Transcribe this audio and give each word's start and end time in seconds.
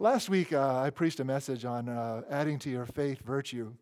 last 0.00 0.28
week 0.28 0.52
uh, 0.52 0.80
I 0.80 0.90
preached 0.90 1.20
a 1.20 1.24
message 1.24 1.64
on 1.64 1.88
uh, 1.88 2.22
adding 2.30 2.58
to 2.60 2.70
your 2.70 2.86
faith 2.86 3.20
virtue. 3.20 3.72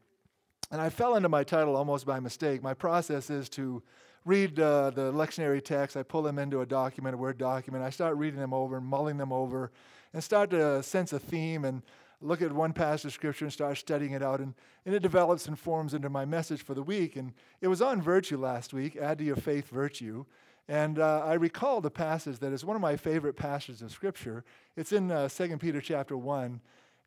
And 0.70 0.80
I 0.80 0.88
fell 0.88 1.16
into 1.16 1.28
my 1.28 1.44
title 1.44 1.76
almost 1.76 2.06
by 2.06 2.20
mistake. 2.20 2.62
My 2.62 2.74
process 2.74 3.30
is 3.30 3.48
to 3.50 3.82
read 4.24 4.58
uh, 4.58 4.90
the 4.90 5.12
lectionary 5.12 5.62
text, 5.62 5.96
I 5.96 6.02
pull 6.02 6.22
them 6.22 6.38
into 6.38 6.62
a 6.62 6.66
document, 6.66 7.14
a 7.14 7.18
Word 7.18 7.36
document, 7.36 7.84
I 7.84 7.90
start 7.90 8.16
reading 8.16 8.40
them 8.40 8.54
over 8.54 8.78
and 8.78 8.86
mulling 8.86 9.18
them 9.18 9.32
over, 9.32 9.70
and 10.14 10.24
start 10.24 10.50
to 10.50 10.82
sense 10.82 11.12
a 11.12 11.18
theme 11.18 11.64
and 11.64 11.82
look 12.22 12.40
at 12.40 12.50
one 12.50 12.72
passage 12.72 13.06
of 13.06 13.12
Scripture 13.12 13.44
and 13.44 13.52
start 13.52 13.76
studying 13.76 14.12
it 14.12 14.22
out. 14.22 14.40
And, 14.40 14.54
and 14.86 14.94
it 14.94 15.02
develops 15.02 15.46
and 15.46 15.58
forms 15.58 15.92
into 15.92 16.08
my 16.08 16.24
message 16.24 16.62
for 16.62 16.72
the 16.72 16.82
week. 16.82 17.16
And 17.16 17.34
it 17.60 17.68
was 17.68 17.82
on 17.82 18.00
virtue 18.00 18.38
last 18.38 18.72
week, 18.72 18.96
add 18.96 19.18
to 19.18 19.24
your 19.24 19.36
faith 19.36 19.68
virtue. 19.68 20.24
And 20.68 20.98
uh, 20.98 21.22
I 21.24 21.34
recalled 21.34 21.84
a 21.84 21.90
passage 21.90 22.38
that 22.38 22.52
is 22.52 22.64
one 22.64 22.76
of 22.76 22.82
my 22.82 22.96
favorite 22.96 23.36
passages 23.36 23.82
of 23.82 23.92
Scripture. 23.92 24.44
It's 24.76 24.92
in 24.92 25.10
uh, 25.10 25.28
2 25.28 25.58
Peter 25.58 25.80
chapter 25.80 26.16
1. 26.16 26.60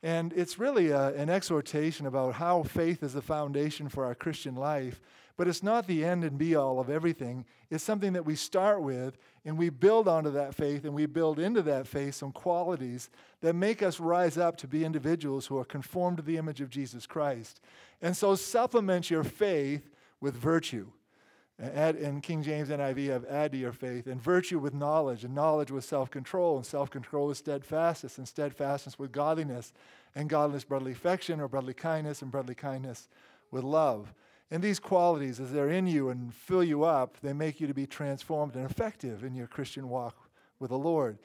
And 0.04 0.32
it's 0.34 0.60
really 0.60 0.90
a, 0.90 1.08
uh, 1.08 1.12
an 1.14 1.30
exhortation 1.30 2.06
about 2.06 2.36
how 2.36 2.62
faith 2.64 3.02
is 3.02 3.14
the 3.14 3.22
foundation 3.22 3.90
for 3.90 4.06
our 4.06 4.14
Christian 4.14 4.56
life. 4.56 5.02
But 5.38 5.48
it's 5.48 5.64
not 5.64 5.88
the 5.88 6.04
end 6.04 6.24
and 6.24 6.38
be 6.38 6.56
all 6.56 6.80
of 6.80 6.90
everything. 6.90 7.46
It's 7.70 7.84
something 7.84 8.14
that 8.14 8.26
we 8.26 8.36
start 8.36 8.82
with 8.82 9.18
and 9.46 9.58
we 9.58 9.70
build 9.70 10.08
onto 10.08 10.32
that 10.32 10.56
faith 10.56 10.84
and 10.84 10.94
we 10.94 11.06
build 11.06 11.40
into 11.40 11.62
that 11.64 11.88
faith 11.88 12.16
some 12.16 12.32
qualities 12.32 13.10
that 13.42 13.54
make 13.54 13.84
us 13.84 14.00
rise 14.00 14.38
up 14.38 14.58
to 14.58 14.68
be 14.68 14.84
individuals 14.84 15.46
who 15.46 15.58
are 15.58 15.66
conformed 15.66 16.18
to 16.18 16.24
the 16.24 16.38
image 16.38 16.62
of 16.62 16.70
Jesus 16.70 17.06
Christ. 17.06 17.60
And 18.02 18.18
so 18.18 18.36
supplement 18.36 19.12
your 19.12 19.24
faith 19.24 19.90
with 20.20 20.36
virtue. 20.36 20.88
In 21.60 22.22
King 22.22 22.44
James 22.44 22.70
NIV, 22.70 23.08
have 23.08 23.26
add 23.26 23.52
to 23.52 23.58
your 23.58 23.72
faith, 23.72 24.06
and 24.06 24.22
virtue 24.22 24.60
with 24.60 24.76
knowledge, 24.76 25.24
and 25.24 25.34
knowledge 25.34 25.72
with 25.72 25.84
self 25.84 26.12
control, 26.12 26.56
and 26.56 26.66
self 26.66 26.92
control 26.92 27.28
with 27.28 27.38
steadfastness, 27.38 28.20
and 28.20 28.28
steadfastness 28.28 29.00
with 29.00 29.12
godliness, 29.12 29.74
and 30.14 30.30
godliness, 30.30 30.64
brotherly 30.64 30.92
affection, 30.92 31.40
or 31.40 31.48
brotherly 31.48 31.74
kindness, 31.74 32.22
and 32.22 32.32
brotherly 32.32 32.54
kindness 32.54 33.10
with 33.50 33.64
love. 33.64 34.14
And 34.52 34.62
these 34.62 34.80
qualities, 34.80 35.40
as 35.40 35.52
they're 35.52 35.70
in 35.70 35.88
you 35.88 36.10
and 36.10 36.32
fill 36.32 36.64
you 36.64 36.84
up, 36.84 37.18
they 37.22 37.34
make 37.34 37.60
you 37.60 37.66
to 37.66 37.74
be 37.74 37.88
transformed 37.88 38.56
and 38.56 38.70
effective 38.70 39.24
in 39.24 39.34
your 39.34 39.48
Christian 39.48 39.90
walk 39.90 40.30
with 40.60 40.70
the 40.70 40.78
Lord. 40.78 41.18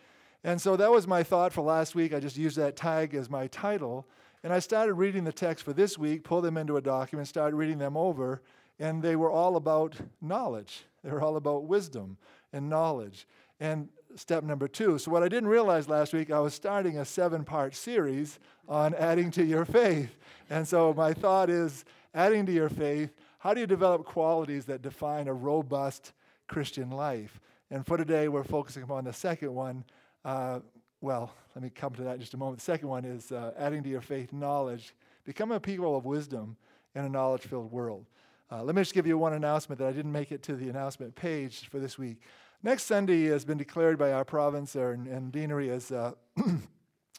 And 0.44 0.60
so 0.60 0.76
that 0.76 0.90
was 0.90 1.06
my 1.06 1.22
thought 1.22 1.52
for 1.52 1.62
last 1.62 1.94
week. 1.94 2.14
I 2.14 2.20
just 2.20 2.38
used 2.38 2.56
that 2.56 2.74
tag 2.74 3.14
as 3.14 3.30
my 3.30 3.46
title. 3.48 4.08
And 4.42 4.52
I 4.52 4.58
started 4.58 4.94
reading 4.94 5.22
the 5.22 5.32
text 5.32 5.64
for 5.64 5.72
this 5.72 5.96
week, 5.96 6.24
pulled 6.24 6.42
them 6.42 6.56
into 6.56 6.76
a 6.78 6.82
document, 6.82 7.28
started 7.28 7.54
reading 7.54 7.78
them 7.78 7.96
over 7.96 8.42
and 8.82 9.00
they 9.00 9.14
were 9.14 9.30
all 9.30 9.54
about 9.54 9.94
knowledge. 10.20 10.82
They 11.04 11.10
were 11.12 11.22
all 11.22 11.36
about 11.36 11.64
wisdom 11.64 12.16
and 12.52 12.68
knowledge. 12.68 13.28
And 13.60 13.88
step 14.16 14.42
number 14.42 14.66
two. 14.66 14.98
So, 14.98 15.12
what 15.12 15.22
I 15.22 15.28
didn't 15.28 15.48
realize 15.48 15.88
last 15.88 16.12
week, 16.12 16.32
I 16.32 16.40
was 16.40 16.52
starting 16.52 16.98
a 16.98 17.04
seven 17.04 17.44
part 17.44 17.76
series 17.76 18.40
on 18.68 18.92
adding 18.94 19.30
to 19.32 19.44
your 19.44 19.64
faith. 19.64 20.10
And 20.50 20.66
so, 20.66 20.92
my 20.92 21.14
thought 21.14 21.48
is 21.48 21.84
adding 22.12 22.44
to 22.46 22.52
your 22.52 22.68
faith, 22.68 23.10
how 23.38 23.54
do 23.54 23.60
you 23.60 23.68
develop 23.68 24.04
qualities 24.04 24.64
that 24.64 24.82
define 24.82 25.28
a 25.28 25.32
robust 25.32 26.12
Christian 26.48 26.90
life? 26.90 27.38
And 27.70 27.86
for 27.86 27.96
today, 27.96 28.26
we're 28.26 28.42
focusing 28.42 28.82
upon 28.82 29.04
the 29.04 29.12
second 29.12 29.54
one. 29.54 29.84
Uh, 30.24 30.58
well, 31.00 31.32
let 31.54 31.62
me 31.62 31.70
come 31.70 31.94
to 31.94 32.02
that 32.02 32.14
in 32.14 32.20
just 32.20 32.34
a 32.34 32.36
moment. 32.36 32.58
The 32.58 32.64
second 32.64 32.88
one 32.88 33.04
is 33.04 33.30
uh, 33.30 33.52
adding 33.56 33.84
to 33.84 33.88
your 33.88 34.00
faith 34.00 34.32
knowledge. 34.32 34.92
Become 35.24 35.52
a 35.52 35.60
people 35.60 35.96
of 35.96 36.04
wisdom 36.04 36.56
in 36.96 37.04
a 37.04 37.08
knowledge 37.08 37.42
filled 37.42 37.70
world. 37.70 38.06
Uh, 38.52 38.62
let 38.62 38.74
me 38.74 38.82
just 38.82 38.92
give 38.92 39.06
you 39.06 39.16
one 39.16 39.32
announcement 39.32 39.78
that 39.78 39.88
I 39.88 39.92
didn't 39.92 40.12
make 40.12 40.30
it 40.30 40.42
to 40.42 40.54
the 40.54 40.68
announcement 40.68 41.14
page 41.14 41.70
for 41.70 41.78
this 41.78 41.96
week. 41.96 42.20
Next 42.62 42.82
Sunday 42.82 43.24
has 43.28 43.46
been 43.46 43.56
declared 43.56 43.98
by 43.98 44.12
our 44.12 44.26
province 44.26 44.74
and, 44.74 45.06
and 45.06 45.32
deanery 45.32 45.70
as, 45.70 45.90
uh, 45.90 46.12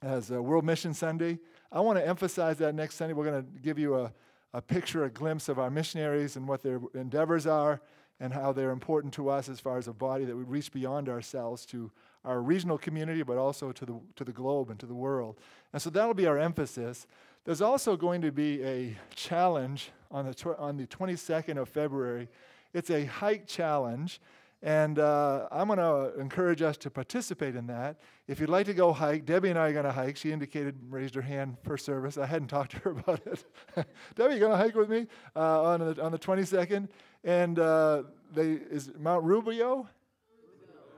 as 0.03 0.29
World 0.29 0.63
Mission 0.63 0.93
Sunday. 0.93 1.39
I 1.71 1.79
want 1.79 1.97
to 1.97 2.07
emphasize 2.07 2.59
that 2.59 2.75
next 2.75 2.97
Sunday 2.97 3.15
we're 3.15 3.25
going 3.25 3.43
to 3.43 3.59
give 3.61 3.79
you 3.79 3.95
a, 3.95 4.13
a 4.53 4.61
picture, 4.61 5.05
a 5.05 5.09
glimpse 5.09 5.49
of 5.49 5.57
our 5.57 5.71
missionaries 5.71 6.35
and 6.35 6.47
what 6.47 6.61
their 6.61 6.79
endeavors 6.93 7.47
are 7.47 7.81
and 8.19 8.31
how 8.31 8.53
they're 8.53 8.69
important 8.69 9.11
to 9.15 9.29
us 9.29 9.49
as 9.49 9.59
far 9.59 9.79
as 9.79 9.87
a 9.87 9.93
body 9.93 10.25
that 10.25 10.35
we 10.35 10.43
reach 10.43 10.71
beyond 10.71 11.09
ourselves 11.09 11.65
to 11.65 11.91
our 12.23 12.43
regional 12.43 12.77
community, 12.77 13.23
but 13.23 13.37
also 13.37 13.71
to 13.71 13.85
the, 13.87 13.99
to 14.17 14.23
the 14.23 14.31
globe 14.31 14.69
and 14.69 14.79
to 14.79 14.85
the 14.85 14.93
world. 14.93 15.39
And 15.73 15.81
so 15.81 15.89
that'll 15.89 16.13
be 16.13 16.27
our 16.27 16.37
emphasis. 16.37 17.07
There's 17.45 17.61
also 17.61 17.97
going 17.97 18.21
to 18.21 18.31
be 18.31 18.63
a 18.63 18.95
challenge 19.15 19.91
on 20.09 20.25
the, 20.25 20.33
tw- 20.33 20.57
on 20.57 20.77
the 20.77 20.87
22nd 20.87 21.57
of 21.57 21.67
February. 21.67 22.29
It's 22.73 22.89
a 22.89 23.03
hike 23.03 23.47
challenge, 23.47 24.21
and 24.61 24.97
uh, 24.97 25.49
I'm 25.51 25.67
going 25.67 25.77
to 25.77 26.17
encourage 26.21 26.61
us 26.61 26.77
to 26.77 26.89
participate 26.89 27.57
in 27.57 27.67
that. 27.67 27.97
If 28.29 28.39
you'd 28.39 28.49
like 28.49 28.65
to 28.67 28.73
go 28.73 28.93
hike, 28.93 29.25
Debbie 29.25 29.49
and 29.49 29.59
I 29.59 29.67
are 29.69 29.73
going 29.73 29.83
to 29.83 29.91
hike. 29.91 30.15
She 30.15 30.31
indicated, 30.31 30.79
raised 30.89 31.15
her 31.15 31.21
hand 31.21 31.57
for 31.63 31.77
service. 31.77 32.17
I 32.17 32.25
hadn't 32.27 32.47
talked 32.47 32.71
to 32.71 32.77
her 32.79 32.91
about 32.99 33.19
it. 33.27 33.43
Debbie, 34.15 34.35
you 34.35 34.39
going 34.39 34.53
to 34.53 34.57
hike 34.57 34.75
with 34.75 34.89
me 34.89 35.07
uh, 35.35 35.63
on, 35.63 35.79
the, 35.81 36.01
on 36.01 36.13
the 36.13 36.19
22nd? 36.19 36.87
And 37.25 37.59
uh, 37.59 38.03
they, 38.33 38.51
is 38.51 38.89
Mount 38.97 39.25
Rubio? 39.25 39.89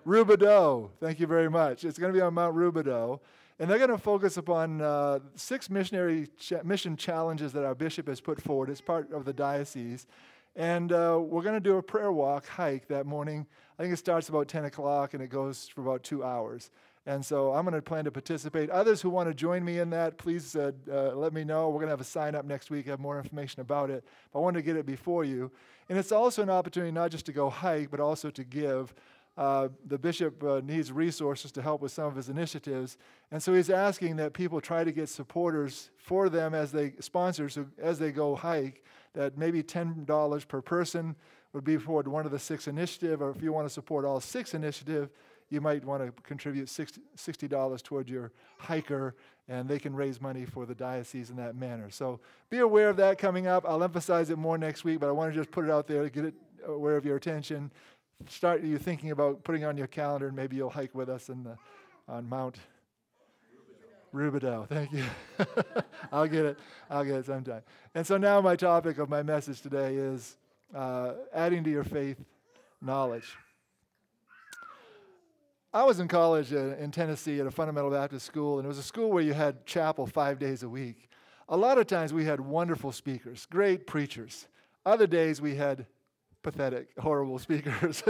Rubidoux. 0.05 0.91
Thank 0.99 1.19
you 1.19 1.25
very 1.25 1.49
much. 1.49 1.83
It's 1.83 1.97
going 1.97 2.13
to 2.13 2.17
be 2.17 2.21
on 2.21 2.35
Mount 2.35 2.55
Rubidoux. 2.55 3.19
And 3.57 3.69
they're 3.69 3.77
going 3.77 3.89
to 3.89 3.97
focus 3.97 4.35
upon 4.35 4.81
uh, 4.81 5.19
six 5.35 5.69
missionary 5.69 6.27
mission 6.63 6.97
challenges 6.97 7.53
that 7.53 7.63
our 7.63 7.75
bishop 7.75 8.07
has 8.07 8.19
put 8.19 8.41
forward 8.41 8.69
as 8.69 8.81
part 8.81 9.11
of 9.13 9.23
the 9.23 9.31
diocese. 9.31 10.07
And 10.57 10.91
uh, 10.91 11.19
we're 11.21 11.41
going 11.41 11.55
to 11.55 11.61
do 11.61 11.77
a 11.77 11.83
prayer 11.83 12.11
walk 12.11 12.47
hike 12.47 12.87
that 12.89 13.05
morning. 13.05 13.45
I 13.79 13.83
think 13.83 13.93
it 13.93 13.97
starts 13.97 14.27
about 14.27 14.47
10 14.47 14.65
o'clock 14.65 15.13
and 15.13 15.23
it 15.23 15.29
goes 15.29 15.67
for 15.67 15.81
about 15.81 16.03
two 16.03 16.23
hours. 16.23 16.69
And 17.05 17.23
so 17.23 17.53
I'm 17.53 17.65
going 17.65 17.75
to 17.75 17.81
plan 17.81 18.03
to 18.05 18.11
participate. 18.11 18.69
Others 18.71 19.01
who 19.01 19.09
want 19.09 19.29
to 19.29 19.33
join 19.33 19.63
me 19.63 19.79
in 19.79 19.91
that, 19.91 20.17
please 20.17 20.55
uh, 20.55 20.71
uh, 20.91 21.11
let 21.15 21.33
me 21.33 21.43
know. 21.43 21.69
We're 21.69 21.75
going 21.75 21.87
to 21.87 21.91
have 21.91 22.01
a 22.01 22.05
sign 22.05 22.35
up 22.35 22.45
next 22.45 22.71
week, 22.71 22.87
have 22.87 22.99
more 22.99 23.19
information 23.19 23.61
about 23.61 23.91
it. 23.91 24.03
But 24.33 24.39
I 24.39 24.41
wanted 24.41 24.59
to 24.59 24.63
get 24.63 24.75
it 24.75 24.85
before 24.85 25.23
you. 25.23 25.51
And 25.87 25.99
it's 25.99 26.11
also 26.11 26.41
an 26.41 26.49
opportunity 26.49 26.91
not 26.91 27.11
just 27.11 27.25
to 27.27 27.31
go 27.31 27.49
hike, 27.49 27.91
but 27.91 27.99
also 27.99 28.31
to 28.31 28.43
give. 28.43 28.93
Uh, 29.37 29.67
the 29.85 29.97
bishop 29.97 30.41
uh, 30.43 30.61
needs 30.63 30.91
resources 30.91 31.51
to 31.51 31.61
help 31.61 31.81
with 31.81 31.91
some 31.91 32.05
of 32.05 32.15
his 32.15 32.29
initiatives. 32.29 32.97
And 33.31 33.43
so 33.43 33.53
he's 33.53 33.69
asking 33.69 34.15
that 34.17 34.33
people 34.33 34.61
try 34.61 34.83
to 34.83 34.91
get 34.91 35.09
supporters 35.09 35.89
for 35.97 36.29
them 36.29 36.53
as 36.53 36.71
they, 36.71 36.93
sponsors 36.99 37.57
as 37.77 37.99
they 37.99 38.11
go 38.11 38.35
hike, 38.35 38.83
that 39.13 39.37
maybe 39.37 39.61
$10 39.61 40.47
per 40.47 40.61
person 40.61 41.15
would 41.51 41.63
be 41.63 41.77
for 41.77 42.01
one 42.03 42.25
of 42.25 42.31
the 42.31 42.39
six 42.39 42.67
initiative, 42.67 43.21
or 43.21 43.29
if 43.31 43.41
you 43.41 43.51
want 43.51 43.65
to 43.67 43.73
support 43.73 44.05
all 44.05 44.19
six 44.19 44.53
initiative, 44.53 45.09
you 45.49 45.61
might 45.61 45.85
want 45.85 46.03
to 46.03 46.11
contribute 46.23 46.67
$60 46.67 47.83
toward 47.83 48.09
your 48.09 48.31
hiker, 48.57 49.15
and 49.47 49.69
they 49.69 49.79
can 49.79 49.95
raise 49.95 50.19
money 50.19 50.45
for 50.45 50.65
the 50.65 50.73
diocese 50.73 51.29
in 51.29 51.35
that 51.35 51.55
manner. 51.55 51.89
So 51.89 52.19
be 52.49 52.59
aware 52.59 52.89
of 52.89 52.97
that 52.97 53.17
coming 53.17 53.47
up. 53.47 53.63
I'll 53.67 53.83
emphasize 53.83 54.29
it 54.29 54.37
more 54.37 54.57
next 54.57 54.83
week, 54.83 54.99
but 54.99 55.07
I 55.07 55.11
want 55.11 55.33
to 55.33 55.39
just 55.39 55.51
put 55.51 55.65
it 55.65 55.71
out 55.71 55.87
there 55.87 56.03
to 56.03 56.09
get 56.09 56.25
it 56.25 56.33
aware 56.65 56.97
of 56.97 57.05
your 57.05 57.15
attention 57.15 57.71
start 58.27 58.63
you 58.63 58.77
thinking 58.77 59.11
about 59.11 59.43
putting 59.43 59.63
on 59.65 59.77
your 59.77 59.87
calendar 59.87 60.27
and 60.27 60.35
maybe 60.35 60.55
you'll 60.55 60.69
hike 60.69 60.95
with 60.95 61.09
us 61.09 61.29
in 61.29 61.43
the, 61.43 61.57
on 62.07 62.27
Mount 62.27 62.57
Rubidoux. 64.13 64.67
Thank 64.67 64.93
you. 64.93 65.03
I'll 66.11 66.27
get 66.27 66.45
it. 66.45 66.59
I'll 66.89 67.03
get 67.03 67.15
it 67.15 67.25
sometime. 67.25 67.61
And 67.93 68.07
so 68.07 68.17
now 68.17 68.41
my 68.41 68.55
topic 68.55 68.97
of 68.97 69.09
my 69.09 69.21
message 69.21 69.61
today 69.61 69.95
is 69.95 70.37
uh, 70.73 71.13
adding 71.33 71.63
to 71.65 71.69
your 71.69 71.83
faith 71.83 72.17
knowledge. 72.81 73.35
I 75.73 75.83
was 75.83 75.99
in 75.99 76.07
college 76.07 76.53
in 76.53 76.89
Tennessee 76.91 77.41
at 77.41 77.47
a 77.47 77.51
fundamental 77.51 77.91
Baptist 77.91 78.25
school, 78.25 78.59
and 78.59 78.65
it 78.65 78.69
was 78.69 78.77
a 78.77 78.83
school 78.83 79.11
where 79.11 79.21
you 79.21 79.33
had 79.33 79.65
chapel 79.65 80.07
five 80.07 80.39
days 80.39 80.63
a 80.63 80.69
week. 80.69 81.09
A 81.49 81.57
lot 81.57 81.77
of 81.77 81.85
times 81.85 82.13
we 82.13 82.23
had 82.23 82.39
wonderful 82.39 82.93
speakers, 82.93 83.45
great 83.45 83.85
preachers. 83.85 84.47
Other 84.85 85.05
days 85.05 85.41
we 85.41 85.55
had 85.55 85.85
pathetic, 86.45 86.87
horrible 86.99 87.39
speakers. 87.39 88.03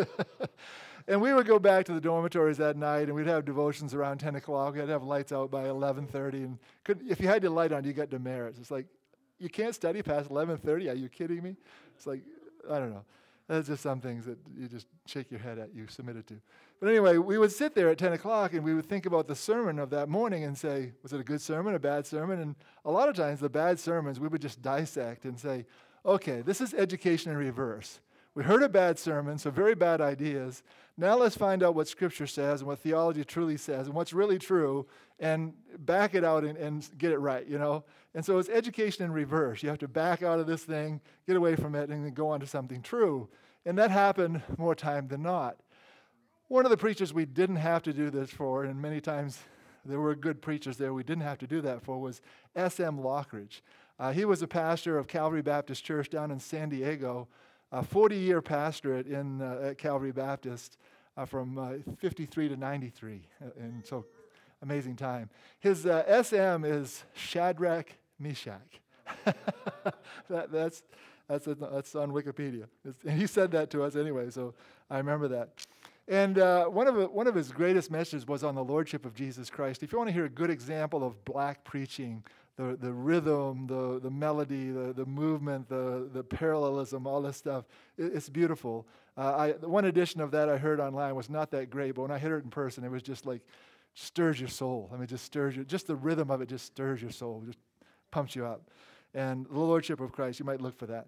and 1.07 1.21
we 1.21 1.33
would 1.33 1.47
go 1.47 1.57
back 1.57 1.85
to 1.85 1.93
the 1.93 2.01
dormitories 2.01 2.57
that 2.57 2.75
night, 2.75 3.03
and 3.03 3.15
we'd 3.15 3.27
have 3.27 3.45
devotions 3.45 3.93
around 3.93 4.17
10 4.17 4.35
o'clock. 4.35 4.75
We'd 4.75 4.89
have 4.89 5.03
lights 5.03 5.31
out 5.31 5.49
by 5.49 5.63
11:30, 5.63 6.33
and 6.33 6.59
could, 6.83 7.01
if 7.09 7.21
you 7.21 7.27
had 7.27 7.41
your 7.41 7.53
light 7.53 7.71
on, 7.71 7.85
you 7.85 7.93
got 7.93 8.09
demerits. 8.09 8.59
It's 8.59 8.71
like 8.71 8.87
you 9.39 9.49
can't 9.49 9.73
study 9.73 10.01
past 10.01 10.29
11:30. 10.29 10.91
Are 10.91 10.95
you 10.95 11.07
kidding 11.07 11.41
me? 11.41 11.55
It's 11.95 12.05
like 12.05 12.21
I 12.69 12.77
don't 12.77 12.91
know. 12.91 13.05
That's 13.47 13.67
just 13.67 13.83
some 13.83 14.01
things 14.01 14.25
that 14.25 14.37
you 14.57 14.67
just 14.67 14.87
shake 15.05 15.31
your 15.31 15.39
head 15.39 15.59
at. 15.59 15.73
You 15.73 15.87
submitted 15.87 16.27
to. 16.27 16.35
But 16.81 16.89
anyway, 16.89 17.17
we 17.17 17.37
would 17.37 17.51
sit 17.51 17.75
there 17.75 17.89
at 17.89 17.97
10 17.99 18.13
o'clock 18.13 18.53
and 18.53 18.63
we 18.63 18.73
would 18.73 18.87
think 18.87 19.05
about 19.05 19.27
the 19.27 19.35
sermon 19.35 19.77
of 19.77 19.91
that 19.91 20.09
morning 20.09 20.43
and 20.43 20.57
say, 20.57 20.93
was 21.03 21.13
it 21.13 21.19
a 21.19 21.23
good 21.23 21.41
sermon, 21.41 21.75
a 21.75 21.79
bad 21.79 22.07
sermon? 22.07 22.41
And 22.41 22.55
a 22.83 22.91
lot 22.91 23.07
of 23.07 23.15
times, 23.15 23.39
the 23.39 23.49
bad 23.49 23.79
sermons 23.79 24.19
we 24.19 24.27
would 24.27 24.41
just 24.41 24.63
dissect 24.63 25.25
and 25.25 25.39
say, 25.39 25.67
okay, 26.05 26.41
this 26.41 26.61
is 26.61 26.73
education 26.73 27.31
in 27.31 27.37
reverse. 27.37 27.99
We 28.35 28.43
heard 28.43 28.63
a 28.63 28.69
bad 28.69 28.99
sermon, 28.99 29.37
so 29.37 29.49
very 29.49 29.75
bad 29.75 30.01
ideas. 30.01 30.61
Now 30.97 31.17
let's 31.17 31.37
find 31.37 31.63
out 31.63 31.73
what 31.73 31.87
Scripture 31.87 32.27
says 32.27 32.59
and 32.59 32.67
what 32.67 32.79
theology 32.79 33.23
truly 33.23 33.55
says 33.55 33.87
and 33.87 33.95
what's 33.95 34.11
really 34.11 34.37
true 34.37 34.85
and 35.19 35.53
back 35.79 36.15
it 36.15 36.25
out 36.25 36.43
and, 36.43 36.57
and 36.57 36.87
get 36.97 37.13
it 37.13 37.17
right, 37.17 37.47
you 37.47 37.57
know? 37.57 37.85
And 38.13 38.25
so 38.25 38.37
it's 38.37 38.49
education 38.49 39.05
in 39.05 39.11
reverse. 39.13 39.63
You 39.63 39.69
have 39.69 39.79
to 39.79 39.87
back 39.87 40.21
out 40.21 40.39
of 40.39 40.47
this 40.47 40.63
thing, 40.63 40.99
get 41.25 41.37
away 41.37 41.55
from 41.55 41.75
it, 41.75 41.89
and 41.89 42.05
then 42.05 42.13
go 42.13 42.27
on 42.29 42.41
to 42.41 42.47
something 42.47 42.81
true. 42.81 43.29
And 43.65 43.77
that 43.77 43.89
happened 43.89 44.41
more 44.57 44.75
time 44.75 45.07
than 45.07 45.23
not. 45.23 45.57
One 46.49 46.65
of 46.65 46.71
the 46.71 46.77
preachers 46.77 47.13
we 47.13 47.25
didn't 47.25 47.55
have 47.55 47.83
to 47.83 47.93
do 47.93 48.09
this 48.09 48.29
for, 48.29 48.65
and 48.65 48.81
many 48.81 48.99
times 48.99 49.39
there 49.85 49.99
were 49.99 50.13
good 50.13 50.41
preachers 50.41 50.77
there 50.77 50.93
we 50.93 51.03
didn't 51.03 51.23
have 51.23 51.37
to 51.39 51.47
do 51.47 51.61
that 51.61 51.83
for, 51.83 51.99
was 52.01 52.21
S.M. 52.55 52.97
Lockridge. 52.99 53.61
Uh, 53.97 54.11
he 54.11 54.25
was 54.25 54.41
a 54.41 54.47
pastor 54.47 54.97
of 54.97 55.07
Calvary 55.07 55.41
Baptist 55.41 55.85
Church 55.85 56.09
down 56.09 56.31
in 56.31 56.39
San 56.39 56.69
Diego, 56.69 57.29
a 57.71 57.83
40 57.83 58.15
year 58.15 58.41
pastorate 58.41 59.07
in, 59.07 59.41
uh, 59.41 59.69
at 59.69 59.77
Calvary 59.77 60.11
Baptist 60.11 60.77
uh, 61.17 61.25
from 61.25 61.57
uh, 61.57 61.73
53 61.97 62.49
to 62.49 62.57
93. 62.57 63.21
Uh, 63.41 63.49
and 63.59 63.85
so, 63.85 64.05
amazing 64.61 64.95
time. 64.95 65.29
His 65.59 65.81
SM 65.81 66.65
is 66.65 67.03
Shadrach 67.13 67.91
Meshach. 68.19 68.81
that, 70.29 70.51
that's, 70.51 70.83
that's, 71.27 71.45
that's 71.45 71.95
on 71.95 72.11
Wikipedia. 72.11 72.65
It's, 72.83 73.03
and 73.03 73.19
he 73.19 73.27
said 73.27 73.51
that 73.51 73.69
to 73.71 73.83
us 73.83 73.95
anyway, 73.95 74.29
so 74.29 74.53
I 74.89 74.97
remember 74.97 75.27
that. 75.29 75.49
And 76.07 76.37
uh, 76.37 76.65
one, 76.65 76.87
of, 76.87 77.11
one 77.11 77.25
of 77.25 77.33
his 77.33 77.51
greatest 77.51 77.89
messages 77.89 78.27
was 78.27 78.43
on 78.43 78.53
the 78.53 78.63
Lordship 78.63 79.05
of 79.05 79.15
Jesus 79.15 79.49
Christ. 79.49 79.81
If 79.81 79.91
you 79.91 79.97
want 79.97 80.09
to 80.09 80.13
hear 80.13 80.25
a 80.25 80.29
good 80.29 80.51
example 80.51 81.03
of 81.03 81.23
black 81.25 81.63
preaching, 81.63 82.23
the, 82.57 82.77
the 82.79 82.91
rhythm, 82.91 83.67
the, 83.67 83.99
the 84.01 84.09
melody, 84.09 84.71
the, 84.71 84.93
the 84.93 85.05
movement, 85.05 85.67
the, 85.67 86.09
the 86.13 86.23
parallelism, 86.23 87.05
all 87.05 87.21
this 87.21 87.37
stuff, 87.37 87.65
it, 87.97 88.11
it's 88.13 88.29
beautiful. 88.29 88.87
Uh, 89.17 89.35
I, 89.35 89.51
one 89.65 89.85
edition 89.85 90.21
of 90.21 90.31
that 90.31 90.49
I 90.49 90.57
heard 90.57 90.79
online 90.79 91.15
was 91.15 91.29
not 91.29 91.51
that 91.51 91.69
great, 91.69 91.95
but 91.95 92.03
when 92.03 92.11
I 92.11 92.17
heard 92.17 92.39
it 92.39 92.43
in 92.45 92.49
person, 92.49 92.83
it 92.83 92.91
was 92.91 93.03
just 93.03 93.25
like, 93.25 93.41
stirs 93.93 94.39
your 94.39 94.49
soul. 94.49 94.89
I 94.93 94.97
mean, 94.97 95.07
just 95.07 95.25
stirs 95.25 95.55
you. 95.55 95.63
Just 95.63 95.87
the 95.87 95.95
rhythm 95.95 96.29
of 96.29 96.41
it 96.41 96.49
just 96.49 96.65
stirs 96.65 97.01
your 97.01 97.11
soul, 97.11 97.43
just 97.45 97.59
pumps 98.11 98.35
you 98.35 98.45
up. 98.45 98.69
And 99.13 99.45
the 99.45 99.59
Lordship 99.59 99.99
of 100.01 100.11
Christ, 100.11 100.39
you 100.39 100.45
might 100.45 100.61
look 100.61 100.77
for 100.77 100.85
that. 100.87 101.07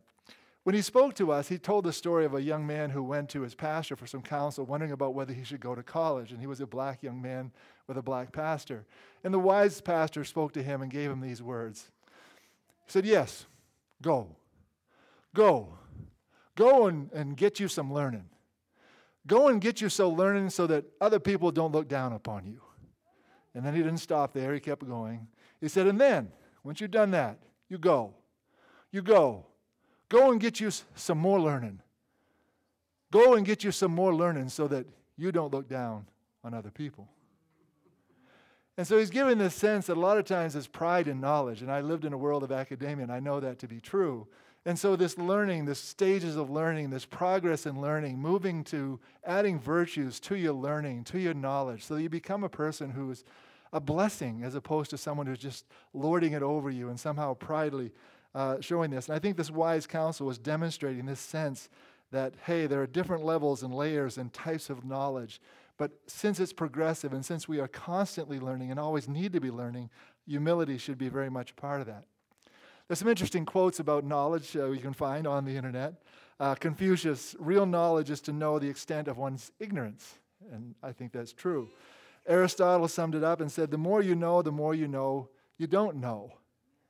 When 0.64 0.76
he 0.76 0.82
spoke 0.82 1.14
to 1.16 1.32
us, 1.32 1.48
he 1.48 1.58
told 1.58 1.86
the 1.86 1.94
story 1.94 2.26
of 2.26 2.34
a 2.34 2.42
young 2.42 2.68
man 2.68 2.90
who 2.90 3.02
went 3.02 3.30
to 3.30 3.42
his 3.42 3.56
pastor 3.56 3.96
for 3.96 4.06
some 4.06 4.22
counsel, 4.22 4.66
wondering 4.66 4.92
about 4.92 5.14
whether 5.14 5.34
he 5.34 5.46
should 5.46 5.62
go 5.62 5.76
to 5.76 5.84
college. 5.84 6.32
And 6.32 6.42
he 6.42 6.48
was 6.48 6.60
a 6.60 6.68
black 6.68 7.04
young 7.04 7.22
man 7.22 7.52
with 7.88 7.98
a 7.98 8.02
black 8.02 8.32
pastor. 8.32 8.86
And 9.24 9.34
the 9.34 9.40
wise 9.40 9.82
pastor 9.82 10.24
spoke 10.24 10.54
to 10.54 10.64
him 10.64 10.82
and 10.82 10.92
gave 10.92 11.10
him 11.10 11.22
these 11.22 11.42
words. 11.42 11.92
He 12.86 12.92
said, 12.92 13.06
Yes, 13.06 13.46
go. 14.02 14.36
Go. 15.34 15.78
Go 16.56 16.88
and, 16.88 17.12
and 17.14 17.38
get 17.38 17.60
you 17.60 17.68
some 17.68 17.94
learning. 17.94 18.26
Go 19.28 19.50
and 19.50 19.62
get 19.62 19.82
you 19.82 19.90
some 19.90 20.16
learning 20.16 20.50
so 20.50 20.66
that 20.68 20.86
other 21.00 21.20
people 21.20 21.52
don't 21.52 21.72
look 21.72 21.88
down 21.88 22.14
upon 22.14 22.46
you. 22.46 22.62
And 23.54 23.66
then 23.66 23.76
he 23.76 23.82
didn't 23.82 24.00
stop 24.00 24.34
there, 24.34 24.54
he 24.54 24.60
kept 24.60 24.88
going. 24.88 25.28
He 25.62 25.68
said, 25.68 25.88
And 25.88 26.00
then, 26.00 26.32
once 26.64 26.82
you've 26.82 26.92
done 26.92 27.12
that, 27.12 27.40
you 27.70 27.78
go. 27.78 28.14
You 28.92 29.02
go 29.02 29.46
Go 30.10 30.32
and 30.32 30.40
get 30.40 30.60
you 30.60 30.72
some 30.96 31.18
more 31.18 31.40
learning. 31.40 31.82
Go 33.12 33.36
and 33.36 33.46
get 33.46 33.64
you 33.64 33.72
some 33.72 33.94
more 33.94 34.14
learning 34.14 34.50
so 34.50 34.68
that 34.68 34.86
you 35.18 35.32
don't 35.32 35.54
look 35.54 35.68
down 35.68 36.06
on 36.44 36.54
other 36.54 36.72
people. 36.72 37.08
And 38.78 38.86
so 38.86 39.00
he's 39.00 39.10
giving 39.10 39.40
this 39.40 39.56
sense 39.56 39.88
that 39.88 39.98
a 39.98 40.00
lot 40.00 40.20
of 40.20 40.26
times 40.26 40.54
there's 40.54 40.68
pride 40.68 41.08
in 41.08 41.20
knowledge. 41.20 41.62
And 41.62 41.72
I 41.72 41.82
lived 41.82 42.06
in 42.06 42.14
a 42.14 42.18
world 42.18 42.44
of 42.44 42.52
academia, 42.52 43.04
and 43.04 43.12
I 43.12 43.20
know 43.20 43.40
that 43.40 43.58
to 43.60 43.68
be 43.68 43.80
true. 43.80 44.28
And 44.66 44.78
so, 44.78 44.96
this 44.96 45.18
learning, 45.18 45.66
this 45.66 45.80
stages 45.80 46.36
of 46.36 46.50
learning, 46.50 46.90
this 46.90 47.06
progress 47.06 47.66
in 47.66 47.80
learning, 47.80 48.20
moving 48.20 48.66
to 48.66 49.00
adding 49.26 49.60
virtues 49.60 50.20
to 50.22 50.36
your 50.36 50.54
learning, 50.54 51.06
to 51.06 51.20
your 51.20 51.34
knowledge, 51.34 51.86
so 51.86 51.96
you 51.96 52.10
become 52.10 52.44
a 52.44 52.50
person 52.50 52.92
who 52.92 53.10
is 53.10 53.24
a 53.72 53.80
blessing 53.80 54.44
as 54.44 54.56
opposed 54.56 54.90
to 54.90 54.98
someone 54.98 55.26
who's 55.26 55.40
just 55.40 55.66
lording 55.94 56.34
it 56.34 56.44
over 56.44 56.70
you 56.70 56.90
and 56.90 57.00
somehow 57.00 57.34
pridely 57.34 57.92
uh, 58.36 58.60
showing 58.60 58.92
this. 58.92 59.08
And 59.08 59.16
I 59.16 59.20
think 59.20 59.38
this 59.38 59.52
wise 59.52 59.88
counsel 59.88 60.28
was 60.28 60.38
demonstrating 60.38 61.06
this 61.06 61.20
sense 61.20 61.70
that, 62.12 62.34
hey, 62.46 62.68
there 62.68 62.82
are 62.82 62.88
different 62.88 63.24
levels 63.24 63.64
and 63.64 63.74
layers 63.74 64.18
and 64.18 64.32
types 64.32 64.70
of 64.70 64.86
knowledge. 64.86 65.42
But 65.78 65.92
since 66.08 66.40
it's 66.40 66.54
progressive 66.54 67.14
and 67.14 67.24
since 67.24 67.48
we 67.48 67.60
are 67.60 67.68
constantly 67.68 68.40
learning 68.40 68.72
and 68.72 68.80
always 68.80 69.08
need 69.08 69.34
to 69.34 69.40
be 69.40 69.52
learning, 69.52 69.90
humility 70.26 70.78
should 70.78 70.98
be 70.98 71.10
very 71.10 71.30
much 71.30 71.56
part 71.56 71.82
of 71.82 71.88
that. 71.88 72.06
There's 72.88 73.00
some 73.00 73.08
interesting 73.08 73.46
quotes 73.46 73.80
about 73.80 74.04
knowledge 74.04 74.56
uh, 74.56 74.72
you 74.72 74.80
can 74.80 74.94
find 74.94 75.28
on 75.28 75.46
the 75.46 75.56
internet. 75.56 75.94
Uh, 76.40 76.56
Confucius, 76.56 77.36
real 77.40 77.66
knowledge 77.66 78.10
is 78.10 78.22
to 78.22 78.34
know 78.34 78.60
the 78.60 78.70
extent 78.70 79.08
of 79.08 79.18
one's 79.18 79.52
ignorance. 79.60 80.20
And 80.52 80.74
I 80.82 80.94
think 80.94 81.12
that's 81.12 81.34
true. 81.34 81.70
Aristotle 82.26 82.88
summed 82.88 83.16
it 83.16 83.24
up 83.24 83.42
and 83.42 83.52
said, 83.52 83.72
The 83.72 83.78
more 83.78 84.02
you 84.02 84.16
know, 84.16 84.42
the 84.42 84.52
more 84.52 84.74
you 84.74 84.88
know 84.88 85.30
you 85.58 85.68
don't 85.68 85.98
know 85.98 86.34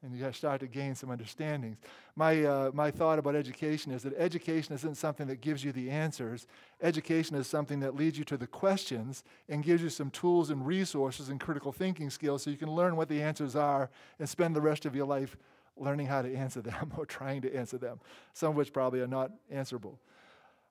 and 0.04 0.16
you 0.16 0.32
start 0.32 0.60
to 0.60 0.68
gain 0.68 0.94
some 0.94 1.10
understandings. 1.10 1.78
My, 2.16 2.44
uh, 2.44 2.72
my 2.74 2.92
thought 2.92 3.18
about 3.18 3.36
education 3.36 3.92
is 3.92 4.04
that 4.04 4.14
education 4.18 4.76
isn't 4.76 4.96
something 4.96 5.28
that 5.28 5.42
gives 5.42 5.64
you 5.64 5.72
the 5.72 5.90
answers. 5.90 6.46
Education 6.82 7.36
is 7.36 7.48
something 7.48 7.80
that 7.80 7.96
leads 7.96 8.18
you 8.18 8.24
to 8.26 8.38
the 8.38 8.46
questions 8.46 9.24
and 9.50 9.64
gives 9.64 9.82
you 9.82 9.90
some 9.90 10.12
tools 10.12 10.52
and 10.52 10.66
resources 10.66 11.30
and 11.30 11.40
critical 11.40 11.72
thinking 11.72 12.10
skills 12.10 12.44
so 12.44 12.52
you 12.52 12.58
can 12.58 12.72
learn 12.72 12.96
what 12.96 13.10
the 13.10 13.22
answers 13.22 13.56
are 13.56 13.90
and 14.20 14.30
spend 14.30 14.56
the 14.56 14.62
rest 14.62 14.86
of 14.86 14.96
your 14.96 15.08
life 15.08 15.36
learning 15.76 16.08
how 16.08 16.22
to 16.22 16.34
answer 16.34 16.62
them 16.62 16.94
or 16.98 17.06
trying 17.06 17.42
to 17.42 17.56
answer 17.56 17.78
them, 17.78 18.00
some 18.34 18.52
of 18.52 18.56
which 18.56 18.72
probably 18.72 19.02
are 19.02 19.08
not 19.08 19.32
answerable. 19.50 20.00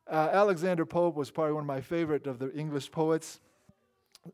Uh, 0.09 0.29
Alexander 0.33 0.87
Pope 0.87 1.17
was 1.17 1.33
probably 1.33 1.53
one 1.53 1.63
of 1.63 1.67
my 1.67 1.81
favorite 1.81 2.29
of 2.29 2.39
the 2.39 2.53
English 2.55 2.93
poets, 2.93 3.41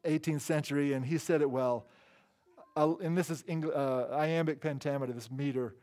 18th 0.04 0.42
century, 0.42 0.92
and 0.92 1.06
he 1.06 1.16
said 1.16 1.40
it 1.40 1.50
well 1.50 1.86
and 2.76 3.16
this 3.16 3.30
is 3.30 3.44
English, 3.46 3.74
uh, 3.74 4.08
iambic 4.12 4.60
pentameter, 4.60 5.12
this 5.12 5.30
meter. 5.30 5.74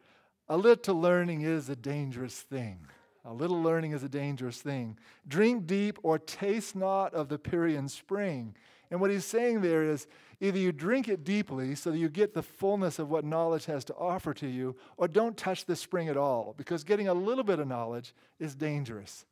A 0.48 0.58
little 0.58 1.00
learning 1.00 1.42
is 1.42 1.70
a 1.70 1.76
dangerous 1.76 2.42
thing. 2.42 2.80
A 3.26 3.34
little 3.34 3.62
learning 3.62 3.92
is 3.92 4.04
a 4.04 4.10
dangerous 4.10 4.62
thing. 4.62 4.98
Drink 5.28 5.68
deep 5.68 6.00
or 6.04 6.18
taste 6.18 6.76
not 6.76 7.14
of 7.14 7.30
the 7.30 7.38
Pierian 7.38 7.90
spring. 7.90 8.56
And 8.90 9.00
what 9.00 9.12
he's 9.12 9.26
saying 9.26 9.62
there 9.62 9.84
is 9.84 10.08
either 10.42 10.58
you 10.58 10.72
drink 10.72 11.08
it 11.08 11.24
deeply 11.24 11.76
so 11.76 11.92
that 11.92 11.98
you 11.98 12.10
get 12.10 12.34
the 12.34 12.42
fullness 12.42 12.98
of 12.98 13.10
what 13.10 13.26
knowledge 13.26 13.66
has 13.66 13.86
to 13.86 13.96
offer 13.96 14.34
to 14.36 14.48
you, 14.48 14.76
or 14.98 15.08
don't 15.08 15.38
touch 15.38 15.66
the 15.66 15.76
spring 15.76 16.08
at 16.10 16.18
all, 16.18 16.56
because 16.58 16.84
getting 16.84 17.08
a 17.08 17.14
little 17.14 17.44
bit 17.44 17.60
of 17.60 17.68
knowledge 17.68 18.16
is 18.40 18.56
dangerous. 18.56 19.26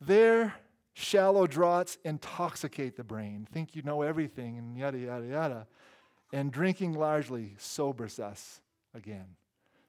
There, 0.00 0.54
shallow 0.94 1.46
draughts 1.46 1.98
intoxicate 2.04 2.96
the 2.96 3.04
brain. 3.04 3.46
Think 3.52 3.74
you 3.74 3.82
know 3.82 4.02
everything, 4.02 4.56
and 4.56 4.78
yada, 4.78 4.98
yada, 4.98 5.26
yada. 5.26 5.66
And 6.32 6.52
drinking 6.52 6.92
largely 6.92 7.54
sobers 7.58 8.18
us 8.18 8.60
again. 8.94 9.36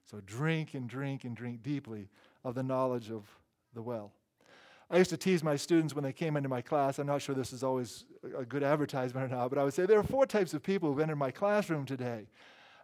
So 0.09 0.21
drink 0.25 0.73
and 0.73 0.89
drink 0.89 1.23
and 1.23 1.35
drink 1.35 1.61
deeply 1.61 2.09
of 2.43 2.55
the 2.55 2.63
knowledge 2.63 3.11
of 3.11 3.23
the 3.73 3.81
well. 3.81 4.11
I 4.91 4.97
used 4.97 5.11
to 5.11 5.17
tease 5.17 5.43
my 5.43 5.55
students 5.55 5.93
when 5.93 6.03
they 6.03 6.13
came 6.13 6.35
into 6.35 6.49
my 6.49 6.61
class. 6.61 6.97
I'm 6.97 7.05
not 7.05 7.21
sure 7.21 7.35
this 7.35 7.53
is 7.53 7.63
always 7.63 8.05
a 8.35 8.43
good 8.43 8.63
advertisement 8.63 9.31
or 9.31 9.35
not, 9.35 9.49
but 9.49 9.59
I 9.59 9.63
would 9.63 9.73
say 9.73 9.85
there 9.85 9.99
are 9.99 10.03
four 10.03 10.25
types 10.25 10.53
of 10.55 10.63
people 10.63 10.89
who've 10.89 10.99
entered 10.99 11.17
my 11.17 11.29
classroom 11.29 11.85
today. 11.85 12.27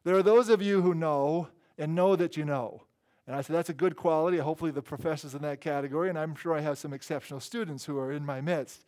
There 0.04 0.16
are 0.16 0.22
those 0.22 0.50
of 0.50 0.62
you 0.62 0.84
who 0.84 0.94
know 0.94 1.47
and 1.80 1.95
know 1.95 2.16
that 2.16 2.38
you 2.38 2.45
know. 2.45 2.83
And 3.26 3.35
I 3.35 3.42
said, 3.42 3.56
that's 3.56 3.71
a 3.71 3.74
good 3.74 3.95
quality. 3.95 4.38
Hopefully, 4.38 4.69
the 4.69 4.83
professor's 4.83 5.33
in 5.33 5.42
that 5.42 5.62
category, 5.62 6.09
and 6.09 6.19
I'm 6.19 6.35
sure 6.35 6.54
I 6.54 6.62
have 6.62 6.78
some 6.78 6.94
exceptional 6.94 7.40
students 7.40 7.85
who 7.85 7.97
are 7.97 8.12
in 8.12 8.24
my 8.24 8.40
midst. 8.40 8.85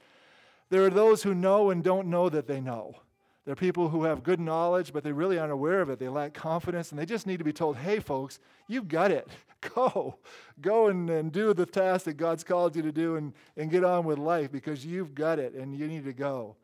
There 0.70 0.86
are 0.86 0.92
those 0.92 1.24
who 1.24 1.34
know 1.34 1.72
and 1.72 1.84
don't 1.84 2.08
know 2.08 2.30
that 2.30 2.46
they 2.46 2.62
know. 2.62 2.98
There 3.48 3.54
are 3.54 3.56
people 3.56 3.88
who 3.88 4.04
have 4.04 4.24
good 4.24 4.42
knowledge, 4.42 4.92
but 4.92 5.06
they 5.06 5.14
really 5.14 5.40
aren't 5.40 5.54
aware 5.54 5.80
of 5.80 5.90
it. 5.90 6.00
They 6.00 6.10
lack 6.10 6.34
confidence, 6.34 6.92
and 6.92 7.00
they 7.00 7.06
just 7.06 7.26
need 7.26 7.38
to 7.38 7.46
be 7.46 7.54
told, 7.54 7.78
hey, 7.78 8.02
folks, 8.02 8.40
you've 8.68 8.90
got 8.90 9.10
it. 9.10 9.26
Go. 9.74 10.18
Go 10.60 10.88
and, 10.88 11.10
and 11.10 11.32
do 11.32 11.54
the 11.54 11.66
task 11.66 12.04
that 12.06 12.18
God's 12.18 12.44
called 12.44 12.76
you 12.76 12.82
to 12.82 12.92
do 12.92 13.16
and, 13.16 13.32
and 13.56 13.72
get 13.72 13.86
on 13.86 14.04
with 14.04 14.18
life 14.18 14.52
because 14.52 14.86
you've 14.86 15.16
got 15.16 15.40
it 15.40 15.54
and 15.54 15.74
you 15.74 15.88
need 15.88 16.04
to 16.04 16.14
go. 16.14 16.58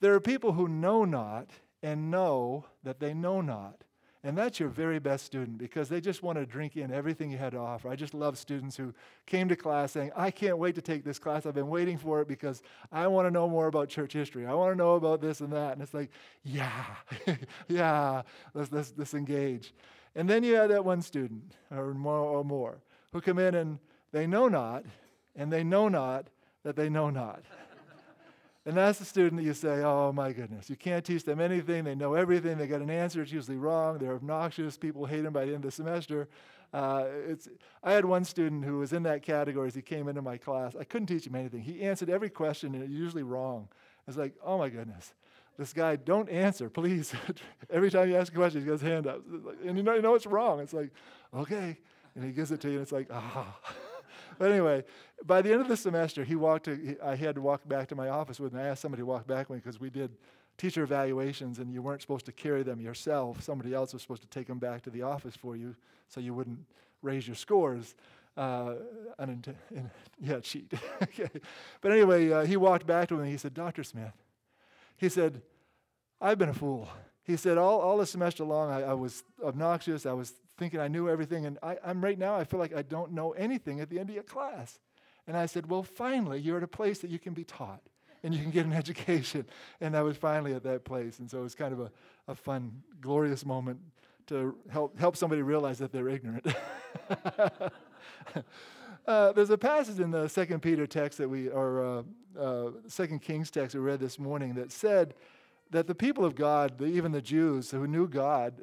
There 0.00 0.14
are 0.14 0.20
people 0.20 0.52
who 0.52 0.66
know 0.66 1.04
not 1.04 1.50
and 1.82 2.10
know 2.10 2.64
that 2.84 3.00
they 3.00 3.12
know 3.12 3.42
not. 3.42 3.84
And 4.26 4.38
that's 4.38 4.58
your 4.58 4.70
very 4.70 4.98
best 4.98 5.26
student 5.26 5.58
because 5.58 5.90
they 5.90 6.00
just 6.00 6.22
want 6.22 6.38
to 6.38 6.46
drink 6.46 6.78
in 6.78 6.90
everything 6.90 7.30
you 7.30 7.36
had 7.36 7.52
to 7.52 7.58
offer. 7.58 7.90
I 7.90 7.94
just 7.94 8.14
love 8.14 8.38
students 8.38 8.74
who 8.74 8.94
came 9.26 9.50
to 9.50 9.56
class 9.56 9.92
saying, 9.92 10.12
I 10.16 10.30
can't 10.30 10.56
wait 10.56 10.74
to 10.76 10.80
take 10.80 11.04
this 11.04 11.18
class. 11.18 11.44
I've 11.44 11.54
been 11.54 11.68
waiting 11.68 11.98
for 11.98 12.22
it 12.22 12.26
because 12.26 12.62
I 12.90 13.06
want 13.06 13.26
to 13.26 13.30
know 13.30 13.46
more 13.50 13.66
about 13.66 13.90
church 13.90 14.14
history. 14.14 14.46
I 14.46 14.54
want 14.54 14.72
to 14.72 14.76
know 14.76 14.94
about 14.94 15.20
this 15.20 15.40
and 15.40 15.52
that. 15.52 15.74
And 15.74 15.82
it's 15.82 15.92
like, 15.92 16.10
yeah, 16.42 16.86
yeah, 17.68 18.22
let's, 18.54 18.72
let's, 18.72 18.94
let's 18.96 19.12
engage. 19.12 19.74
And 20.14 20.28
then 20.28 20.42
you 20.42 20.54
have 20.54 20.70
that 20.70 20.86
one 20.86 21.02
student 21.02 21.56
or 21.70 21.92
more 21.92 22.20
or 22.20 22.44
more 22.44 22.80
who 23.12 23.20
come 23.20 23.38
in 23.38 23.54
and 23.54 23.78
they 24.10 24.26
know 24.26 24.48
not, 24.48 24.84
and 25.36 25.52
they 25.52 25.62
know 25.62 25.88
not 25.88 26.28
that 26.62 26.76
they 26.76 26.88
know 26.88 27.10
not. 27.10 27.42
And 28.66 28.76
that's 28.76 28.98
the 28.98 29.04
student 29.04 29.36
that 29.36 29.42
you 29.42 29.52
say, 29.52 29.82
oh 29.82 30.10
my 30.12 30.32
goodness, 30.32 30.70
you 30.70 30.76
can't 30.76 31.04
teach 31.04 31.24
them 31.24 31.38
anything. 31.38 31.84
They 31.84 31.94
know 31.94 32.14
everything. 32.14 32.56
They 32.56 32.66
get 32.66 32.80
an 32.80 32.88
answer. 32.88 33.20
It's 33.20 33.32
usually 33.32 33.58
wrong. 33.58 33.98
They're 33.98 34.14
obnoxious. 34.14 34.78
People 34.78 35.04
hate 35.04 35.22
them 35.22 35.34
by 35.34 35.44
the 35.44 35.54
end 35.54 35.64
of 35.64 35.70
the 35.70 35.70
semester. 35.70 36.28
Uh, 36.72 37.04
it's, 37.28 37.48
I 37.82 37.92
had 37.92 38.06
one 38.06 38.24
student 38.24 38.64
who 38.64 38.78
was 38.78 38.92
in 38.92 39.02
that 39.02 39.22
category 39.22 39.68
as 39.68 39.74
he 39.74 39.82
came 39.82 40.08
into 40.08 40.22
my 40.22 40.38
class. 40.38 40.74
I 40.74 40.84
couldn't 40.84 41.08
teach 41.08 41.26
him 41.26 41.34
anything. 41.34 41.60
He 41.60 41.82
answered 41.82 42.08
every 42.08 42.30
question 42.30 42.74
and 42.74 42.82
it 42.82 42.88
was 42.88 42.96
usually 42.96 43.22
wrong. 43.22 43.68
It's 44.08 44.16
like, 44.16 44.34
oh 44.42 44.58
my 44.58 44.70
goodness, 44.70 45.12
this 45.58 45.72
guy, 45.72 45.96
don't 45.96 46.28
answer, 46.30 46.70
please. 46.70 47.14
every 47.70 47.90
time 47.90 48.08
you 48.08 48.16
ask 48.16 48.32
a 48.32 48.36
question, 48.36 48.62
he 48.62 48.66
goes 48.66 48.80
hand 48.80 49.06
up. 49.06 49.22
And 49.64 49.76
you 49.76 49.82
know, 49.82 49.94
you 49.94 50.02
know 50.02 50.14
it's 50.14 50.26
wrong. 50.26 50.60
It's 50.60 50.72
like, 50.72 50.90
okay. 51.34 51.76
And 52.16 52.24
he 52.24 52.32
gives 52.32 52.50
it 52.50 52.60
to 52.62 52.68
you 52.68 52.74
and 52.74 52.82
it's 52.82 52.92
like, 52.92 53.08
ah. 53.12 53.56
But 54.38 54.50
anyway, 54.50 54.84
by 55.24 55.42
the 55.42 55.52
end 55.52 55.60
of 55.60 55.68
the 55.68 55.76
semester, 55.76 56.24
he 56.24 56.36
walked. 56.36 56.64
To, 56.64 56.76
he, 56.76 56.96
I 57.00 57.16
had 57.16 57.34
to 57.36 57.40
walk 57.40 57.68
back 57.68 57.88
to 57.88 57.94
my 57.94 58.08
office 58.08 58.40
with 58.40 58.52
him. 58.52 58.60
I 58.60 58.64
asked 58.64 58.82
somebody 58.82 59.02
to 59.02 59.06
walk 59.06 59.26
back 59.26 59.48
with 59.48 59.56
me 59.56 59.62
because 59.64 59.80
we 59.80 59.90
did 59.90 60.10
teacher 60.56 60.82
evaluations 60.82 61.58
and 61.58 61.72
you 61.72 61.82
weren't 61.82 62.00
supposed 62.00 62.26
to 62.26 62.32
carry 62.32 62.62
them 62.62 62.80
yourself. 62.80 63.42
Somebody 63.42 63.74
else 63.74 63.92
was 63.92 64.02
supposed 64.02 64.22
to 64.22 64.28
take 64.28 64.46
them 64.46 64.58
back 64.58 64.82
to 64.82 64.90
the 64.90 65.02
office 65.02 65.36
for 65.36 65.56
you 65.56 65.74
so 66.08 66.20
you 66.20 66.34
wouldn't 66.34 66.60
raise 67.02 67.26
your 67.26 67.36
scores. 67.36 67.94
Uh, 68.36 68.74
unint- 69.20 69.54
yeah, 70.20 70.40
cheat. 70.40 70.72
okay. 71.02 71.28
But 71.80 71.92
anyway, 71.92 72.30
uh, 72.30 72.44
he 72.44 72.56
walked 72.56 72.86
back 72.86 73.08
to 73.08 73.14
me. 73.14 73.22
and 73.22 73.30
he 73.30 73.36
said, 73.36 73.54
Dr. 73.54 73.84
Smith, 73.84 74.12
he 74.96 75.08
said, 75.08 75.42
I've 76.20 76.38
been 76.38 76.48
a 76.48 76.54
fool. 76.54 76.88
He 77.22 77.36
said, 77.36 77.58
all, 77.58 77.80
all 77.80 77.96
the 77.96 78.06
semester 78.06 78.44
long, 78.44 78.70
I, 78.70 78.82
I 78.82 78.94
was 78.94 79.24
obnoxious. 79.42 80.06
I 80.06 80.12
was 80.12 80.32
thinking 80.56 80.80
I 80.80 80.88
knew 80.88 81.08
everything. 81.08 81.46
And 81.46 81.58
I, 81.62 81.76
I'm 81.84 82.02
right 82.02 82.18
now, 82.18 82.36
I 82.36 82.44
feel 82.44 82.60
like 82.60 82.74
I 82.74 82.82
don't 82.82 83.12
know 83.12 83.32
anything 83.32 83.80
at 83.80 83.90
the 83.90 83.98
end 83.98 84.08
of 84.08 84.14
your 84.14 84.24
class. 84.24 84.78
And 85.26 85.36
I 85.36 85.46
said, 85.46 85.70
Well, 85.70 85.82
finally, 85.82 86.40
you're 86.40 86.58
at 86.58 86.62
a 86.62 86.68
place 86.68 87.00
that 87.00 87.10
you 87.10 87.18
can 87.18 87.34
be 87.34 87.44
taught 87.44 87.82
and 88.22 88.34
you 88.34 88.42
can 88.42 88.50
get 88.50 88.66
an 88.66 88.72
education. 88.82 89.46
And 89.80 89.96
I 89.96 90.02
was 90.02 90.16
finally 90.16 90.54
at 90.54 90.62
that 90.64 90.84
place. 90.84 91.18
And 91.18 91.30
so 91.30 91.38
it 91.38 91.42
was 91.42 91.54
kind 91.54 91.72
of 91.72 91.80
a, 91.80 91.90
a 92.28 92.34
fun, 92.34 92.82
glorious 93.00 93.44
moment 93.44 93.80
to 94.26 94.56
help, 94.70 94.98
help 94.98 95.16
somebody 95.16 95.42
realize 95.42 95.78
that 95.78 95.92
they're 95.92 96.08
ignorant. 96.08 96.46
uh, 99.06 99.32
there's 99.32 99.50
a 99.50 99.58
passage 99.58 100.00
in 100.00 100.10
the 100.10 100.28
Second 100.28 100.60
Peter 100.60 100.86
text 100.86 101.18
that 101.18 101.28
we, 101.28 101.48
or 101.48 101.84
uh, 101.84 102.02
uh, 102.40 102.70
Second 102.88 103.20
Kings 103.20 103.50
text 103.50 103.74
we 103.74 103.82
read 103.82 104.00
this 104.00 104.18
morning 104.18 104.54
that 104.54 104.72
said 104.72 105.14
that 105.70 105.86
the 105.86 105.94
people 105.94 106.24
of 106.24 106.34
God, 106.34 106.78
the, 106.78 106.86
even 106.86 107.12
the 107.12 107.20
Jews 107.20 107.70
who 107.70 107.86
knew 107.86 108.08
God, 108.08 108.54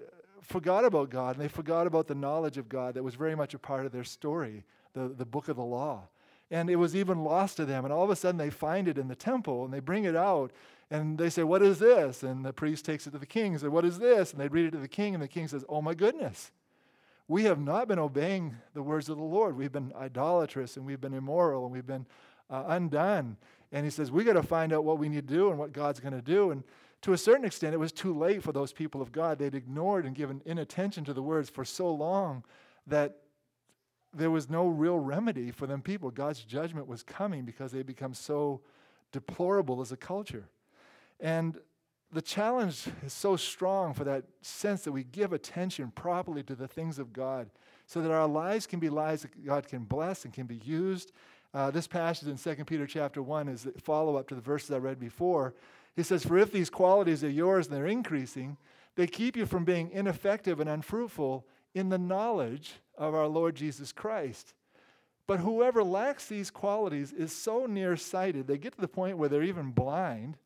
forgot 0.42 0.86
about 0.86 1.10
God 1.10 1.36
and 1.36 1.44
they 1.44 1.50
forgot 1.50 1.88
about 1.88 2.08
the 2.08 2.16
knowledge 2.16 2.58
of 2.58 2.70
God 2.70 2.96
that 2.96 3.04
was 3.04 3.16
very 3.16 3.36
much 3.36 3.54
a 3.54 3.60
part 3.60 3.86
of 3.86 3.92
their 3.92 4.04
story, 4.04 4.64
the, 4.94 5.10
the 5.10 5.26
book 5.26 5.48
of 5.48 5.56
the 5.56 5.64
law. 5.64 6.08
And 6.50 6.70
it 6.70 6.76
was 6.76 6.96
even 6.96 7.24
lost 7.24 7.58
to 7.58 7.66
them. 7.66 7.86
And 7.86 7.94
all 7.94 8.04
of 8.04 8.10
a 8.10 8.16
sudden 8.16 8.38
they 8.38 8.50
find 8.50 8.88
it 8.88 8.98
in 8.98 9.08
the 9.08 9.16
temple 9.16 9.64
and 9.64 9.74
they 9.74 9.80
bring 9.80 10.04
it 10.04 10.16
out 10.16 10.52
and 10.90 11.18
they 11.18 11.30
say, 11.30 11.44
What 11.44 11.62
is 11.62 11.80
this? 11.80 12.22
And 12.22 12.44
the 12.44 12.52
priest 12.52 12.84
takes 12.84 13.08
it 13.08 13.12
to 13.12 13.18
the 13.18 13.26
king 13.26 13.54
and 13.54 13.62
says, 13.62 13.70
What 13.70 13.86
is 13.86 13.98
this? 13.98 14.34
And 14.34 14.42
they 14.42 14.50
read 14.50 14.66
it 14.66 14.72
to 14.72 14.78
the 14.78 14.90
king, 14.90 15.14
and 15.14 15.24
the 15.24 15.28
king 15.28 15.48
says, 15.48 15.64
Oh 15.70 15.82
my 15.82 15.94
goodness. 15.94 16.52
We 17.30 17.46
have 17.46 17.60
not 17.60 17.88
been 17.88 17.98
obeying 17.98 18.58
the 18.74 18.84
words 18.84 19.08
of 19.08 19.16
the 19.16 19.24
Lord. 19.24 19.56
We've 19.56 19.72
been 19.72 19.94
idolatrous 19.96 20.76
and 20.76 20.86
we've 20.86 21.00
been 21.00 21.14
immoral 21.14 21.64
and 21.64 21.72
we've 21.72 21.88
been 21.88 22.06
uh, 22.50 22.66
undone. 22.68 23.38
And 23.72 23.86
he 23.86 23.90
says, 23.90 24.12
We 24.12 24.26
got 24.26 24.34
to 24.34 24.44
find 24.44 24.74
out 24.74 24.84
what 24.84 25.00
we 25.00 25.08
need 25.08 25.30
to 25.30 25.34
do 25.34 25.50
and 25.50 25.58
what 25.58 25.72
God's 25.72 26.02
going 26.02 26.14
to 26.14 26.22
do. 26.22 26.52
And 26.52 26.64
to 27.02 27.14
a 27.14 27.18
certain 27.18 27.46
extent, 27.46 27.74
it 27.74 27.80
was 27.80 27.92
too 27.92 28.14
late 28.14 28.44
for 28.44 28.52
those 28.52 28.72
people 28.72 29.02
of 29.02 29.12
God. 29.12 29.40
They'd 29.40 29.56
ignored 29.56 30.06
and 30.06 30.16
given 30.16 30.42
inattention 30.46 31.04
to 31.06 31.14
the 31.14 31.24
words 31.24 31.50
for 31.50 31.66
so 31.66 31.92
long 31.92 32.44
that 32.88 33.18
there 34.14 34.30
was 34.30 34.50
no 34.50 34.68
real 34.68 35.00
remedy 35.00 35.52
for 35.52 35.66
them 35.66 35.82
people. 35.82 36.12
God's 36.12 36.44
judgment 36.44 36.88
was 36.88 37.02
coming 37.02 37.44
because 37.44 37.72
they 37.72 37.82
become 37.82 38.14
so 38.14 38.62
deplorable 39.12 39.82
as 39.82 39.92
a 39.92 39.98
culture. 39.98 40.48
And 41.20 41.58
the 42.12 42.22
challenge 42.22 42.88
is 43.06 43.14
so 43.14 43.36
strong 43.36 43.94
for 43.94 44.04
that 44.04 44.26
sense 44.42 44.84
that 44.84 44.92
we 44.92 45.04
give 45.04 45.34
attention 45.34 45.92
properly 45.92 46.44
to 46.44 46.56
the 46.56 46.68
things 46.68 47.00
of 47.00 47.14
God 47.14 47.50
so 47.88 48.02
that 48.02 48.12
our 48.12 48.28
lives 48.28 48.68
can 48.68 48.80
be 48.80 48.90
lives 48.90 49.22
that 49.22 49.46
God 49.46 49.68
can 49.68 49.86
bless 49.86 50.26
and 50.26 50.34
can 50.34 50.46
be 50.46 50.58
used. 50.58 51.14
Uh, 51.54 51.72
this 51.72 51.88
passage 51.88 52.28
in 52.28 52.38
2 52.38 52.66
Peter 52.66 52.86
chapter 52.86 53.22
1 53.22 53.48
is 53.48 53.64
the 53.64 53.74
follow 53.82 54.18
up 54.18 54.28
to 54.28 54.36
the 54.36 54.42
verses 54.42 54.72
I 54.72 54.78
read 54.78 55.00
before. 55.00 55.54
He 55.96 56.04
says, 56.04 56.26
For 56.26 56.38
if 56.38 56.52
these 56.52 56.70
qualities 56.70 57.24
are 57.24 57.30
yours 57.30 57.68
and 57.68 57.76
they're 57.76 57.88
increasing, 57.88 58.58
they 58.96 59.08
keep 59.08 59.36
you 59.36 59.46
from 59.46 59.66
being 59.66 59.92
ineffective 59.92 60.60
and 60.60 60.70
unfruitful 60.70 61.46
in 61.74 61.90
the 61.90 61.98
knowledge 61.98 62.74
of 62.98 63.14
our 63.14 63.28
Lord 63.28 63.56
Jesus 63.56 63.92
Christ. 63.92 64.54
But 65.28 65.40
whoever 65.40 65.84
lacks 65.84 66.26
these 66.26 66.52
qualities 66.52 67.14
is 67.14 67.32
so 67.32 67.66
nearsighted, 67.66 68.48
they 68.48 68.58
get 68.58 68.74
to 68.74 68.82
the 68.82 68.88
point 68.88 69.18
where 69.18 69.30
they're 69.30 69.44
even 69.44 69.72
blind 69.72 70.38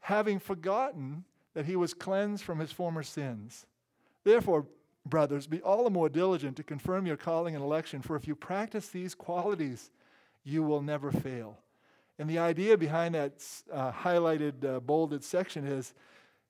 having 0.00 0.38
forgotten 0.38 1.24
that 1.54 1.66
he 1.66 1.76
was 1.76 1.94
cleansed 1.94 2.44
from 2.44 2.58
his 2.58 2.72
former 2.72 3.02
sins. 3.02 3.66
Therefore, 4.24 4.66
brothers, 5.04 5.46
be 5.46 5.60
all 5.62 5.84
the 5.84 5.90
more 5.90 6.08
diligent 6.08 6.56
to 6.56 6.62
confirm 6.62 7.06
your 7.06 7.16
calling 7.16 7.54
and 7.54 7.64
election, 7.64 8.02
for 8.02 8.16
if 8.16 8.28
you 8.28 8.34
practice 8.34 8.88
these 8.88 9.14
qualities, 9.14 9.90
you 10.44 10.62
will 10.62 10.82
never 10.82 11.10
fail. 11.10 11.58
And 12.18 12.28
the 12.28 12.38
idea 12.38 12.76
behind 12.76 13.14
that 13.14 13.32
uh, 13.72 13.92
highlighted, 13.92 14.64
uh, 14.64 14.80
bolded 14.80 15.22
section 15.22 15.66
is 15.66 15.94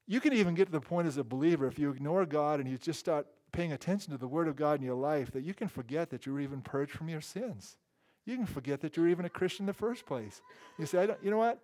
you 0.07 0.21
can 0.21 0.33
even 0.33 0.55
get 0.55 0.67
to 0.67 0.73
the 0.73 0.81
point 0.81 1.07
as 1.07 1.19
a 1.19 1.25
believer, 1.25 1.67
if 1.67 1.79
you 1.79 1.91
ignore 1.91 2.25
God 2.25 2.61
and 2.61 2.69
you 2.69 2.79
just 2.79 2.99
start 2.99 3.27
paying 3.53 3.73
attention 3.73 4.13
to 4.13 4.19
the 4.19 4.27
Word 4.27 4.49
of 4.49 4.57
God 4.57 4.81
in 4.81 4.87
your 4.87 4.95
life, 4.95 5.31
that 5.33 5.45
you 5.45 5.53
can 5.53 5.69
forget 5.69 6.11
that 6.11 6.25
you're 6.25 6.41
even 6.41 6.63
purged 6.63 6.93
from 6.93 7.09
your 7.09 7.21
sins. 7.21 7.77
You 8.25 8.37
can 8.37 8.47
forget 8.47 8.81
that 8.81 8.97
you're 8.97 9.09
even 9.09 9.25
a 9.25 9.31
Christian 9.31 9.65
in 9.65 9.67
the 9.67 9.73
first 9.75 10.07
place. 10.07 10.41
You 10.79 10.87
say, 10.87 11.03
I 11.03 11.17
you 11.23 11.31
know 11.31 11.39
what? 11.39 11.61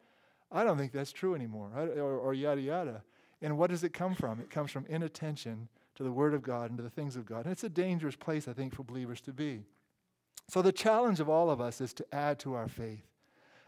I 0.52 0.64
don't 0.64 0.78
think 0.78 0.92
that's 0.92 1.12
true 1.12 1.34
anymore, 1.34 1.70
or, 1.74 2.18
or 2.18 2.34
yada 2.34 2.60
yada. 2.60 3.02
And 3.42 3.58
what 3.58 3.70
does 3.70 3.84
it 3.84 3.92
come 3.92 4.14
from? 4.14 4.40
It 4.40 4.50
comes 4.50 4.70
from 4.70 4.86
inattention 4.86 5.68
to 5.96 6.02
the 6.02 6.12
Word 6.12 6.34
of 6.34 6.42
God 6.42 6.70
and 6.70 6.78
to 6.78 6.82
the 6.82 6.90
things 6.90 7.16
of 7.16 7.26
God. 7.26 7.44
And 7.44 7.52
it's 7.52 7.64
a 7.64 7.68
dangerous 7.68 8.16
place, 8.16 8.48
I 8.48 8.52
think, 8.52 8.74
for 8.74 8.82
believers 8.82 9.20
to 9.22 9.32
be. 9.32 9.64
So 10.48 10.62
the 10.62 10.72
challenge 10.72 11.20
of 11.20 11.28
all 11.28 11.50
of 11.50 11.60
us 11.60 11.80
is 11.80 11.92
to 11.94 12.06
add 12.14 12.38
to 12.40 12.54
our 12.54 12.68
faith. 12.68 13.04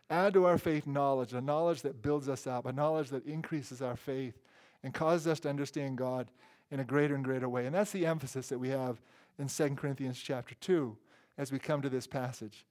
Add 0.08 0.34
to 0.34 0.44
our 0.46 0.58
faith 0.58 0.86
knowledge, 0.86 1.32
a 1.32 1.40
knowledge 1.40 1.82
that 1.82 2.02
builds 2.02 2.28
us 2.28 2.46
up, 2.46 2.66
a 2.66 2.72
knowledge 2.72 3.10
that 3.10 3.26
increases 3.26 3.82
our 3.82 3.96
faith 3.96 4.38
and 4.82 4.94
causes 4.94 5.26
us 5.26 5.40
to 5.40 5.48
understand 5.48 5.98
God 5.98 6.30
in 6.70 6.80
a 6.80 6.84
greater 6.84 7.14
and 7.14 7.24
greater 7.24 7.48
way. 7.48 7.66
And 7.66 7.74
that's 7.74 7.92
the 7.92 8.06
emphasis 8.06 8.48
that 8.48 8.58
we 8.58 8.68
have 8.68 9.00
in 9.38 9.48
2 9.48 9.70
Corinthians 9.70 10.18
chapter 10.18 10.54
2 10.56 10.96
as 11.38 11.52
we 11.52 11.58
come 11.58 11.82
to 11.82 11.88
this 11.88 12.06
passage. 12.06 12.64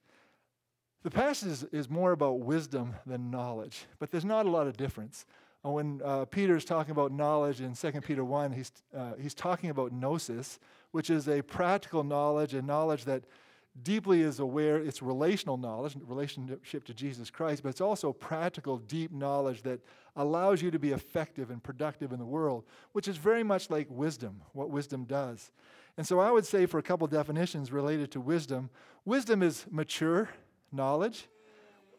The 1.04 1.12
passage 1.12 1.68
is, 1.72 1.90
more 1.90 2.14
about 2.14 2.40
wisdom 2.40 2.96
than 3.06 3.30
knowledge, 3.30 3.86
but 4.00 4.10
there's 4.10 4.26
not 4.26 4.48
a 4.48 4.50
lot 4.50 4.66
of 4.66 4.76
difference. 4.76 5.26
Uh, 5.64 5.70
when 5.70 6.02
uh, 6.04 6.26
Peter 6.26 6.56
is 6.56 6.66
talking 6.66 6.92
about 6.92 7.12
knowledge 7.12 7.62
in 7.62 7.76
2 7.76 8.02
Peter 8.02 8.26
1, 8.26 8.52
he's, 8.52 8.72
uh, 8.96 9.12
he's 9.22 9.36
talking 9.36 9.70
about 9.70 9.92
gnosis, 9.92 10.58
which 10.92 11.12
is 11.12 11.28
a 11.30 11.44
practical 11.44 12.04
knowledge, 12.04 12.56
a 12.56 12.62
knowledge 12.62 13.06
that 13.06 13.24
deeply 13.84 14.22
is 14.22 14.40
aware, 14.40 14.78
it's 14.78 15.02
relational 15.02 15.58
knowledge, 15.58 15.96
relationship 16.06 16.86
to 16.86 16.94
Jesus 16.94 17.30
Christ, 17.30 17.64
but 17.64 17.70
it's 17.70 17.82
also 17.82 18.14
practical, 18.14 18.78
deep 18.78 19.12
knowledge 19.12 19.62
that 19.64 19.82
allows 20.16 20.62
you 20.62 20.72
to 20.72 20.80
be 20.80 20.92
effective 20.92 21.50
and 21.50 21.62
productive 21.62 22.12
in 22.12 22.20
the 22.20 22.26
world, 22.26 22.64
which 22.94 23.08
is 23.08 23.18
very 23.18 23.44
much 23.44 23.70
like 23.70 23.88
wisdom, 23.90 24.42
what 24.54 24.70
wisdom 24.70 25.04
does. 25.04 25.52
And 25.98 26.08
so 26.08 26.20
I 26.20 26.32
would 26.32 26.46
say, 26.46 26.66
for 26.66 26.78
a 26.78 26.84
couple 26.84 27.08
definitions 27.08 27.72
related 27.72 28.12
to 28.12 28.22
wisdom, 28.22 28.70
wisdom 29.06 29.44
is 29.44 29.66
mature 29.70 30.30
knowledge. 30.72 31.28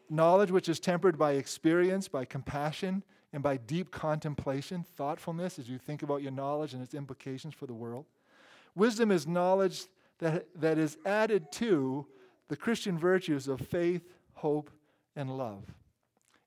Knowledge 0.09 0.51
which 0.51 0.69
is 0.69 0.79
tempered 0.79 1.17
by 1.17 1.33
experience, 1.33 2.07
by 2.07 2.23
compassion, 2.23 3.03
and 3.33 3.43
by 3.43 3.57
deep 3.57 3.91
contemplation, 3.91 4.85
thoughtfulness 4.95 5.59
as 5.59 5.67
you 5.67 5.77
think 5.77 6.01
about 6.01 6.21
your 6.21 6.31
knowledge 6.31 6.73
and 6.73 6.81
its 6.81 6.93
implications 6.93 7.53
for 7.53 7.65
the 7.65 7.73
world. 7.73 8.05
Wisdom 8.73 9.11
is 9.11 9.27
knowledge 9.27 9.85
that, 10.19 10.47
that 10.55 10.77
is 10.77 10.97
added 11.05 11.51
to 11.53 12.05
the 12.47 12.55
Christian 12.55 12.97
virtues 12.97 13.47
of 13.47 13.61
faith, 13.61 14.01
hope, 14.33 14.71
and 15.15 15.37
love. 15.37 15.63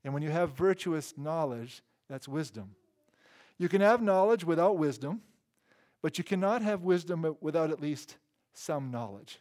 And 0.05 0.15
when 0.15 0.23
you 0.23 0.31
have 0.31 0.53
virtuous 0.53 1.15
knowledge, 1.17 1.83
that's 2.09 2.27
wisdom. 2.27 2.75
You 3.59 3.69
can 3.69 3.81
have 3.81 4.01
knowledge 4.01 4.45
without 4.45 4.79
wisdom, 4.79 5.21
but 6.03 6.17
you 6.17 6.25
cannot 6.25 6.63
have 6.63 6.83
wisdom 6.83 7.37
without 7.41 7.71
at 7.71 7.81
least 7.81 8.17
some 8.55 8.91
knowledge. 8.91 9.41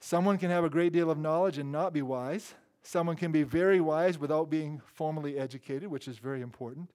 Someone 0.00 0.38
can 0.38 0.50
have 0.50 0.64
a 0.64 0.70
great 0.70 0.92
deal 0.92 1.10
of 1.10 1.18
knowledge 1.18 1.58
and 1.58 1.72
not 1.72 1.92
be 1.92 2.02
wise. 2.02 2.54
Someone 2.82 3.16
can 3.16 3.32
be 3.32 3.42
very 3.42 3.80
wise 3.80 4.18
without 4.18 4.50
being 4.50 4.80
formally 4.94 5.38
educated, 5.38 5.88
which 5.88 6.06
is 6.06 6.18
very 6.18 6.42
important. 6.42 6.90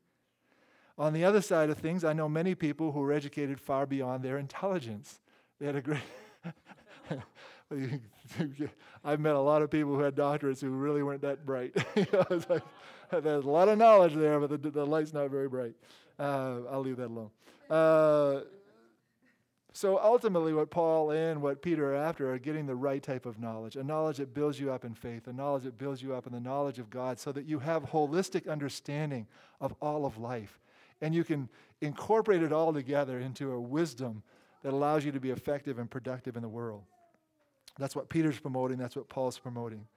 On 1.02 1.14
the 1.14 1.26
other 1.26 1.42
side 1.42 1.72
of 1.72 1.80
things, 1.80 2.04
I 2.04 2.14
know 2.14 2.30
many 2.30 2.54
people 2.54 2.92
who 2.92 3.00
were 3.00 3.12
educated 3.12 3.60
far 3.60 3.88
beyond 3.88 4.24
their 4.24 4.38
intelligence. 4.38 5.20
They 5.60 5.66
had 5.66 5.76
a 5.76 5.82
great. 5.82 6.00
I've 9.04 9.20
met 9.20 9.34
a 9.34 9.40
lot 9.40 9.64
of 9.64 9.72
people 9.72 9.96
who 9.96 10.02
had 10.02 10.16
doctorates 10.16 10.62
who 10.62 10.70
really 10.70 11.02
weren't 11.02 11.24
that 11.24 11.44
bright. 11.44 11.74
there's 11.96 13.46
a 13.46 13.50
lot 13.50 13.68
of 13.68 13.80
knowledge 13.80 14.14
there, 14.14 14.40
but 14.40 14.62
the, 14.62 14.70
the 14.70 14.86
light's 14.86 15.12
not 15.12 15.32
very 15.32 15.50
bright. 15.50 15.74
Uh, 16.20 16.60
I'll 16.70 16.82
leave 16.82 16.98
that 16.98 17.08
alone. 17.08 17.32
Uh, 17.68 18.42
so 19.74 19.98
ultimately, 19.98 20.54
what 20.54 20.70
Paul 20.70 21.10
and 21.10 21.42
what 21.42 21.64
Peter 21.64 21.96
are 21.96 21.96
after 21.96 22.32
are 22.32 22.38
getting 22.38 22.68
the 22.68 22.76
right 22.76 23.02
type 23.02 23.26
of 23.26 23.40
knowledge 23.40 23.76
a 23.76 23.84
knowledge 23.84 24.18
that 24.18 24.36
builds 24.36 24.60
you 24.60 24.72
up 24.72 24.86
in 24.86 24.94
faith, 24.94 25.26
a 25.26 25.34
knowledge 25.34 25.64
that 25.64 25.80
builds 25.80 26.04
you 26.04 26.14
up 26.14 26.28
in 26.28 26.32
the 26.32 26.40
knowledge 26.40 26.78
of 26.78 26.92
God, 26.92 27.18
so 27.18 27.32
that 27.32 27.46
you 27.46 27.58
have 27.58 27.86
holistic 27.86 28.48
understanding 28.48 29.26
of 29.60 29.74
all 29.82 30.06
of 30.06 30.20
life. 30.20 30.60
And 31.02 31.16
you 31.16 31.24
can 31.24 31.50
incorporate 31.82 32.44
it 32.44 32.54
all 32.54 32.74
together 32.74 33.20
into 33.20 33.52
a 33.52 33.60
wisdom 33.60 34.24
that 34.64 34.74
allows 34.74 35.04
you 35.04 35.12
to 35.12 35.20
be 35.20 35.32
effective 35.32 35.80
and 35.80 35.90
productive 35.90 36.36
in 36.36 36.42
the 36.42 36.50
world. 36.50 36.84
That's 37.80 37.96
what 37.96 38.10
Peter's 38.10 38.40
promoting, 38.40 38.78
that's 38.78 38.96
what 38.96 39.10
Paul's 39.10 39.40
promoting. 39.40 39.88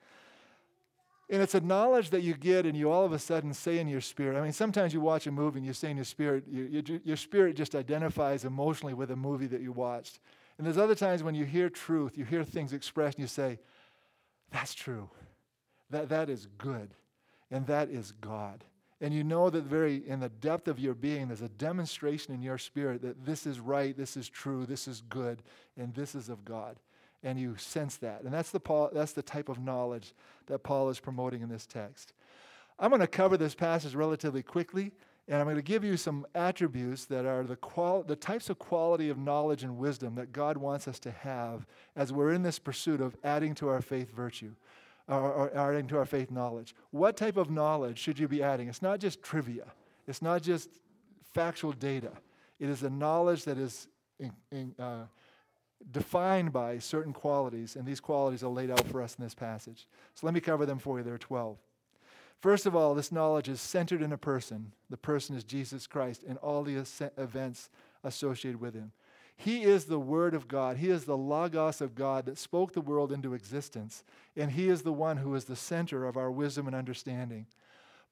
And 1.30 1.42
it's 1.42 1.54
a 1.54 1.60
knowledge 1.60 2.10
that 2.10 2.22
you 2.22 2.34
get 2.34 2.66
and 2.66 2.76
you 2.76 2.90
all 2.90 3.04
of 3.04 3.12
a 3.12 3.18
sudden 3.18 3.54
say 3.54 3.78
in 3.78 3.88
your 3.88 4.02
spirit. 4.02 4.38
I 4.38 4.42
mean, 4.42 4.52
sometimes 4.52 4.92
you 4.92 5.00
watch 5.00 5.26
a 5.26 5.30
movie 5.30 5.58
and 5.58 5.66
you 5.66 5.72
say 5.72 5.90
in 5.90 5.96
your 5.96 6.04
spirit, 6.04 6.44
you, 6.46 6.64
you, 6.64 7.00
your 7.02 7.16
spirit 7.16 7.56
just 7.56 7.74
identifies 7.74 8.44
emotionally 8.44 8.92
with 8.92 9.10
a 9.10 9.16
movie 9.16 9.46
that 9.46 9.62
you 9.62 9.72
watched. 9.72 10.20
And 10.58 10.66
there's 10.66 10.78
other 10.78 10.94
times 10.94 11.22
when 11.22 11.34
you 11.34 11.44
hear 11.44 11.70
truth, 11.70 12.18
you 12.18 12.24
hear 12.24 12.44
things 12.44 12.72
expressed, 12.72 13.16
and 13.16 13.22
you 13.22 13.28
say, 13.28 13.58
that's 14.52 14.74
true. 14.74 15.08
That, 15.90 16.10
that 16.10 16.28
is 16.28 16.46
good. 16.58 16.90
And 17.50 17.66
that 17.66 17.88
is 17.88 18.12
God. 18.12 18.64
And 19.00 19.12
you 19.12 19.24
know 19.24 19.50
that 19.50 19.64
very 19.64 20.06
in 20.06 20.20
the 20.20 20.28
depth 20.28 20.68
of 20.68 20.78
your 20.78 20.94
being 20.94 21.28
there's 21.28 21.42
a 21.42 21.48
demonstration 21.48 22.34
in 22.34 22.42
your 22.42 22.58
spirit 22.58 23.02
that 23.02 23.24
this 23.24 23.46
is 23.46 23.60
right 23.60 23.96
this 23.96 24.16
is 24.16 24.28
true 24.28 24.66
this 24.66 24.86
is 24.88 25.02
good 25.08 25.42
and 25.76 25.94
this 25.94 26.14
is 26.14 26.28
of 26.28 26.44
god. 26.44 26.76
And 27.26 27.40
you 27.40 27.56
sense 27.56 27.96
that. 27.96 28.22
And 28.22 28.34
that's 28.34 28.50
the 28.50 28.60
paul 28.60 28.90
that's 28.92 29.12
the 29.12 29.22
type 29.22 29.48
of 29.48 29.58
knowledge 29.58 30.14
that 30.46 30.62
paul 30.62 30.88
is 30.90 31.00
promoting 31.00 31.42
in 31.42 31.48
this 31.48 31.66
text. 31.66 32.12
I'm 32.78 32.90
going 32.90 33.00
to 33.00 33.06
cover 33.06 33.36
this 33.36 33.54
passage 33.54 33.94
relatively 33.94 34.42
quickly 34.42 34.92
and 35.28 35.38
i'm 35.38 35.46
going 35.46 35.56
to 35.56 35.62
give 35.62 35.84
you 35.84 35.96
some 35.96 36.26
attributes 36.34 37.06
that 37.06 37.24
are 37.24 37.44
the, 37.44 37.56
qual- 37.56 38.02
the 38.02 38.16
types 38.16 38.50
of 38.50 38.58
quality 38.58 39.08
of 39.08 39.18
knowledge 39.18 39.62
and 39.62 39.78
wisdom 39.78 40.14
that 40.14 40.32
god 40.32 40.56
wants 40.56 40.86
us 40.86 40.98
to 40.98 41.10
have 41.10 41.66
as 41.96 42.12
we're 42.12 42.32
in 42.32 42.42
this 42.42 42.58
pursuit 42.58 43.00
of 43.00 43.16
adding 43.24 43.54
to 43.54 43.68
our 43.68 43.80
faith 43.80 44.10
virtue 44.10 44.52
or, 45.08 45.32
or 45.32 45.56
adding 45.56 45.86
to 45.88 45.98
our 45.98 46.06
faith 46.06 46.30
knowledge. 46.30 46.74
What 46.90 47.16
type 47.16 47.36
of 47.36 47.50
knowledge 47.50 47.98
should 47.98 48.18
you 48.18 48.28
be 48.28 48.42
adding? 48.42 48.68
It's 48.68 48.82
not 48.82 49.00
just 49.00 49.22
trivia, 49.22 49.66
it's 50.06 50.22
not 50.22 50.42
just 50.42 50.68
factual 51.32 51.72
data. 51.72 52.12
It 52.60 52.68
is 52.68 52.82
a 52.82 52.90
knowledge 52.90 53.44
that 53.44 53.58
is 53.58 53.88
in, 54.18 54.32
in, 54.52 54.74
uh, 54.78 55.06
defined 55.90 56.52
by 56.52 56.78
certain 56.78 57.12
qualities, 57.12 57.76
and 57.76 57.84
these 57.84 58.00
qualities 58.00 58.42
are 58.42 58.48
laid 58.48 58.70
out 58.70 58.86
for 58.86 59.02
us 59.02 59.16
in 59.18 59.24
this 59.24 59.34
passage. 59.34 59.86
So 60.14 60.26
let 60.26 60.34
me 60.34 60.40
cover 60.40 60.64
them 60.64 60.78
for 60.78 60.98
you. 60.98 61.04
There 61.04 61.14
are 61.14 61.18
12. 61.18 61.58
First 62.40 62.66
of 62.66 62.76
all, 62.76 62.94
this 62.94 63.10
knowledge 63.10 63.48
is 63.48 63.60
centered 63.60 64.02
in 64.02 64.12
a 64.12 64.18
person. 64.18 64.72
The 64.90 64.96
person 64.96 65.36
is 65.36 65.44
Jesus 65.44 65.86
Christ 65.86 66.24
and 66.28 66.38
all 66.38 66.62
the 66.62 66.86
events 67.16 67.70
associated 68.02 68.60
with 68.60 68.74
him. 68.74 68.92
He 69.36 69.62
is 69.62 69.86
the 69.86 69.98
Word 69.98 70.34
of 70.34 70.48
God. 70.48 70.76
He 70.76 70.90
is 70.90 71.04
the 71.04 71.16
Logos 71.16 71.80
of 71.80 71.94
God 71.94 72.26
that 72.26 72.38
spoke 72.38 72.72
the 72.72 72.80
world 72.80 73.12
into 73.12 73.34
existence. 73.34 74.04
And 74.36 74.52
He 74.52 74.68
is 74.68 74.82
the 74.82 74.92
one 74.92 75.16
who 75.18 75.34
is 75.34 75.44
the 75.44 75.56
center 75.56 76.06
of 76.06 76.16
our 76.16 76.30
wisdom 76.30 76.66
and 76.66 76.76
understanding. 76.76 77.46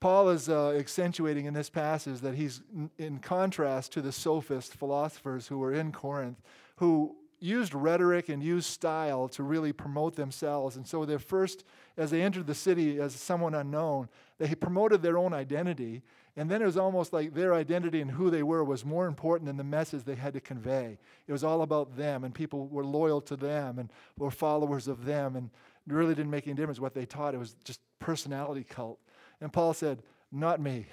Paul 0.02 0.30
is 0.30 0.48
uh, 0.48 0.70
accentuating 0.70 1.44
in 1.46 1.54
this 1.54 1.70
passage 1.70 2.22
that 2.22 2.34
he's 2.34 2.60
in 2.98 3.20
contrast 3.20 3.92
to 3.92 4.02
the 4.02 4.10
sophist 4.10 4.74
philosophers 4.74 5.46
who 5.46 5.58
were 5.58 5.72
in 5.72 5.92
Corinth, 5.92 6.42
who 6.78 7.14
used 7.38 7.72
rhetoric 7.72 8.28
and 8.28 8.42
used 8.42 8.68
style 8.68 9.28
to 9.28 9.44
really 9.44 9.72
promote 9.72 10.16
themselves. 10.16 10.74
And 10.74 10.84
so, 10.84 11.04
their 11.04 11.20
first, 11.20 11.62
as 11.96 12.10
they 12.10 12.20
entered 12.20 12.48
the 12.48 12.54
city 12.54 13.00
as 13.00 13.14
someone 13.14 13.54
unknown, 13.54 14.08
they 14.38 14.56
promoted 14.56 15.02
their 15.02 15.18
own 15.18 15.32
identity 15.32 16.02
and 16.36 16.50
then 16.50 16.62
it 16.62 16.64
was 16.64 16.78
almost 16.78 17.12
like 17.12 17.34
their 17.34 17.52
identity 17.52 18.00
and 18.00 18.10
who 18.10 18.30
they 18.30 18.42
were 18.42 18.64
was 18.64 18.84
more 18.84 19.06
important 19.06 19.46
than 19.46 19.58
the 19.58 19.64
message 19.64 20.04
they 20.04 20.14
had 20.14 20.32
to 20.32 20.40
convey. 20.40 20.98
It 21.26 21.32
was 21.32 21.44
all 21.44 21.60
about 21.62 21.96
them, 21.96 22.24
and 22.24 22.34
people 22.34 22.68
were 22.68 22.84
loyal 22.84 23.20
to 23.22 23.36
them 23.36 23.78
and 23.78 23.90
were 24.16 24.30
followers 24.30 24.88
of 24.88 25.04
them, 25.04 25.36
and 25.36 25.50
really 25.86 26.14
didn't 26.14 26.30
make 26.30 26.46
any 26.46 26.54
difference 26.54 26.80
what 26.80 26.94
they 26.94 27.04
taught. 27.04 27.34
It 27.34 27.38
was 27.38 27.54
just 27.64 27.80
personality 27.98 28.64
cult. 28.64 28.98
And 29.40 29.52
Paul 29.52 29.74
said, 29.74 30.02
Not 30.30 30.60
me. 30.60 30.86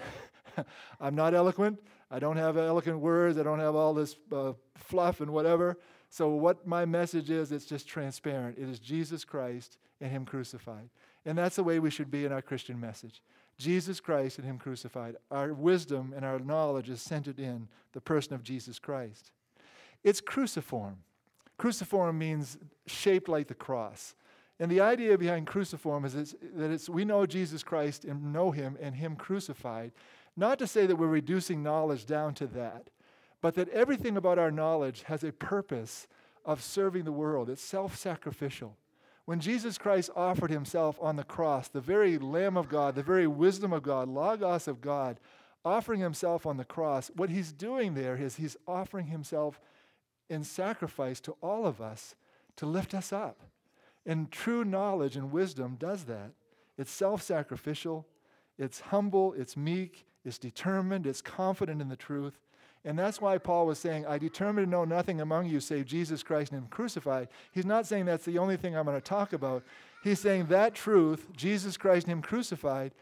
I'm 1.00 1.16
not 1.16 1.34
eloquent. 1.34 1.80
I 2.12 2.20
don't 2.20 2.38
have 2.38 2.58
eloquent 2.58 3.00
words. 3.00 3.38
I 3.38 3.44
don't 3.44 3.60
have 3.60 3.76
all 3.76 3.94
this 3.94 4.16
uh, 4.34 4.54
fluff 4.76 5.22
and 5.22 5.32
whatever. 5.32 5.78
So, 6.10 6.30
what 6.30 6.66
my 6.66 6.86
message 6.86 7.30
is, 7.30 7.52
it's 7.52 7.66
just 7.66 7.88
transparent. 7.88 8.58
It 8.58 8.68
is 8.68 8.80
Jesus 8.80 9.24
Christ 9.24 9.78
and 10.02 10.12
Him 10.12 10.26
crucified. 10.26 10.90
And 11.26 11.38
that's 11.38 11.56
the 11.56 11.64
way 11.64 11.80
we 11.80 11.92
should 11.92 12.10
be 12.10 12.26
in 12.26 12.32
our 12.32 12.42
Christian 12.42 12.80
message. 12.80 13.22
Jesus 13.60 14.00
Christ 14.00 14.40
and 14.40 14.48
Him 14.48 14.58
crucified. 14.58 15.18
Our 15.30 15.54
wisdom 15.54 16.14
and 16.16 16.26
our 16.26 16.40
knowledge 16.40 16.90
is 16.90 17.02
centered 17.02 17.40
in 17.40 17.68
the 17.92 18.02
person 18.02 18.34
of 18.34 18.42
Jesus 18.42 18.80
Christ. 18.80 19.32
It's 20.04 20.22
cruciform. 20.22 20.98
Cruciform 21.58 22.18
means 22.18 22.58
shaped 22.88 23.28
like 23.28 23.48
the 23.48 23.54
cross. 23.54 24.16
And 24.60 24.72
the 24.72 24.82
idea 24.82 25.18
behind 25.18 25.46
cruciform 25.46 26.06
is 26.06 26.14
that 26.14 26.72
it's, 26.72 26.90
we 26.90 27.06
know 27.06 27.26
Jesus 27.26 27.62
Christ 27.62 28.06
and 28.06 28.34
know 28.34 28.52
Him 28.52 28.78
and 28.82 28.96
Him 28.96 29.16
crucified. 29.16 29.92
Not 30.38 30.58
to 30.60 30.68
say 30.68 30.86
that 30.86 30.96
we're 30.96 31.08
reducing 31.08 31.62
knowledge 31.62 32.06
down 32.06 32.34
to 32.36 32.48
that, 32.48 32.90
but 33.42 33.56
that 33.56 33.70
everything 33.70 34.16
about 34.16 34.40
our 34.40 34.52
knowledge 34.52 35.04
has 35.04 35.24
a 35.24 35.34
purpose 35.34 36.08
of 36.46 36.64
serving 36.64 37.04
the 37.04 37.12
world. 37.12 37.50
It's 37.50 37.62
self 37.62 37.98
sacrificial. 37.98 38.78
When 39.30 39.40
Jesus 39.40 39.78
Christ 39.78 40.10
offered 40.16 40.50
himself 40.50 40.98
on 41.00 41.16
the 41.16 41.24
cross, 41.24 41.68
the 41.68 41.80
very 41.80 42.18
Lamb 42.18 42.58
of 42.58 42.68
God, 42.68 42.96
the 42.96 43.04
very 43.04 43.28
wisdom 43.28 43.72
of 43.72 43.84
God, 43.84 44.10
Logos 44.10 44.68
of 44.68 44.82
God, 44.82 45.20
offering 45.64 46.00
himself 46.00 46.48
on 46.48 46.58
the 46.58 46.66
cross, 46.66 47.12
what 47.16 47.30
he's 47.30 47.52
doing 47.52 47.94
there 47.94 48.16
is 48.16 48.38
he's 48.38 48.58
offering 48.68 49.06
himself 49.06 49.62
in 50.32 50.44
sacrifice 50.44 51.20
to 51.20 51.36
all 51.44 51.68
of 51.68 51.80
us 51.80 52.16
to 52.56 52.66
lift 52.66 52.96
us 52.96 53.14
up. 53.14 53.40
And 54.04 54.32
true 54.32 54.66
knowledge 54.66 55.16
and 55.16 55.32
wisdom 55.32 55.78
does 55.80 56.06
that. 56.06 56.32
It's 56.76 56.90
self 56.90 57.22
sacrificial, 57.22 58.08
it's 58.58 58.80
humble, 58.80 59.34
it's 59.34 59.56
meek, 59.56 60.08
it's 60.26 60.40
determined, 60.40 61.06
it's 61.06 61.22
confident 61.22 61.84
in 61.84 61.90
the 61.90 61.96
truth, 61.96 62.40
and 62.86 62.98
that's 62.98 63.20
why 63.20 63.38
Paul 63.38 63.66
was 63.66 63.78
saying, 63.78 64.06
I 64.06 64.18
determined 64.18 64.68
to 64.68 64.72
know 64.72 64.86
nothing 64.86 65.20
among 65.20 65.48
you 65.48 65.60
save 65.60 65.86
Jesus 65.86 66.24
Christ 66.24 66.52
and 66.52 66.62
Him 66.62 66.70
crucified. 66.70 67.28
He's 67.52 67.66
not 67.66 67.86
saying 67.86 68.06
that's 68.06 68.26
the 68.26 68.38
only 68.38 68.56
thing 68.56 68.76
I'm 68.76 68.86
going 68.86 68.96
to 68.96 69.02
talk 69.02 69.34
about. 69.34 69.64
He's 70.04 70.20
saying 70.20 70.46
that 70.48 70.76
truth, 70.76 71.28
Jesus 71.36 71.76
Christ 71.76 72.08
and 72.08 72.14
Him 72.14 72.22
crucified, 72.22 72.94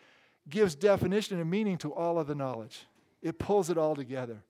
gives 0.49 0.73
definition 0.73 1.39
and 1.39 1.49
meaning 1.49 1.77
to 1.79 1.93
all 1.93 2.17
of 2.17 2.27
the 2.27 2.35
knowledge. 2.35 2.87
It 3.21 3.37
pulls 3.37 3.69
it 3.69 3.77
all 3.77 3.95
together. 3.95 4.43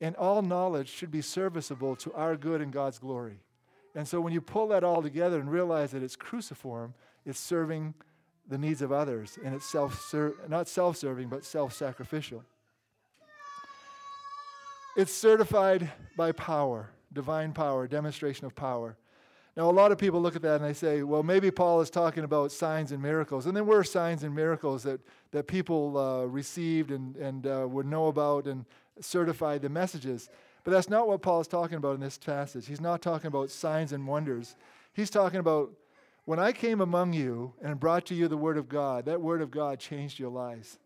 And 0.00 0.16
all 0.16 0.42
knowledge 0.42 0.88
should 0.88 1.10
be 1.10 1.22
serviceable 1.22 1.96
to 1.96 2.12
our 2.12 2.36
good 2.36 2.60
and 2.60 2.72
God's 2.72 2.98
glory. 2.98 3.38
And 3.94 4.06
so 4.06 4.20
when 4.20 4.32
you 4.32 4.40
pull 4.40 4.68
that 4.68 4.84
all 4.84 5.00
together 5.00 5.40
and 5.40 5.50
realize 5.50 5.92
that 5.92 6.02
it's 6.02 6.16
cruciform, 6.16 6.94
it's 7.24 7.40
serving 7.40 7.94
the 8.48 8.58
needs 8.58 8.82
of 8.82 8.92
others, 8.92 9.38
and 9.42 9.54
it's 9.54 9.66
self 9.66 10.14
not 10.48 10.68
self 10.68 10.96
serving, 10.96 11.28
but 11.28 11.44
self 11.44 11.72
sacrificial. 11.72 12.44
It's 14.96 15.12
certified 15.12 15.90
by 16.16 16.32
power, 16.32 16.88
divine 17.12 17.52
power, 17.52 17.86
demonstration 17.86 18.46
of 18.46 18.54
power. 18.54 18.96
Now, 19.54 19.70
a 19.70 19.72
lot 19.72 19.92
of 19.92 19.98
people 19.98 20.22
look 20.22 20.36
at 20.36 20.42
that 20.42 20.62
and 20.62 20.64
they 20.64 20.72
say, 20.72 21.02
well, 21.02 21.22
maybe 21.22 21.50
Paul 21.50 21.82
is 21.82 21.90
talking 21.90 22.24
about 22.24 22.50
signs 22.50 22.92
and 22.92 23.02
miracles. 23.02 23.44
And 23.44 23.54
there 23.54 23.62
were 23.62 23.84
signs 23.84 24.22
and 24.22 24.34
miracles 24.34 24.84
that, 24.84 25.00
that 25.32 25.46
people 25.46 25.98
uh, 25.98 26.24
received 26.24 26.90
and, 26.90 27.14
and 27.16 27.46
uh, 27.46 27.66
would 27.68 27.84
know 27.84 28.06
about 28.06 28.46
and 28.46 28.64
certified 28.98 29.60
the 29.60 29.68
messages. 29.68 30.30
But 30.64 30.70
that's 30.70 30.88
not 30.88 31.06
what 31.06 31.20
Paul 31.20 31.42
is 31.42 31.46
talking 31.46 31.76
about 31.76 31.94
in 31.94 32.00
this 32.00 32.16
passage. 32.16 32.66
He's 32.66 32.80
not 32.80 33.02
talking 33.02 33.28
about 33.28 33.50
signs 33.50 33.92
and 33.92 34.06
wonders. 34.06 34.56
He's 34.94 35.10
talking 35.10 35.40
about 35.40 35.72
when 36.24 36.38
I 36.38 36.52
came 36.52 36.80
among 36.80 37.12
you 37.12 37.52
and 37.62 37.78
brought 37.78 38.06
to 38.06 38.14
you 38.14 38.28
the 38.28 38.36
Word 38.38 38.56
of 38.56 38.66
God, 38.66 39.04
that 39.04 39.20
Word 39.20 39.42
of 39.42 39.50
God 39.50 39.78
changed 39.78 40.18
your 40.18 40.30
lives. 40.30 40.78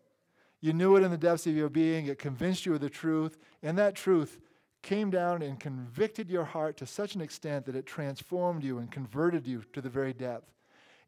You 0.61 0.73
knew 0.73 0.95
it 0.95 1.03
in 1.03 1.11
the 1.11 1.17
depths 1.17 1.47
of 1.47 1.55
your 1.55 1.69
being. 1.69 2.05
It 2.05 2.19
convinced 2.19 2.65
you 2.65 2.75
of 2.75 2.81
the 2.81 2.89
truth. 2.89 3.37
And 3.63 3.77
that 3.77 3.95
truth 3.95 4.39
came 4.83 5.09
down 5.09 5.41
and 5.41 5.59
convicted 5.59 6.29
your 6.29 6.45
heart 6.45 6.77
to 6.77 6.85
such 6.85 7.15
an 7.15 7.21
extent 7.21 7.65
that 7.65 7.75
it 7.75 7.85
transformed 7.85 8.63
you 8.63 8.77
and 8.77 8.91
converted 8.91 9.47
you 9.47 9.63
to 9.73 9.81
the 9.81 9.89
very 9.89 10.13
depth. 10.13 10.51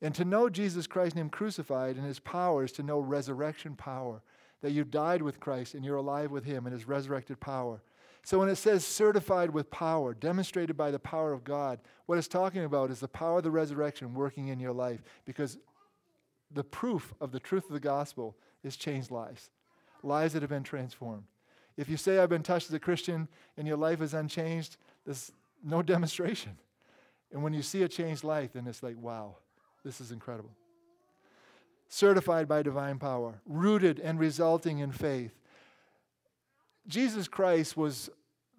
And 0.02 0.14
to 0.16 0.26
know 0.26 0.50
Jesus 0.50 0.88
Christ 0.88 1.16
and 1.16 1.22
Him 1.22 1.30
crucified 1.30 1.96
and 1.96 2.06
His 2.06 2.20
power 2.20 2.64
is 2.64 2.72
to 2.74 2.84
know 2.84 3.00
resurrection 3.00 3.76
power, 3.76 4.22
that 4.62 4.72
you 4.72 4.84
died 4.84 5.22
with 5.22 5.40
Christ 5.40 5.76
and 5.76 5.86
you're 5.86 5.98
alive 5.98 6.32
with 6.32 6.46
Him 6.46 6.66
and 6.66 6.74
His 6.74 6.88
resurrected 6.88 7.40
power. 7.40 7.82
So 8.24 8.40
when 8.40 8.50
it 8.50 8.56
says 8.56 8.86
certified 8.86 9.52
with 9.52 9.70
power, 9.70 10.14
demonstrated 10.14 10.78
by 10.78 10.92
the 10.92 11.00
power 11.00 11.34
of 11.34 11.44
God, 11.44 11.80
what 12.06 12.18
it's 12.18 12.28
talking 12.28 12.64
about 12.64 12.90
is 12.90 13.00
the 13.00 13.08
power 13.08 13.38
of 13.38 13.44
the 13.44 13.52
resurrection 13.52 14.14
working 14.14 14.48
in 14.48 14.60
your 14.60 14.72
life 14.72 15.04
because 15.26 15.58
the 16.52 16.64
proof 16.64 17.14
of 17.20 17.32
the 17.32 17.40
truth 17.40 17.66
of 17.66 17.74
the 17.74 17.80
gospel 17.80 18.36
is 18.64 18.76
changed 18.76 19.12
lives, 19.12 19.50
lives 20.02 20.34
that 20.34 20.42
have 20.42 20.50
been 20.50 20.64
transformed. 20.64 21.24
If 21.78 21.90
you 21.90 21.98
say, 21.98 22.20
I've 22.20 22.30
been 22.30 22.44
touched 22.44 22.68
as 22.70 22.74
a 22.74 22.80
Christian 22.80 23.28
and 23.58 23.68
your 23.68 23.78
life 23.78 24.02
is 24.02 24.14
unchanged, 24.14 24.78
there's 25.06 25.32
no 25.64 25.82
demonstration. 25.94 26.58
And 27.32 27.42
when 27.44 27.54
you 27.54 27.64
see 27.64 27.82
a 27.84 27.88
changed 27.88 28.24
life, 28.24 28.54
then 28.54 28.68
it's 28.68 28.84
like, 28.84 28.96
wow, 29.00 29.38
this 29.84 30.00
is 30.00 30.12
incredible. 30.12 30.52
Certified 31.90 32.48
by 32.48 32.62
divine 32.62 33.00
power, 33.00 33.36
rooted 33.46 34.00
and 34.00 34.20
resulting 34.20 34.80
in 34.80 34.92
faith. 34.92 35.34
Jesus 36.88 37.28
Christ 37.28 37.76
was 37.76 38.10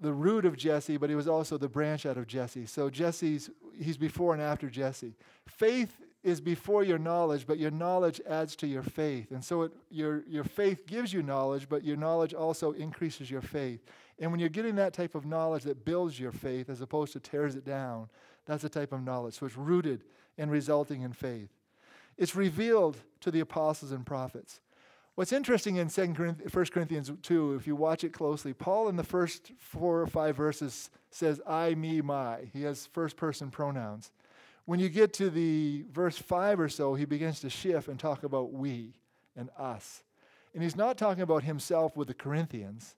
the 0.00 0.12
root 0.12 0.44
of 0.44 0.56
Jesse, 0.56 0.96
but 0.96 1.08
he 1.08 1.16
was 1.16 1.28
also 1.28 1.56
the 1.56 1.68
branch 1.68 2.04
out 2.04 2.16
of 2.16 2.26
Jesse. 2.26 2.66
So 2.66 2.90
Jesse's, 2.90 3.50
he's 3.78 3.96
before 3.96 4.34
and 4.34 4.42
after 4.42 4.68
Jesse. 4.68 5.14
Faith 5.46 6.00
is 6.24 6.40
before 6.40 6.82
your 6.82 6.98
knowledge, 6.98 7.46
but 7.46 7.58
your 7.58 7.70
knowledge 7.70 8.20
adds 8.26 8.56
to 8.56 8.66
your 8.66 8.82
faith. 8.82 9.30
And 9.30 9.44
so 9.44 9.62
it, 9.62 9.72
your, 9.90 10.24
your 10.26 10.42
faith 10.42 10.86
gives 10.86 11.12
you 11.12 11.22
knowledge, 11.22 11.68
but 11.68 11.84
your 11.84 11.98
knowledge 11.98 12.32
also 12.32 12.72
increases 12.72 13.30
your 13.30 13.42
faith. 13.42 13.84
And 14.18 14.30
when 14.30 14.40
you're 14.40 14.48
getting 14.48 14.76
that 14.76 14.94
type 14.94 15.14
of 15.14 15.26
knowledge 15.26 15.64
that 15.64 15.84
builds 15.84 16.18
your 16.18 16.32
faith 16.32 16.70
as 16.70 16.80
opposed 16.80 17.12
to 17.12 17.20
tears 17.20 17.56
it 17.56 17.64
down, 17.64 18.08
that's 18.46 18.62
the 18.62 18.70
type 18.70 18.92
of 18.92 19.04
knowledge. 19.04 19.34
So 19.34 19.44
it's 19.44 19.56
rooted 19.56 20.02
and 20.38 20.50
resulting 20.50 21.02
in 21.02 21.12
faith. 21.12 21.50
It's 22.16 22.34
revealed 22.34 22.96
to 23.20 23.30
the 23.30 23.40
apostles 23.40 23.92
and 23.92 24.06
prophets. 24.06 24.60
What's 25.16 25.32
interesting 25.32 25.76
in 25.76 25.88
2 25.88 26.14
Corinthians, 26.14 26.54
1 26.54 26.64
Corinthians 26.66 27.12
2, 27.22 27.54
if 27.54 27.66
you 27.66 27.76
watch 27.76 28.02
it 28.02 28.14
closely, 28.14 28.52
Paul 28.54 28.88
in 28.88 28.96
the 28.96 29.04
first 29.04 29.52
four 29.58 30.00
or 30.00 30.06
five 30.06 30.36
verses 30.36 30.90
says, 31.10 31.40
I, 31.46 31.74
me, 31.74 32.00
my. 32.00 32.38
He 32.52 32.62
has 32.62 32.86
first 32.86 33.16
person 33.16 33.50
pronouns. 33.50 34.10
When 34.66 34.80
you 34.80 34.88
get 34.88 35.12
to 35.14 35.30
the 35.30 35.84
verse 35.92 36.16
5 36.16 36.60
or 36.60 36.68
so, 36.68 36.94
he 36.94 37.04
begins 37.04 37.40
to 37.40 37.50
shift 37.50 37.88
and 37.88 37.98
talk 37.98 38.22
about 38.22 38.52
we 38.52 38.94
and 39.36 39.50
us. 39.58 40.02
And 40.54 40.62
he's 40.62 40.76
not 40.76 40.96
talking 40.96 41.22
about 41.22 41.42
himself 41.42 41.96
with 41.96 42.08
the 42.08 42.14
Corinthians. 42.14 42.94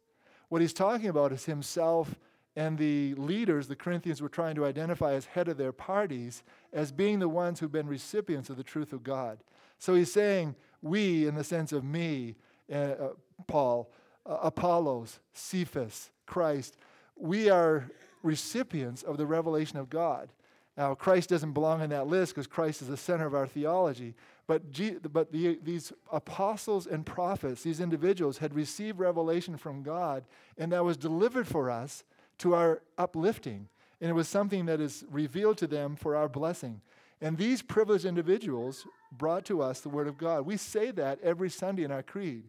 What 0.48 0.60
he's 0.60 0.72
talking 0.72 1.08
about 1.08 1.32
is 1.32 1.46
himself 1.46 2.14
and 2.54 2.78
the 2.78 3.14
leaders 3.16 3.68
the 3.68 3.76
Corinthians 3.76 4.22
were 4.22 4.28
trying 4.28 4.54
to 4.54 4.64
identify 4.64 5.12
as 5.12 5.26
head 5.26 5.48
of 5.48 5.58
their 5.58 5.72
parties 5.72 6.42
as 6.72 6.90
being 6.90 7.18
the 7.18 7.28
ones 7.28 7.60
who've 7.60 7.70
been 7.70 7.86
recipients 7.86 8.48
of 8.48 8.56
the 8.56 8.64
truth 8.64 8.92
of 8.92 9.02
God. 9.02 9.38
So 9.78 9.94
he's 9.94 10.12
saying, 10.12 10.54
we, 10.80 11.26
in 11.26 11.34
the 11.34 11.44
sense 11.44 11.72
of 11.72 11.84
me, 11.84 12.36
uh, 12.72 12.76
uh, 12.76 13.08
Paul, 13.46 13.90
uh, 14.24 14.38
Apollos, 14.42 15.18
Cephas, 15.34 16.10
Christ, 16.24 16.76
we 17.14 17.50
are 17.50 17.90
recipients 18.22 19.02
of 19.02 19.18
the 19.18 19.26
revelation 19.26 19.78
of 19.78 19.90
God. 19.90 20.30
Now, 20.76 20.94
Christ 20.94 21.30
doesn't 21.30 21.52
belong 21.52 21.80
in 21.80 21.90
that 21.90 22.06
list 22.06 22.34
because 22.34 22.46
Christ 22.46 22.82
is 22.82 22.88
the 22.88 22.96
center 22.96 23.26
of 23.26 23.34
our 23.34 23.46
theology. 23.46 24.14
But, 24.46 24.70
G, 24.70 24.96
but 25.10 25.32
the, 25.32 25.58
these 25.62 25.92
apostles 26.12 26.86
and 26.86 27.04
prophets, 27.04 27.62
these 27.62 27.80
individuals, 27.80 28.38
had 28.38 28.54
received 28.54 28.98
revelation 28.98 29.56
from 29.56 29.82
God, 29.82 30.24
and 30.58 30.70
that 30.72 30.84
was 30.84 30.96
delivered 30.96 31.48
for 31.48 31.70
us 31.70 32.04
to 32.38 32.54
our 32.54 32.82
uplifting. 32.98 33.68
And 34.00 34.10
it 34.10 34.14
was 34.14 34.28
something 34.28 34.66
that 34.66 34.80
is 34.80 35.04
revealed 35.10 35.56
to 35.58 35.66
them 35.66 35.96
for 35.96 36.14
our 36.14 36.28
blessing. 36.28 36.82
And 37.20 37.38
these 37.38 37.62
privileged 37.62 38.04
individuals 38.04 38.86
brought 39.10 39.46
to 39.46 39.62
us 39.62 39.80
the 39.80 39.88
Word 39.88 40.06
of 40.06 40.18
God. 40.18 40.44
We 40.44 40.58
say 40.58 40.90
that 40.92 41.18
every 41.22 41.48
Sunday 41.48 41.84
in 41.84 41.90
our 41.90 42.02
creed. 42.02 42.44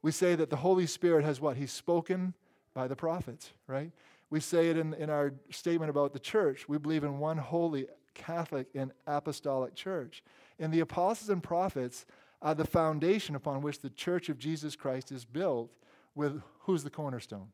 We 0.00 0.10
say 0.10 0.34
that 0.34 0.50
the 0.50 0.56
Holy 0.56 0.86
Spirit 0.86 1.24
has 1.24 1.40
what? 1.40 1.58
He's 1.58 1.72
spoken 1.72 2.34
by 2.72 2.88
the 2.88 2.96
prophets, 2.96 3.52
right? 3.66 3.90
We 4.34 4.40
say 4.40 4.68
it 4.68 4.76
in, 4.76 4.94
in 4.94 5.10
our 5.10 5.32
statement 5.52 5.90
about 5.90 6.12
the 6.12 6.18
church. 6.18 6.68
We 6.68 6.76
believe 6.76 7.04
in 7.04 7.20
one 7.20 7.38
holy, 7.38 7.86
Catholic, 8.14 8.66
and 8.74 8.90
apostolic 9.06 9.76
church. 9.76 10.24
And 10.58 10.74
the 10.74 10.80
apostles 10.80 11.30
and 11.30 11.40
prophets 11.40 12.04
are 12.42 12.56
the 12.56 12.64
foundation 12.64 13.36
upon 13.36 13.62
which 13.62 13.78
the 13.78 13.90
church 13.90 14.28
of 14.28 14.36
Jesus 14.36 14.74
Christ 14.74 15.12
is 15.12 15.24
built, 15.24 15.70
with 16.16 16.42
who's 16.62 16.82
the 16.82 16.90
cornerstone? 16.90 17.46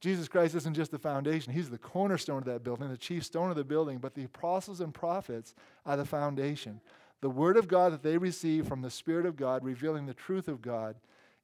Jesus 0.00 0.26
Christ 0.26 0.56
isn't 0.56 0.74
just 0.74 0.90
the 0.90 0.98
foundation, 0.98 1.52
He's 1.52 1.70
the 1.70 1.78
cornerstone 1.78 2.38
of 2.38 2.46
that 2.46 2.64
building, 2.64 2.88
the 2.88 2.96
chief 2.96 3.22
stone 3.22 3.50
of 3.50 3.56
the 3.56 3.62
building, 3.62 3.98
but 3.98 4.16
the 4.16 4.24
apostles 4.24 4.80
and 4.80 4.92
prophets 4.92 5.54
are 5.86 5.96
the 5.96 6.04
foundation. 6.04 6.80
The 7.20 7.30
Word 7.30 7.56
of 7.56 7.68
God 7.68 7.92
that 7.92 8.02
they 8.02 8.18
receive 8.18 8.66
from 8.66 8.82
the 8.82 8.90
Spirit 8.90 9.26
of 9.26 9.36
God, 9.36 9.62
revealing 9.62 10.06
the 10.06 10.12
truth 10.12 10.48
of 10.48 10.60
God, 10.60 10.96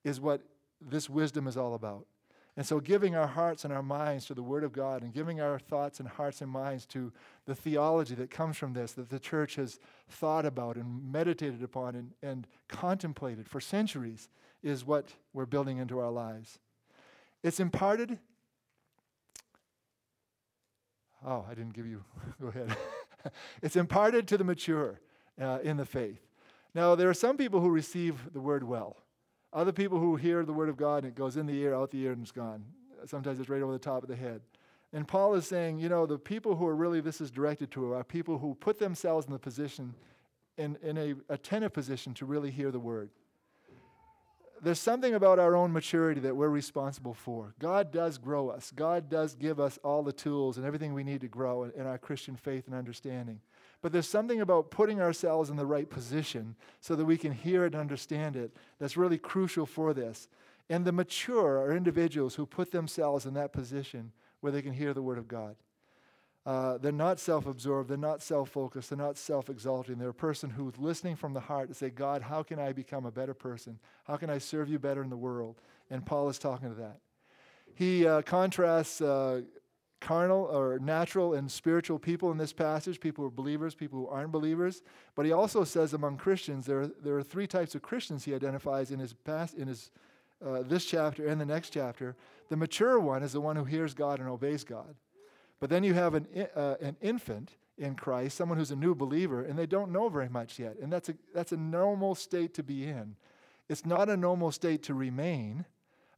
is 0.03 0.21
what 0.21 0.43
this 0.81 1.09
wisdom 1.09 1.47
is 1.47 1.57
all 1.57 1.75
about. 1.75 2.05
And 2.57 2.67
so, 2.67 2.81
giving 2.81 3.15
our 3.15 3.29
hearts 3.29 3.65
and 3.65 3.73
our 3.73 3.83
minds 3.83 4.27
to 4.27 4.35
the 4.35 4.43
Word 4.43 4.65
of 4.65 4.73
God 4.73 5.03
and 5.03 5.13
giving 5.13 5.41
our 5.41 5.59
thoughts 5.59 6.01
and 6.01 6.09
hearts 6.09 6.41
and 6.41 6.51
minds 6.51 6.85
to 6.87 7.13
the 7.47 7.55
theology 7.55 8.15
that 8.17 8.31
comes 8.31 8.57
from 8.57 8.73
this, 8.73 8.93
that 8.93 9.09
the 9.09 9.21
church 9.21 9.55
has 9.55 9.79
thought 10.09 10.45
about 10.45 10.77
and 10.77 11.13
meditated 11.13 11.63
upon 11.63 11.95
and, 11.95 12.13
and 12.23 12.47
contemplated 12.69 13.49
for 13.49 13.61
centuries, 13.61 14.29
is 14.63 14.85
what 14.85 15.15
we're 15.33 15.47
building 15.47 15.79
into 15.79 15.99
our 16.01 16.11
lives. 16.11 16.59
It's 17.43 17.61
imparted. 17.61 18.19
Oh, 21.25 21.47
I 21.49 21.55
didn't 21.55 21.75
give 21.75 21.87
you. 21.87 22.05
Go 22.41 22.49
ahead. 22.49 22.77
it's 23.63 23.77
imparted 23.77 24.27
to 24.29 24.39
the 24.39 24.45
mature 24.45 25.01
uh, 25.41 25.59
in 25.63 25.77
the 25.77 25.87
faith. 25.87 26.21
Now, 26.75 26.95
there 26.95 27.09
are 27.09 27.15
some 27.15 27.37
people 27.37 27.61
who 27.61 27.71
receive 27.71 28.33
the 28.33 28.41
word 28.41 28.65
well. 28.65 28.97
Other 29.53 29.73
people 29.73 29.99
who 29.99 30.17
hear 30.17 30.45
the 30.45 30.53
word 30.53 30.69
of 30.69 30.77
God 30.77 31.05
and 31.05 31.13
it 31.13 31.17
goes 31.17 31.37
in 31.37 31.47
the 31.47 31.55
ear, 31.55 31.75
out 31.75 31.91
the 31.91 32.03
ear, 32.03 32.13
and 32.13 32.23
it's 32.23 32.33
gone. 32.33 32.65
Sometimes 33.07 33.41
it's 33.41 33.49
right 33.49 33.63
over 33.63 33.73
the 33.73 33.79
top 33.79 34.03
of 34.03 34.09
the 34.09 34.17
head. 34.17 34.41
And 34.93 35.07
Paul 35.07 35.35
is 35.35 35.47
saying, 35.47 35.79
you 35.79 35.89
know, 35.89 36.07
the 36.07 36.19
people 36.19 36.57
who 36.57 36.67
are 36.67 36.75
really 36.75 37.01
this 37.01 37.21
is 37.21 37.31
directed 37.31 37.71
to 37.73 37.93
are 37.93 38.05
people 38.05 38.39
who 38.39 38.55
put 38.55 38.79
themselves 38.79 39.27
in 39.27 39.33
the 39.33 39.39
position, 39.39 39.95
in, 40.57 40.77
in 40.83 40.99
a 40.99 41.15
attentive 41.29 41.73
position 41.73 42.13
to 42.15 42.27
really 42.27 42.51
hear 42.51 42.71
the 42.71 42.81
word. 42.81 43.11
There's 44.63 44.81
something 44.81 45.15
about 45.15 45.39
our 45.39 45.57
own 45.57 45.73
maturity 45.73 46.21
that 46.21 46.37
we're 46.37 46.49
responsible 46.49 47.15
for. 47.15 47.55
God 47.59 47.91
does 47.91 48.19
grow 48.19 48.51
us. 48.51 48.73
God 48.75 49.09
does 49.09 49.35
give 49.35 49.59
us 49.59 49.79
all 49.83 50.03
the 50.03 50.13
tools 50.13 50.59
and 50.59 50.67
everything 50.67 50.93
we 50.93 51.05
need 51.05 51.23
to 51.23 51.29
grow 51.29 51.65
in, 51.65 51.71
in 51.73 51.87
our 51.87 51.97
Christian 51.97 52.37
faith 52.37 52.67
and 52.67 52.75
understanding. 52.75 53.41
But 53.83 53.93
there's 53.93 54.09
something 54.09 54.41
about 54.41 54.71
putting 54.71 55.01
ourselves 55.01 55.49
in 55.49 55.57
the 55.57 55.67
right 55.67 55.89
position 55.89 56.57
so 56.81 56.95
that 56.97 57.05
we 57.05 57.17
can 57.17 57.33
hear 57.33 57.65
it 57.65 57.73
and 57.73 57.81
understand 57.81 58.37
it 58.37 58.55
that's 58.79 58.97
really 58.97 59.19
crucial 59.19 59.65
for 59.65 59.95
this. 59.95 60.29
And 60.69 60.85
the 60.85 60.93
mature 60.93 61.59
are 61.59 61.77
individuals 61.77 62.35
who 62.35 62.47
put 62.47 62.71
themselves 62.73 63.27
in 63.27 63.35
that 63.35 63.53
position 63.53 64.13
where 64.41 64.53
they 64.53 64.63
can 64.63 64.73
hear 64.73 64.93
the 64.93 65.03
Word 65.03 65.19
of 65.19 65.29
God. 65.29 65.57
Uh, 66.47 66.79
they're 66.79 66.93
not 66.93 67.19
self 67.21 67.47
absorbed, 67.47 67.91
they're 67.91 67.99
not 67.99 68.23
self 68.23 68.51
focused, 68.51 68.91
they're 68.91 68.99
not 68.99 69.19
self 69.19 69.51
exalting. 69.51 69.99
They're 69.99 70.09
a 70.09 70.15
person 70.15 70.49
who's 70.49 70.79
listening 70.79 71.17
from 71.17 71.35
the 71.35 71.41
heart 71.41 71.69
to 71.69 71.75
say, 71.75 71.91
God, 71.91 72.23
how 72.23 72.43
can 72.43 72.59
I 72.59 72.73
become 72.73 73.05
a 73.05 73.11
better 73.11 73.35
person? 73.35 73.79
How 74.05 74.17
can 74.17 74.31
I 74.31 74.39
serve 74.39 74.69
you 74.69 74.79
better 74.79 75.03
in 75.03 75.11
the 75.11 75.17
world? 75.17 75.61
And 75.91 76.05
Paul 76.05 76.29
is 76.29 76.39
talking 76.39 76.71
to 76.71 76.75
that. 76.77 76.99
He 77.75 78.07
uh, 78.07 78.23
contrasts 78.23 79.01
uh, 79.01 79.43
carnal 80.01 80.45
or 80.45 80.79
natural 80.79 81.35
and 81.35 81.51
spiritual 81.51 81.99
people 81.99 82.31
in 82.31 82.39
this 82.39 82.53
passage 82.53 83.01
people 83.01 83.23
who 83.23 83.29
are 83.29 83.31
believers, 83.31 83.75
people 83.75 83.99
who 83.99 84.09
aren't 84.09 84.33
believers. 84.33 84.83
But 85.15 85.27
he 85.27 85.33
also 85.33 85.65
says 85.65 85.93
among 85.93 86.17
Christians, 86.17 86.67
there 86.67 86.83
are, 86.83 86.91
there 87.03 87.17
are 87.17 87.23
three 87.23 87.47
types 87.47 87.75
of 87.75 87.83
Christians 87.83 88.25
he 88.25 88.35
identifies 88.35 88.91
in 88.91 88.99
his 88.99 89.13
past, 89.13 89.55
in 89.55 89.69
his, 89.69 89.91
uh, 90.45 90.63
this 90.63 90.87
chapter 90.87 91.27
and 91.27 91.41
the 91.41 91.47
next 91.47 91.71
chapter. 91.71 92.17
The 92.49 92.57
mature 92.57 92.99
one 92.99 93.23
is 93.23 93.33
the 93.33 93.41
one 93.41 93.57
who 93.57 93.65
hears 93.65 93.95
God 93.95 94.19
and 94.19 94.29
obeys 94.29 94.65
God. 94.65 94.95
But 95.61 95.69
then 95.69 95.85
you 95.85 95.95
have 95.95 96.15
an, 96.15 96.27
uh, 96.57 96.77
an 96.81 96.97
infant 97.03 97.53
in 97.77 97.95
Christ, 97.95 98.37
someone 98.37 98.59
who's 98.59 98.71
a 98.71 98.77
new 98.77 98.95
believer, 98.95 99.43
and 99.43 99.59
they 99.59 99.67
don't 99.67 99.93
know 99.93 100.09
very 100.09 100.29
much 100.29 100.59
yet. 100.59 100.77
And 100.83 100.93
that's 100.93 101.09
a, 101.09 101.15
that's 101.35 101.53
a 101.53 101.57
normal 101.57 102.15
state 102.15 102.55
to 102.55 102.63
be 102.63 102.87
in. 102.87 103.17
It's 103.69 103.87
not 103.87 104.09
a 104.09 104.17
normal 104.17 104.51
state 104.51 104.83
to 104.85 104.95
remain. 104.95 105.65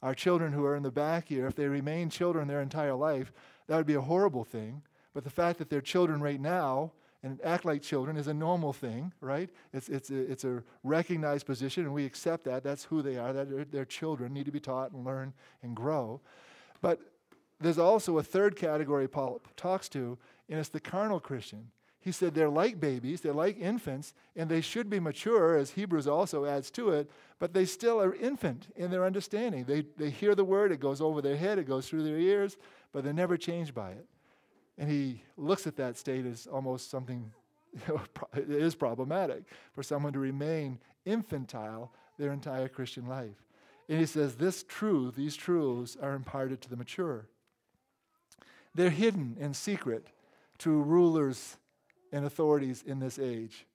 Our 0.03 0.15
children 0.15 0.53
who 0.53 0.65
are 0.65 0.75
in 0.75 0.83
the 0.83 0.91
back 0.91 1.29
here, 1.29 1.47
if 1.47 1.55
they 1.55 1.67
remain 1.67 2.11
children 2.11 2.49
their 2.49 2.63
entire 2.63 2.95
life, 2.95 3.33
that 3.67 3.77
would 3.77 3.87
be 3.87 3.95
a 3.95 4.01
horrible 4.01 4.45
thing. 4.45 4.83
But 5.15 5.25
the 5.25 5.31
fact 5.31 5.59
that 5.59 5.69
they're 5.69 5.81
children 5.81 6.21
right 6.21 6.41
now 6.41 6.93
and 7.23 7.41
act 7.45 7.65
like 7.65 7.83
children 7.83 8.17
is 8.17 8.27
a 8.27 8.35
normal 8.35 8.73
thing, 8.73 9.13
right? 9.21 9.49
It's, 9.73 9.89
it's, 9.89 10.11
a, 10.11 10.19
it's 10.19 10.45
a 10.45 10.63
recognized 10.83 11.47
position, 11.47 11.85
and 11.85 11.95
we 11.95 12.05
accept 12.05 12.45
that. 12.45 12.65
That's 12.65 12.85
who 12.85 13.01
they 13.03 13.17
are. 13.17 13.33
That 13.33 13.51
they're, 13.51 13.65
they're 13.65 13.85
children, 13.85 14.33
need 14.33 14.47
to 14.47 14.53
be 14.53 14.61
taught 14.61 14.93
and 14.93 15.05
learn 15.05 15.33
and 15.63 15.77
grow. 15.77 16.21
But 16.81 17.01
there's 17.61 17.79
also 17.79 18.19
a 18.19 18.23
third 18.23 18.57
category 18.57 19.07
Paul 19.07 19.41
talks 19.57 19.89
to, 19.91 20.19
and 20.49 20.59
it's 20.59 20.69
the 20.69 20.81
carnal 20.81 21.21
Christian. 21.21 21.71
He 22.01 22.11
said 22.11 22.35
they're 22.35 22.49
like 22.49 22.81
babies, 22.81 23.21
they're 23.21 23.33
like 23.33 23.61
infants, 23.61 24.13
and 24.35 24.51
they 24.51 24.61
should 24.61 24.91
be 24.91 24.99
mature, 24.99 25.57
as 25.57 25.71
Hebrews 25.71 26.09
also 26.09 26.45
adds 26.45 26.69
to 26.73 26.91
it, 26.91 27.09
but 27.39 27.55
they 27.55 27.65
still 27.65 28.03
are 28.03 28.17
infant 28.17 28.67
in 28.75 28.91
their 28.91 29.05
understanding. 29.05 29.65
They, 29.65 29.85
they 29.97 30.11
hear 30.11 30.35
the 30.35 30.45
word, 30.45 30.73
it 30.73 30.81
goes 30.81 31.01
over 31.01 31.23
their 31.23 31.37
head, 31.37 31.61
it 31.61 31.69
goes 31.69 31.89
through 31.89 32.03
their 32.03 32.19
ears, 32.19 32.57
but 32.93 33.05
they're 33.05 33.13
never 33.13 33.37
changed 33.37 33.75
by 33.75 33.91
it. 33.91 34.07
And 34.79 34.91
he 34.91 35.23
looks 35.37 35.67
at 35.67 35.77
that 35.77 35.97
state 35.97 36.27
as 36.27 36.47
almost 36.47 36.91
something 36.91 37.33
it 38.37 38.51
is 38.51 38.75
problematic 38.75 39.45
for 39.73 39.83
someone 39.83 40.13
to 40.13 40.19
remain 40.19 40.79
infantile 41.05 41.93
their 42.19 42.33
entire 42.33 42.69
Christian 42.69 43.07
life. 43.07 43.43
And 43.89 43.99
he 43.99 44.07
says 44.07 44.37
this 44.37 44.63
truth, 44.63 45.17
these 45.17 45.37
truths 45.37 45.97
are 46.01 46.15
imparted 46.15 46.61
to 46.63 46.71
the 46.71 46.77
mature. 46.77 47.27
They're 48.75 48.91
hidden 48.91 49.37
in 49.39 49.55
secret 49.55 50.09
to 50.59 50.71
rulers 50.71 51.57
and 52.13 52.25
authorities 52.25 52.83
in 52.87 53.01
this 53.01 53.19
age. 53.19 53.67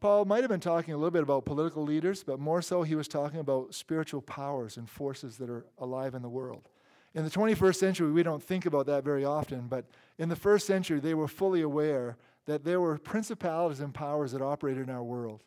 Paul 0.00 0.24
might 0.24 0.42
have 0.42 0.50
been 0.50 0.58
talking 0.58 0.92
a 0.92 0.96
little 0.96 1.12
bit 1.12 1.22
about 1.22 1.44
political 1.44 1.84
leaders, 1.84 2.24
but 2.24 2.40
more 2.40 2.60
so, 2.60 2.82
he 2.82 2.96
was 2.96 3.06
talking 3.06 3.38
about 3.38 3.72
spiritual 3.72 4.20
powers 4.20 4.76
and 4.76 4.90
forces 4.90 5.36
that 5.36 5.48
are 5.48 5.64
alive 5.78 6.14
in 6.14 6.22
the 6.22 6.28
world. 6.28 6.68
In 7.14 7.24
the 7.24 7.30
21st 7.30 7.76
century, 7.76 8.10
we 8.10 8.22
don't 8.22 8.42
think 8.42 8.64
about 8.64 8.86
that 8.86 9.04
very 9.04 9.24
often, 9.24 9.66
but 9.68 9.84
in 10.18 10.28
the 10.28 10.36
first 10.36 10.66
century, 10.66 10.98
they 10.98 11.14
were 11.14 11.28
fully 11.28 11.60
aware 11.60 12.16
that 12.46 12.64
there 12.64 12.80
were 12.80 12.96
principalities 12.98 13.80
and 13.80 13.92
powers 13.92 14.32
that 14.32 14.40
operated 14.40 14.88
in 14.88 14.94
our 14.94 15.02
world. 15.02 15.42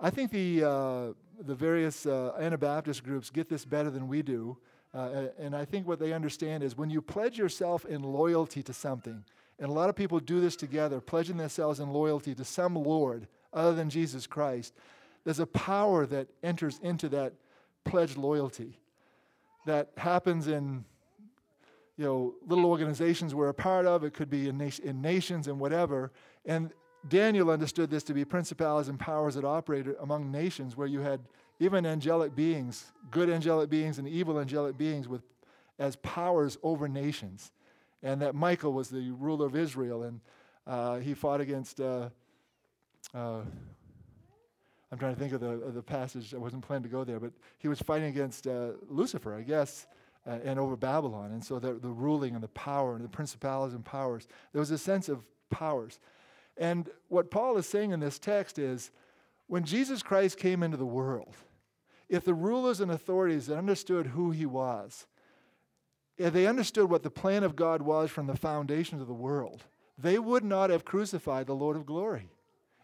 I 0.00 0.10
think 0.10 0.30
the, 0.30 0.64
uh, 0.64 1.12
the 1.40 1.54
various 1.54 2.06
uh, 2.06 2.32
Anabaptist 2.38 3.02
groups 3.04 3.30
get 3.30 3.48
this 3.48 3.64
better 3.64 3.90
than 3.90 4.06
we 4.06 4.22
do. 4.22 4.58
Uh, 4.94 5.28
and 5.38 5.56
I 5.56 5.64
think 5.64 5.88
what 5.88 5.98
they 5.98 6.12
understand 6.12 6.62
is 6.62 6.76
when 6.76 6.90
you 6.90 7.02
pledge 7.02 7.38
yourself 7.38 7.84
in 7.84 8.02
loyalty 8.02 8.62
to 8.62 8.72
something, 8.72 9.24
and 9.58 9.68
a 9.68 9.72
lot 9.72 9.88
of 9.88 9.96
people 9.96 10.20
do 10.20 10.40
this 10.40 10.56
together, 10.56 11.00
pledging 11.00 11.36
themselves 11.36 11.80
in 11.80 11.90
loyalty 11.90 12.34
to 12.34 12.44
some 12.44 12.74
Lord 12.74 13.26
other 13.52 13.74
than 13.74 13.90
Jesus 13.90 14.26
Christ, 14.26 14.74
there's 15.24 15.40
a 15.40 15.46
power 15.46 16.06
that 16.06 16.28
enters 16.42 16.78
into 16.82 17.08
that 17.08 17.32
pledged 17.84 18.16
loyalty 18.16 18.78
that 19.66 19.90
happens 19.96 20.46
in 20.46 20.84
you 21.98 22.04
know, 22.04 22.34
little 22.46 22.64
organizations 22.64 23.34
we're 23.34 23.48
a 23.48 23.54
part 23.54 23.84
of. 23.84 24.04
It 24.04 24.14
could 24.14 24.30
be 24.30 24.48
in, 24.48 24.60
in 24.82 25.02
nations 25.02 25.48
and 25.48 25.60
whatever. 25.60 26.12
And 26.46 26.70
Daniel 27.08 27.50
understood 27.50 27.90
this 27.90 28.02
to 28.04 28.14
be 28.14 28.24
principalities 28.24 28.88
and 28.88 28.98
powers 28.98 29.34
that 29.34 29.44
operated 29.44 29.96
among 30.00 30.30
nations 30.30 30.76
where 30.76 30.86
you 30.86 31.00
had 31.00 31.20
even 31.60 31.84
angelic 31.84 32.34
beings, 32.34 32.92
good 33.10 33.28
angelic 33.28 33.68
beings 33.68 33.98
and 33.98 34.08
evil 34.08 34.38
angelic 34.38 34.78
beings 34.78 35.08
with 35.08 35.22
as 35.78 35.96
powers 35.96 36.56
over 36.62 36.88
nations. 36.88 37.52
And 38.02 38.22
that 38.22 38.34
Michael 38.34 38.72
was 38.72 38.88
the 38.88 39.10
ruler 39.10 39.46
of 39.46 39.56
Israel, 39.56 40.04
and 40.04 40.20
uh, 40.66 40.98
he 40.98 41.14
fought 41.14 41.40
against 41.40 41.80
uh, 41.80 42.10
uh, 43.12 43.40
I'm 44.90 44.98
trying 44.98 45.14
to 45.14 45.20
think 45.20 45.32
of 45.32 45.40
the, 45.40 45.50
of 45.50 45.74
the 45.74 45.82
passage. 45.82 46.34
I 46.34 46.38
wasn't 46.38 46.66
planning 46.66 46.84
to 46.84 46.88
go 46.88 47.04
there, 47.04 47.20
but 47.20 47.32
he 47.58 47.68
was 47.68 47.80
fighting 47.80 48.08
against 48.08 48.46
uh, 48.46 48.70
Lucifer, 48.88 49.34
I 49.34 49.42
guess, 49.42 49.86
uh, 50.28 50.38
and 50.44 50.58
over 50.58 50.76
Babylon. 50.76 51.32
And 51.32 51.42
so 51.42 51.58
the, 51.58 51.74
the 51.74 51.88
ruling 51.88 52.34
and 52.34 52.42
the 52.42 52.48
power 52.48 52.94
and 52.94 53.04
the 53.04 53.08
principalities 53.08 53.74
and 53.74 53.84
powers, 53.84 54.28
there 54.52 54.60
was 54.60 54.70
a 54.70 54.78
sense 54.78 55.08
of 55.08 55.24
powers. 55.50 55.98
And 56.56 56.90
what 57.08 57.30
Paul 57.30 57.56
is 57.56 57.66
saying 57.66 57.92
in 57.92 58.00
this 58.00 58.18
text 58.18 58.58
is 58.58 58.90
when 59.46 59.64
Jesus 59.64 60.02
Christ 60.02 60.38
came 60.38 60.62
into 60.62 60.76
the 60.76 60.84
world, 60.84 61.34
if 62.08 62.24
the 62.24 62.34
rulers 62.34 62.80
and 62.80 62.90
authorities 62.90 63.46
had 63.46 63.56
understood 63.56 64.08
who 64.08 64.30
he 64.30 64.44
was, 64.44 65.06
if 66.16 66.32
they 66.32 66.46
understood 66.46 66.90
what 66.90 67.02
the 67.02 67.10
plan 67.10 67.44
of 67.44 67.56
God 67.56 67.80
was 67.80 68.10
from 68.10 68.26
the 68.26 68.36
foundations 68.36 69.00
of 69.00 69.08
the 69.08 69.14
world, 69.14 69.64
they 69.96 70.18
would 70.18 70.44
not 70.44 70.70
have 70.70 70.84
crucified 70.84 71.46
the 71.46 71.54
Lord 71.54 71.76
of 71.76 71.86
glory. 71.86 72.30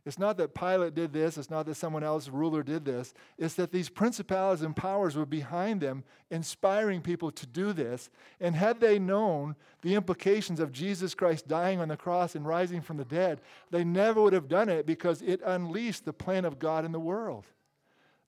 It's 0.07 0.19
not 0.19 0.37
that 0.37 0.55
Pilate 0.55 0.95
did 0.95 1.15
this, 1.15 1.39
it's 1.39 1.51
not 1.51 1.65
that 1.65 1.77
someone 1.77 2.05
else, 2.05 2.29
ruler, 2.29 2.63
did 2.63 2.85
this. 2.85 3.15
It's 3.39 3.55
that 3.55 3.73
these 3.73 3.89
principalities 3.89 4.63
and 4.63 4.77
powers 4.77 5.17
were 5.17 5.25
behind 5.25 5.81
them, 5.81 6.05
inspiring 6.31 7.01
people 7.01 7.31
to 7.31 7.47
do 7.47 7.73
this. 7.73 8.11
And 8.39 8.55
had 8.55 8.81
they 8.81 8.99
known 8.99 9.57
the 9.81 9.95
implications 9.95 10.61
of 10.61 10.73
Jesus 10.73 11.15
Christ 11.15 11.49
dying 11.49 11.81
on 11.81 11.89
the 11.89 11.97
cross 11.97 12.35
and 12.35 12.47
rising 12.47 12.83
from 12.83 12.99
the 12.99 13.07
dead, 13.07 13.41
they 13.71 13.83
never 13.83 14.21
would 14.21 14.35
have 14.35 14.49
done 14.49 14.69
it 14.69 14.85
because 14.85 15.23
it 15.23 15.41
unleashed 15.43 16.05
the 16.05 16.13
plan 16.13 16.45
of 16.45 16.59
God 16.59 16.85
in 16.85 16.93
the 16.93 17.01
world. 17.01 17.47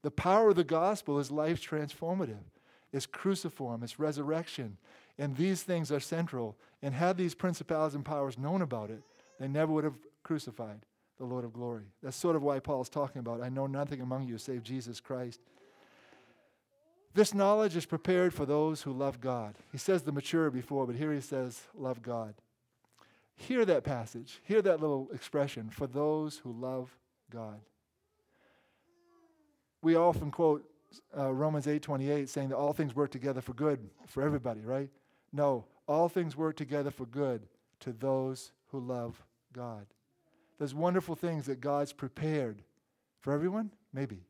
The 0.01 0.11
power 0.11 0.51
of 0.51 0.57
the 0.57 0.65
gospel 0.65 1.19
is 1.19 1.31
life 1.31 1.61
transformative, 1.61 2.45
it's 2.91 3.07
cruciform, 3.07 3.83
it's 3.83 3.99
resurrection. 3.99 4.79
And 5.19 5.37
these 5.37 5.63
things 5.63 5.91
are 5.93 6.01
central. 6.01 6.57
And 6.83 6.95
had 6.95 7.17
these 7.17 7.35
principalities 7.35 7.95
and 7.95 8.05
powers 8.05 8.39
known 8.39 8.63
about 8.63 8.91
it, 8.91 9.03
they 9.41 9.49
never 9.49 9.73
would 9.73 9.85
have 9.85 9.99
crucified 10.23 10.81
the 11.19 11.25
Lord 11.25 11.45
of 11.45 11.53
glory. 11.53 11.85
That's 12.03 12.17
sort 12.17 12.37
of 12.37 12.43
why 12.43 12.59
Paul's 12.59 12.89
talking 12.89 13.21
about 13.21 13.43
I 13.43 13.49
know 13.49 13.67
nothing 13.67 14.01
among 14.01 14.25
you 14.25 14.39
save 14.39 14.63
Jesus 14.63 15.01
Christ. 15.01 15.41
This 17.15 17.33
knowledge 17.33 17.77
is 17.77 17.87
prepared 17.87 18.35
for 18.35 18.45
those 18.45 18.83
who 18.83 18.93
love 18.93 19.21
God. 19.21 19.55
He 19.73 19.79
says 19.79 20.03
the 20.03 20.13
mature 20.13 20.51
before, 20.51 20.87
but 20.87 20.97
here 20.97 21.13
he 21.13 21.23
says 21.23 21.63
love 21.75 22.03
God. 22.03 22.35
Hear 23.37 23.65
that 23.65 23.85
passage. 23.85 24.41
Hear 24.45 24.61
that 24.63 24.81
little 24.81 25.09
expression 25.15 25.71
for 25.71 25.87
those 25.87 26.39
who 26.39 26.53
love 26.53 26.95
God. 27.31 27.61
We 29.83 29.95
often 29.95 30.31
quote 30.31 30.69
uh, 31.17 31.33
Romans 31.33 31.67
8:28 31.67 32.29
saying 32.29 32.51
that 32.51 32.57
all 32.57 32.73
things 32.73 32.95
work 32.95 33.11
together 33.11 33.41
for 33.41 33.53
good 33.53 33.89
for 34.07 34.23
everybody, 34.23 34.61
right? 34.61 34.91
No, 35.33 35.65
all 35.87 36.09
things 36.09 36.37
work 36.37 36.57
together 36.57 36.91
for 36.91 37.07
good 37.07 37.47
to 37.81 37.93
those 37.93 38.53
who 38.69 38.81
love 38.81 39.23
God. 39.53 39.87
There's 40.59 40.75
wonderful 40.75 41.15
things 41.15 41.47
that 41.47 41.61
God's 41.61 41.93
prepared 41.93 42.63
for 43.21 43.33
everyone, 43.33 43.71
maybe, 43.93 44.25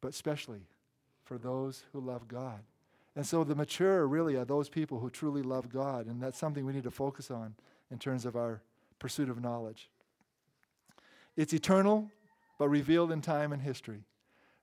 but 0.00 0.08
especially 0.08 0.62
for 1.24 1.38
those 1.38 1.84
who 1.92 2.00
love 2.00 2.28
God. 2.28 2.60
And 3.16 3.26
so 3.26 3.44
the 3.44 3.54
mature 3.54 4.06
really 4.06 4.36
are 4.36 4.44
those 4.44 4.68
people 4.68 5.00
who 5.00 5.10
truly 5.10 5.42
love 5.42 5.68
God, 5.68 6.06
and 6.06 6.22
that's 6.22 6.38
something 6.38 6.64
we 6.64 6.72
need 6.72 6.84
to 6.84 6.90
focus 6.90 7.30
on 7.30 7.54
in 7.90 7.98
terms 7.98 8.24
of 8.24 8.36
our 8.36 8.62
pursuit 8.98 9.28
of 9.28 9.42
knowledge. 9.42 9.90
It's 11.36 11.52
eternal, 11.52 12.10
but 12.58 12.68
revealed 12.68 13.10
in 13.10 13.20
time 13.20 13.52
and 13.52 13.62
history. 13.62 14.04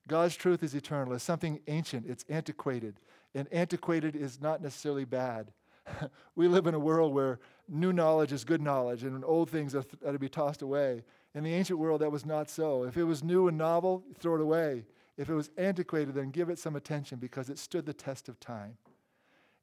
God's 0.08 0.36
truth 0.36 0.64
is 0.64 0.74
eternal. 0.74 1.14
It's 1.14 1.24
something 1.24 1.60
ancient, 1.68 2.06
it's 2.08 2.26
antiquated. 2.30 3.00
And 3.36 3.52
antiquated 3.52 4.16
is 4.16 4.42
not 4.42 4.62
necessarily 4.62 5.06
bad. 5.06 5.52
we 6.36 6.48
live 6.48 6.68
in 6.68 6.74
a 6.74 6.80
world 6.80 7.14
where 7.14 7.40
new 7.68 7.94
knowledge 7.94 8.32
is 8.32 8.44
good 8.44 8.62
knowledge 8.62 9.04
and 9.04 9.24
old 9.26 9.50
things 9.50 9.76
are, 9.76 9.84
th- 9.84 10.04
are 10.06 10.14
to 10.14 10.20
be 10.20 10.30
tossed 10.30 10.62
away. 10.62 11.04
In 11.34 11.44
the 11.44 11.54
ancient 11.54 11.80
world, 11.80 12.02
that 12.02 12.12
was 12.12 12.26
not 12.26 12.50
so. 12.50 12.84
If 12.84 12.98
it 12.98 13.04
was 13.04 13.24
new 13.24 13.48
and 13.48 13.58
novel, 13.58 14.04
throw 14.20 14.36
it 14.36 14.42
away. 14.42 14.86
If 15.18 15.30
it 15.30 15.34
was 15.34 15.50
antiquated, 15.58 16.16
then 16.16 16.30
give 16.30 16.50
it 16.50 16.60
some 16.60 16.76
attention 16.76 17.20
because 17.20 17.50
it 17.50 17.58
stood 17.58 17.86
the 17.86 17.94
test 17.94 18.30
of 18.30 18.40
time. 18.40 18.78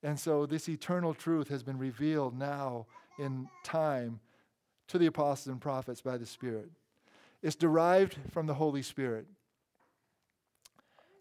And 0.02 0.18
so, 0.18 0.44
this 0.44 0.68
eternal 0.68 1.14
truth 1.14 1.48
has 1.48 1.62
been 1.62 1.78
revealed 1.78 2.36
now 2.38 2.86
in 3.18 3.48
time 3.62 4.20
to 4.88 4.98
the 4.98 5.06
apostles 5.06 5.50
and 5.50 5.60
prophets 5.60 6.02
by 6.02 6.18
the 6.18 6.26
Spirit. 6.26 6.70
It's 7.42 7.56
derived 7.56 8.18
from 8.30 8.46
the 8.46 8.54
Holy 8.54 8.82
Spirit. 8.82 9.26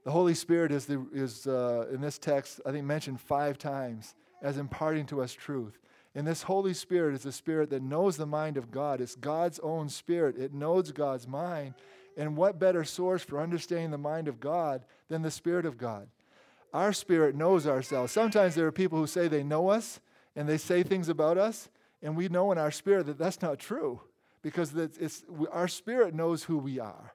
The 0.03 0.11
Holy 0.11 0.33
Spirit 0.33 0.71
is, 0.71 0.85
the, 0.85 1.05
is 1.13 1.47
uh, 1.47 1.87
in 1.91 2.01
this 2.01 2.17
text, 2.17 2.59
I 2.65 2.71
think, 2.71 2.85
mentioned 2.85 3.21
five 3.21 3.57
times 3.57 4.15
as 4.43 4.57
imparting 4.57 5.07
to 5.07 5.21
us 5.21 5.33
truth. 5.33 5.79
And 6.13 6.27
this 6.27 6.43
Holy 6.43 6.75
Spirit 6.75 7.15
is 7.15 7.25
a 7.25 7.31
spirit 7.31 7.71
that 7.71 7.81
knows 7.81 8.17
the 8.17 8.27
mind 8.27 8.57
of 8.57 8.69
God. 8.69 9.01
It's 9.01 9.15
God's 9.15 9.59
own 9.59 9.89
spirit, 9.89 10.37
it 10.37 10.53
knows 10.53 10.91
God's 10.91 11.27
mind. 11.27 11.73
And 12.15 12.37
what 12.37 12.59
better 12.59 12.83
source 12.83 13.23
for 13.23 13.41
understanding 13.41 13.89
the 13.89 13.97
mind 13.97 14.27
of 14.27 14.39
God 14.39 14.83
than 15.09 15.23
the 15.23 15.31
Spirit 15.31 15.65
of 15.65 15.79
God? 15.79 16.07
Our 16.71 16.93
spirit 16.93 17.35
knows 17.35 17.65
ourselves. 17.65 18.11
Sometimes 18.11 18.53
there 18.53 18.67
are 18.67 18.71
people 18.71 18.99
who 18.99 19.07
say 19.07 19.27
they 19.27 19.43
know 19.43 19.69
us 19.69 19.99
and 20.35 20.47
they 20.47 20.57
say 20.57 20.83
things 20.83 21.09
about 21.09 21.39
us, 21.39 21.69
and 22.03 22.15
we 22.15 22.27
know 22.27 22.51
in 22.51 22.57
our 22.59 22.71
spirit 22.71 23.05
that 23.07 23.17
that's 23.17 23.41
not 23.41 23.57
true 23.57 24.01
because 24.43 24.75
it's, 24.75 25.23
our 25.51 25.67
spirit 25.67 26.13
knows 26.13 26.43
who 26.43 26.57
we 26.57 26.79
are. 26.79 27.13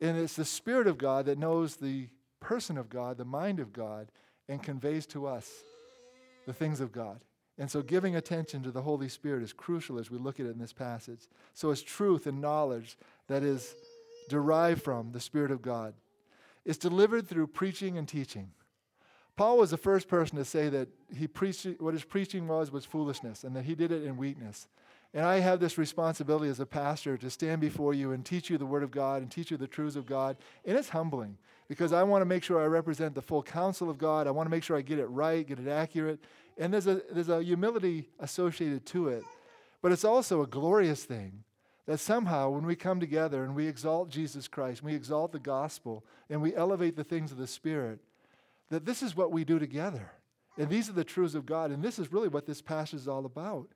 And 0.00 0.16
it's 0.16 0.34
the 0.34 0.44
Spirit 0.44 0.88
of 0.88 0.98
God 0.98 1.26
that 1.26 1.38
knows 1.38 1.76
the 1.76 2.08
person 2.40 2.76
of 2.76 2.88
God, 2.88 3.18
the 3.18 3.24
mind 3.24 3.60
of 3.60 3.72
God, 3.72 4.08
and 4.48 4.62
conveys 4.62 5.06
to 5.06 5.26
us 5.26 5.48
the 6.46 6.52
things 6.52 6.80
of 6.80 6.92
God. 6.92 7.20
And 7.58 7.70
so, 7.70 7.82
giving 7.82 8.16
attention 8.16 8.62
to 8.62 8.70
the 8.70 8.82
Holy 8.82 9.08
Spirit 9.08 9.42
is 9.42 9.52
crucial 9.52 9.98
as 9.98 10.10
we 10.10 10.18
look 10.18 10.40
at 10.40 10.46
it 10.46 10.52
in 10.52 10.58
this 10.58 10.72
passage. 10.72 11.28
So, 11.54 11.70
it's 11.70 11.82
truth 11.82 12.26
and 12.26 12.40
knowledge 12.40 12.96
that 13.28 13.42
is 13.42 13.74
derived 14.28 14.82
from 14.82 15.12
the 15.12 15.20
Spirit 15.20 15.50
of 15.50 15.60
God. 15.60 15.94
It's 16.64 16.78
delivered 16.78 17.28
through 17.28 17.48
preaching 17.48 17.98
and 17.98 18.08
teaching. 18.08 18.50
Paul 19.36 19.58
was 19.58 19.70
the 19.70 19.76
first 19.76 20.08
person 20.08 20.36
to 20.38 20.44
say 20.44 20.68
that 20.68 20.88
he 21.14 21.26
preached, 21.26 21.66
what 21.78 21.94
his 21.94 22.04
preaching 22.04 22.46
was 22.46 22.70
was 22.70 22.84
foolishness 22.84 23.44
and 23.44 23.56
that 23.56 23.64
he 23.64 23.74
did 23.74 23.90
it 23.90 24.04
in 24.04 24.16
weakness. 24.16 24.68
And 25.14 25.26
I 25.26 25.40
have 25.40 25.60
this 25.60 25.76
responsibility 25.76 26.48
as 26.48 26.60
a 26.60 26.66
pastor 26.66 27.18
to 27.18 27.28
stand 27.28 27.60
before 27.60 27.92
you 27.92 28.12
and 28.12 28.24
teach 28.24 28.48
you 28.48 28.56
the 28.56 28.64
Word 28.66 28.82
of 28.82 28.90
God 28.90 29.20
and 29.20 29.30
teach 29.30 29.50
you 29.50 29.58
the 29.58 29.66
truths 29.66 29.96
of 29.96 30.06
God. 30.06 30.36
And 30.64 30.78
it's 30.78 30.88
humbling 30.88 31.36
because 31.68 31.92
I 31.92 32.02
want 32.02 32.22
to 32.22 32.26
make 32.26 32.42
sure 32.42 32.62
I 32.62 32.66
represent 32.66 33.14
the 33.14 33.20
full 33.20 33.42
counsel 33.42 33.90
of 33.90 33.98
God. 33.98 34.26
I 34.26 34.30
want 34.30 34.46
to 34.46 34.50
make 34.50 34.62
sure 34.62 34.76
I 34.76 34.80
get 34.80 34.98
it 34.98 35.06
right, 35.06 35.46
get 35.46 35.58
it 35.58 35.68
accurate. 35.68 36.18
And 36.56 36.72
there's 36.72 36.86
a, 36.86 37.02
there's 37.12 37.28
a 37.28 37.42
humility 37.42 38.08
associated 38.20 38.86
to 38.86 39.08
it. 39.08 39.22
But 39.82 39.92
it's 39.92 40.04
also 40.04 40.42
a 40.42 40.46
glorious 40.46 41.04
thing 41.04 41.44
that 41.86 41.98
somehow 41.98 42.48
when 42.50 42.64
we 42.64 42.76
come 42.76 43.00
together 43.00 43.44
and 43.44 43.54
we 43.54 43.66
exalt 43.66 44.08
Jesus 44.08 44.48
Christ, 44.48 44.82
we 44.82 44.94
exalt 44.94 45.32
the 45.32 45.38
gospel, 45.38 46.04
and 46.30 46.40
we 46.40 46.54
elevate 46.54 46.96
the 46.96 47.04
things 47.04 47.32
of 47.32 47.38
the 47.38 47.46
Spirit, 47.46 47.98
that 48.70 48.86
this 48.86 49.02
is 49.02 49.16
what 49.16 49.32
we 49.32 49.44
do 49.44 49.58
together. 49.58 50.12
And 50.56 50.68
these 50.68 50.88
are 50.88 50.94
the 50.94 51.04
truths 51.04 51.34
of 51.34 51.44
God. 51.44 51.70
And 51.70 51.82
this 51.82 51.98
is 51.98 52.12
really 52.12 52.28
what 52.28 52.46
this 52.46 52.62
passage 52.62 53.00
is 53.00 53.08
all 53.08 53.26
about 53.26 53.68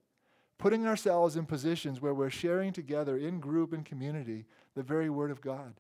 putting 0.59 0.87
ourselves 0.87 1.37
in 1.37 1.45
positions 1.45 2.01
where 2.01 2.15
we're 2.15 2.31
sharing 2.31 2.73
together 2.73 3.17
in 3.17 3.41
group 3.41 3.73
and 3.73 3.85
community 3.85 4.47
the 4.75 4.83
very 4.83 5.11
Word 5.11 5.31
of 5.31 5.41
God. 5.41 5.75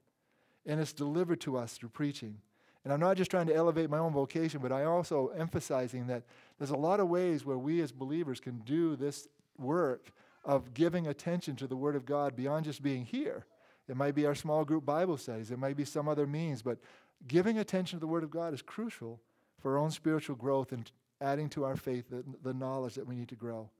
And 0.66 0.80
it's 0.80 0.92
delivered 0.92 1.40
to 1.42 1.56
us 1.56 1.74
through 1.74 1.90
preaching. 1.90 2.38
And 2.84 2.92
I'm 2.92 3.00
not 3.00 3.16
just 3.16 3.30
trying 3.30 3.46
to 3.46 3.54
elevate 3.54 3.90
my 3.90 3.98
own 3.98 4.12
vocation, 4.12 4.60
but 4.60 4.72
I'm 4.72 4.88
also 4.88 5.28
emphasizing 5.28 6.06
that 6.08 6.24
there's 6.58 6.70
a 6.70 6.76
lot 6.76 7.00
of 7.00 7.08
ways 7.08 7.44
where 7.44 7.58
we 7.58 7.80
as 7.80 7.90
believers 7.90 8.38
can 8.38 8.58
do 8.58 8.96
this 8.96 9.28
work 9.58 10.12
of 10.44 10.74
giving 10.74 11.06
attention 11.06 11.56
to 11.56 11.66
the 11.66 11.76
Word 11.76 11.96
of 11.96 12.04
God 12.04 12.36
beyond 12.36 12.64
just 12.64 12.82
being 12.82 13.04
here. 13.04 13.46
It 13.88 13.96
might 13.96 14.14
be 14.14 14.26
our 14.26 14.34
small 14.34 14.64
group 14.64 14.84
Bible 14.84 15.16
studies, 15.16 15.50
it 15.50 15.58
might 15.58 15.76
be 15.76 15.84
some 15.84 16.08
other 16.08 16.26
means, 16.26 16.62
but 16.62 16.78
giving 17.26 17.58
attention 17.58 17.98
to 17.98 18.00
the 18.00 18.06
Word 18.06 18.24
of 18.24 18.30
God 18.30 18.52
is 18.52 18.62
crucial 18.62 19.20
for 19.58 19.72
our 19.72 19.78
own 19.78 19.90
spiritual 19.90 20.36
growth 20.36 20.72
and 20.72 20.90
adding 21.20 21.48
to 21.48 21.64
our 21.64 21.76
faith 21.76 22.10
the, 22.10 22.22
the 22.42 22.52
knowledge 22.52 22.94
that 22.94 23.06
we 23.06 23.16
need 23.16 23.28
to 23.28 23.36
grow 23.36 23.70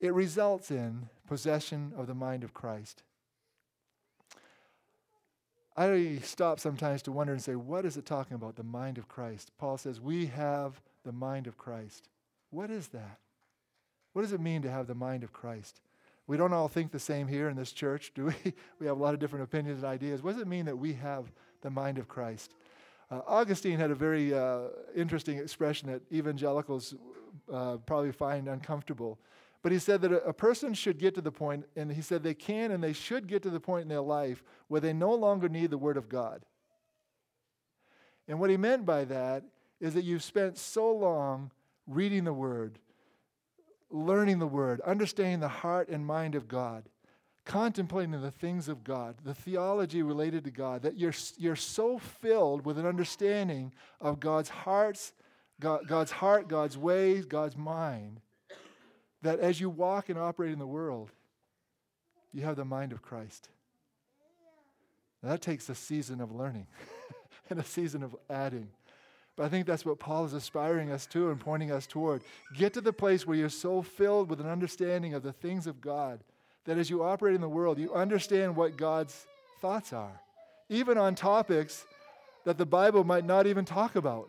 it 0.00 0.12
results 0.12 0.70
in 0.70 1.08
possession 1.26 1.92
of 1.96 2.06
the 2.06 2.14
mind 2.14 2.44
of 2.44 2.54
Christ. 2.54 3.02
I 5.76 6.20
stop 6.22 6.60
sometimes 6.60 7.02
to 7.02 7.12
wonder 7.12 7.32
and 7.32 7.42
say, 7.42 7.56
what 7.56 7.84
is 7.84 7.96
it 7.96 8.06
talking 8.06 8.34
about, 8.36 8.54
the 8.54 8.62
mind 8.62 8.96
of 8.96 9.08
Christ? 9.08 9.50
Paul 9.58 9.76
says, 9.76 10.00
we 10.00 10.26
have 10.26 10.80
the 11.04 11.12
mind 11.12 11.46
of 11.46 11.58
Christ. 11.58 12.08
What 12.50 12.70
is 12.70 12.88
that? 12.88 13.18
What 14.12 14.22
does 14.22 14.32
it 14.32 14.40
mean 14.40 14.62
to 14.62 14.70
have 14.70 14.86
the 14.86 14.94
mind 14.94 15.24
of 15.24 15.32
Christ? 15.32 15.80
We 16.26 16.36
don't 16.36 16.52
all 16.52 16.68
think 16.68 16.92
the 16.92 17.00
same 17.00 17.26
here 17.26 17.48
in 17.48 17.56
this 17.56 17.72
church, 17.72 18.12
do 18.14 18.26
we? 18.26 18.34
We 18.78 18.86
have 18.86 18.98
a 18.98 19.02
lot 19.02 19.14
of 19.14 19.20
different 19.20 19.44
opinions 19.44 19.82
and 19.82 19.92
ideas. 19.92 20.22
What 20.22 20.32
does 20.32 20.42
it 20.42 20.48
mean 20.48 20.64
that 20.66 20.78
we 20.78 20.94
have 20.94 21.30
the 21.60 21.70
mind 21.70 21.98
of 21.98 22.08
Christ? 22.08 22.54
Uh, 23.10 23.20
Augustine 23.26 23.78
had 23.78 23.90
a 23.90 23.94
very 23.94 24.32
uh, 24.32 24.68
interesting 24.94 25.38
expression 25.38 25.90
that 25.90 26.00
evangelicals 26.12 26.94
uh, 27.52 27.76
probably 27.78 28.12
find 28.12 28.48
uncomfortable. 28.48 29.18
But 29.64 29.72
he 29.72 29.78
said 29.78 30.02
that 30.02 30.12
a, 30.12 30.32
person 30.34 30.74
should 30.74 30.98
get 30.98 31.14
to 31.14 31.22
the 31.22 31.32
point, 31.32 31.64
and 31.74 31.90
he 31.90 32.02
said 32.02 32.22
they 32.22 32.34
can 32.34 32.70
and 32.70 32.84
they 32.84 32.92
should 32.92 33.26
get 33.26 33.42
to 33.44 33.50
the 33.50 33.58
point 33.58 33.84
in 33.84 33.88
their 33.88 34.02
life 34.02 34.44
where 34.68 34.82
they 34.82 34.92
no 34.92 35.14
longer 35.14 35.48
need 35.48 35.70
the 35.70 35.78
Word 35.78 35.96
of 35.96 36.10
God. 36.10 36.44
And 38.28 38.38
what 38.38 38.50
he 38.50 38.58
meant 38.58 38.84
by 38.84 39.06
that 39.06 39.42
is 39.80 39.94
that 39.94 40.04
you've 40.04 40.22
spent 40.22 40.58
so 40.58 40.92
long 40.92 41.50
reading 41.86 42.24
the 42.24 42.32
Word, 42.34 42.78
learning 43.88 44.38
the 44.38 44.46
Word, 44.46 44.82
understanding 44.82 45.40
the 45.40 45.48
heart 45.48 45.88
and 45.88 46.04
mind 46.04 46.34
of 46.34 46.46
God, 46.46 46.84
contemplating 47.46 48.20
the 48.20 48.30
things 48.30 48.68
of 48.68 48.84
God, 48.84 49.14
the 49.24 49.32
theology 49.32 50.02
related 50.02 50.44
to 50.44 50.50
God, 50.50 50.82
that 50.82 50.98
you're, 50.98 51.14
you're 51.38 51.56
so 51.56 51.96
filled 51.96 52.66
with 52.66 52.78
an 52.78 52.84
understanding 52.84 53.72
of 53.98 54.20
God's 54.20 54.50
hearts, 54.50 55.14
God, 55.58 55.88
God's 55.88 56.10
heart, 56.10 56.48
God's 56.48 56.76
ways, 56.76 57.24
God's 57.24 57.56
mind, 57.56 58.20
that 59.24 59.40
as 59.40 59.58
you 59.58 59.70
walk 59.70 60.10
and 60.10 60.18
operate 60.18 60.52
in 60.52 60.58
the 60.58 60.66
world, 60.66 61.10
you 62.32 62.42
have 62.42 62.56
the 62.56 62.64
mind 62.64 62.92
of 62.92 63.00
Christ. 63.00 63.48
Now 65.22 65.30
that 65.30 65.40
takes 65.40 65.68
a 65.70 65.74
season 65.74 66.20
of 66.20 66.30
learning 66.30 66.66
and 67.50 67.58
a 67.58 67.64
season 67.64 68.02
of 68.02 68.14
adding. 68.28 68.68
But 69.34 69.44
I 69.44 69.48
think 69.48 69.66
that's 69.66 69.84
what 69.84 69.98
Paul 69.98 70.26
is 70.26 70.34
aspiring 70.34 70.92
us 70.92 71.06
to 71.06 71.30
and 71.30 71.40
pointing 71.40 71.72
us 71.72 71.86
toward. 71.86 72.22
Get 72.56 72.74
to 72.74 72.82
the 72.82 72.92
place 72.92 73.26
where 73.26 73.36
you're 73.36 73.48
so 73.48 73.80
filled 73.80 74.28
with 74.28 74.40
an 74.40 74.48
understanding 74.48 75.14
of 75.14 75.22
the 75.22 75.32
things 75.32 75.66
of 75.66 75.80
God 75.80 76.20
that 76.66 76.78
as 76.78 76.90
you 76.90 77.02
operate 77.02 77.34
in 77.34 77.40
the 77.40 77.48
world, 77.48 77.78
you 77.78 77.92
understand 77.94 78.54
what 78.54 78.76
God's 78.76 79.26
thoughts 79.60 79.92
are, 79.92 80.20
even 80.68 80.98
on 80.98 81.14
topics 81.14 81.86
that 82.44 82.58
the 82.58 82.66
Bible 82.66 83.04
might 83.04 83.24
not 83.24 83.46
even 83.46 83.64
talk 83.64 83.96
about. 83.96 84.28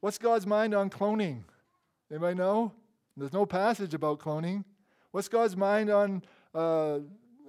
What's 0.00 0.18
God's 0.18 0.46
mind 0.46 0.74
on 0.74 0.88
cloning? 0.88 1.42
Anybody 2.10 2.34
know? 2.34 2.72
There's 3.20 3.32
no 3.32 3.46
passage 3.46 3.94
about 3.94 4.18
cloning. 4.18 4.64
What's 5.12 5.28
God's 5.28 5.56
mind 5.56 5.90
on 5.90 6.22
uh, 6.54 7.00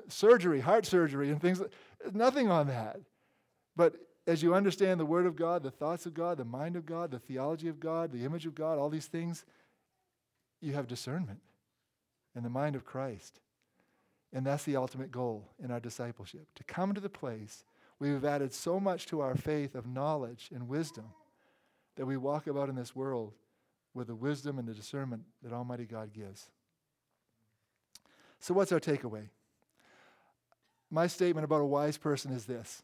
surgery, 0.08 0.60
heart 0.60 0.86
surgery, 0.86 1.30
and 1.30 1.42
things? 1.42 1.60
Like, 1.60 1.72
nothing 2.14 2.50
on 2.50 2.68
that. 2.68 3.00
But 3.76 3.96
as 4.28 4.44
you 4.44 4.54
understand 4.54 5.00
the 5.00 5.06
Word 5.06 5.26
of 5.26 5.36
God, 5.36 5.64
the 5.64 5.72
thoughts 5.72 6.06
of 6.06 6.14
God, 6.14 6.38
the 6.38 6.46
mind 6.46 6.76
of 6.76 6.86
God, 6.86 7.12
the 7.12 7.20
theology 7.20 7.68
of 7.68 7.80
God, 7.80 8.12
the 8.12 8.26
image 8.26 8.46
of 8.46 8.54
God, 8.54 8.78
all 8.78 8.90
these 8.90 9.08
things, 9.08 9.46
you 10.62 10.74
have 10.74 10.88
discernment 10.88 11.40
in 12.36 12.44
the 12.44 12.50
mind 12.50 12.76
of 12.76 12.86
Christ. 12.86 13.40
And 14.34 14.46
that's 14.46 14.64
the 14.64 14.76
ultimate 14.76 15.12
goal 15.12 15.50
in 15.62 15.72
our 15.72 15.80
discipleship 15.80 16.48
to 16.56 16.64
come 16.64 16.94
to 16.94 17.02
the 17.02 17.10
place 17.10 17.66
where 17.98 18.14
we've 18.14 18.26
added 18.26 18.54
so 18.54 18.80
much 18.80 19.06
to 19.08 19.22
our 19.22 19.36
faith 19.36 19.76
of 19.76 19.86
knowledge 19.86 20.50
and 20.54 20.68
wisdom 20.68 21.06
that 21.98 22.06
we 22.06 22.18
walk 22.18 22.48
about 22.48 22.70
in 22.70 22.76
this 22.76 22.96
world 22.96 23.34
with 23.94 24.08
the 24.08 24.16
wisdom 24.16 24.60
and 24.60 24.68
the 24.68 24.74
discernment 24.74 25.24
that 25.44 25.54
Almighty 25.54 25.86
God 25.86 26.14
gives. 26.14 26.50
So, 28.40 28.54
what's 28.54 28.72
our 28.72 28.80
takeaway? 28.80 29.30
My 30.90 31.08
statement 31.08 31.46
about 31.46 31.62
a 31.62 31.66
wise 31.66 31.98
person 31.98 32.32
is 32.32 32.46
this 32.46 32.84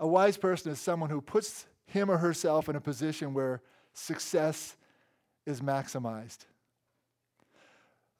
a 0.00 0.06
wise 0.06 0.36
person 0.36 0.72
is 0.72 0.80
someone 0.80 1.10
who 1.10 1.20
puts 1.20 1.66
him 1.86 2.10
or 2.10 2.18
herself 2.18 2.68
in 2.68 2.76
a 2.76 2.80
position 2.80 3.34
where 3.34 3.62
success 3.94 4.76
is 5.46 5.60
maximized. 5.60 6.38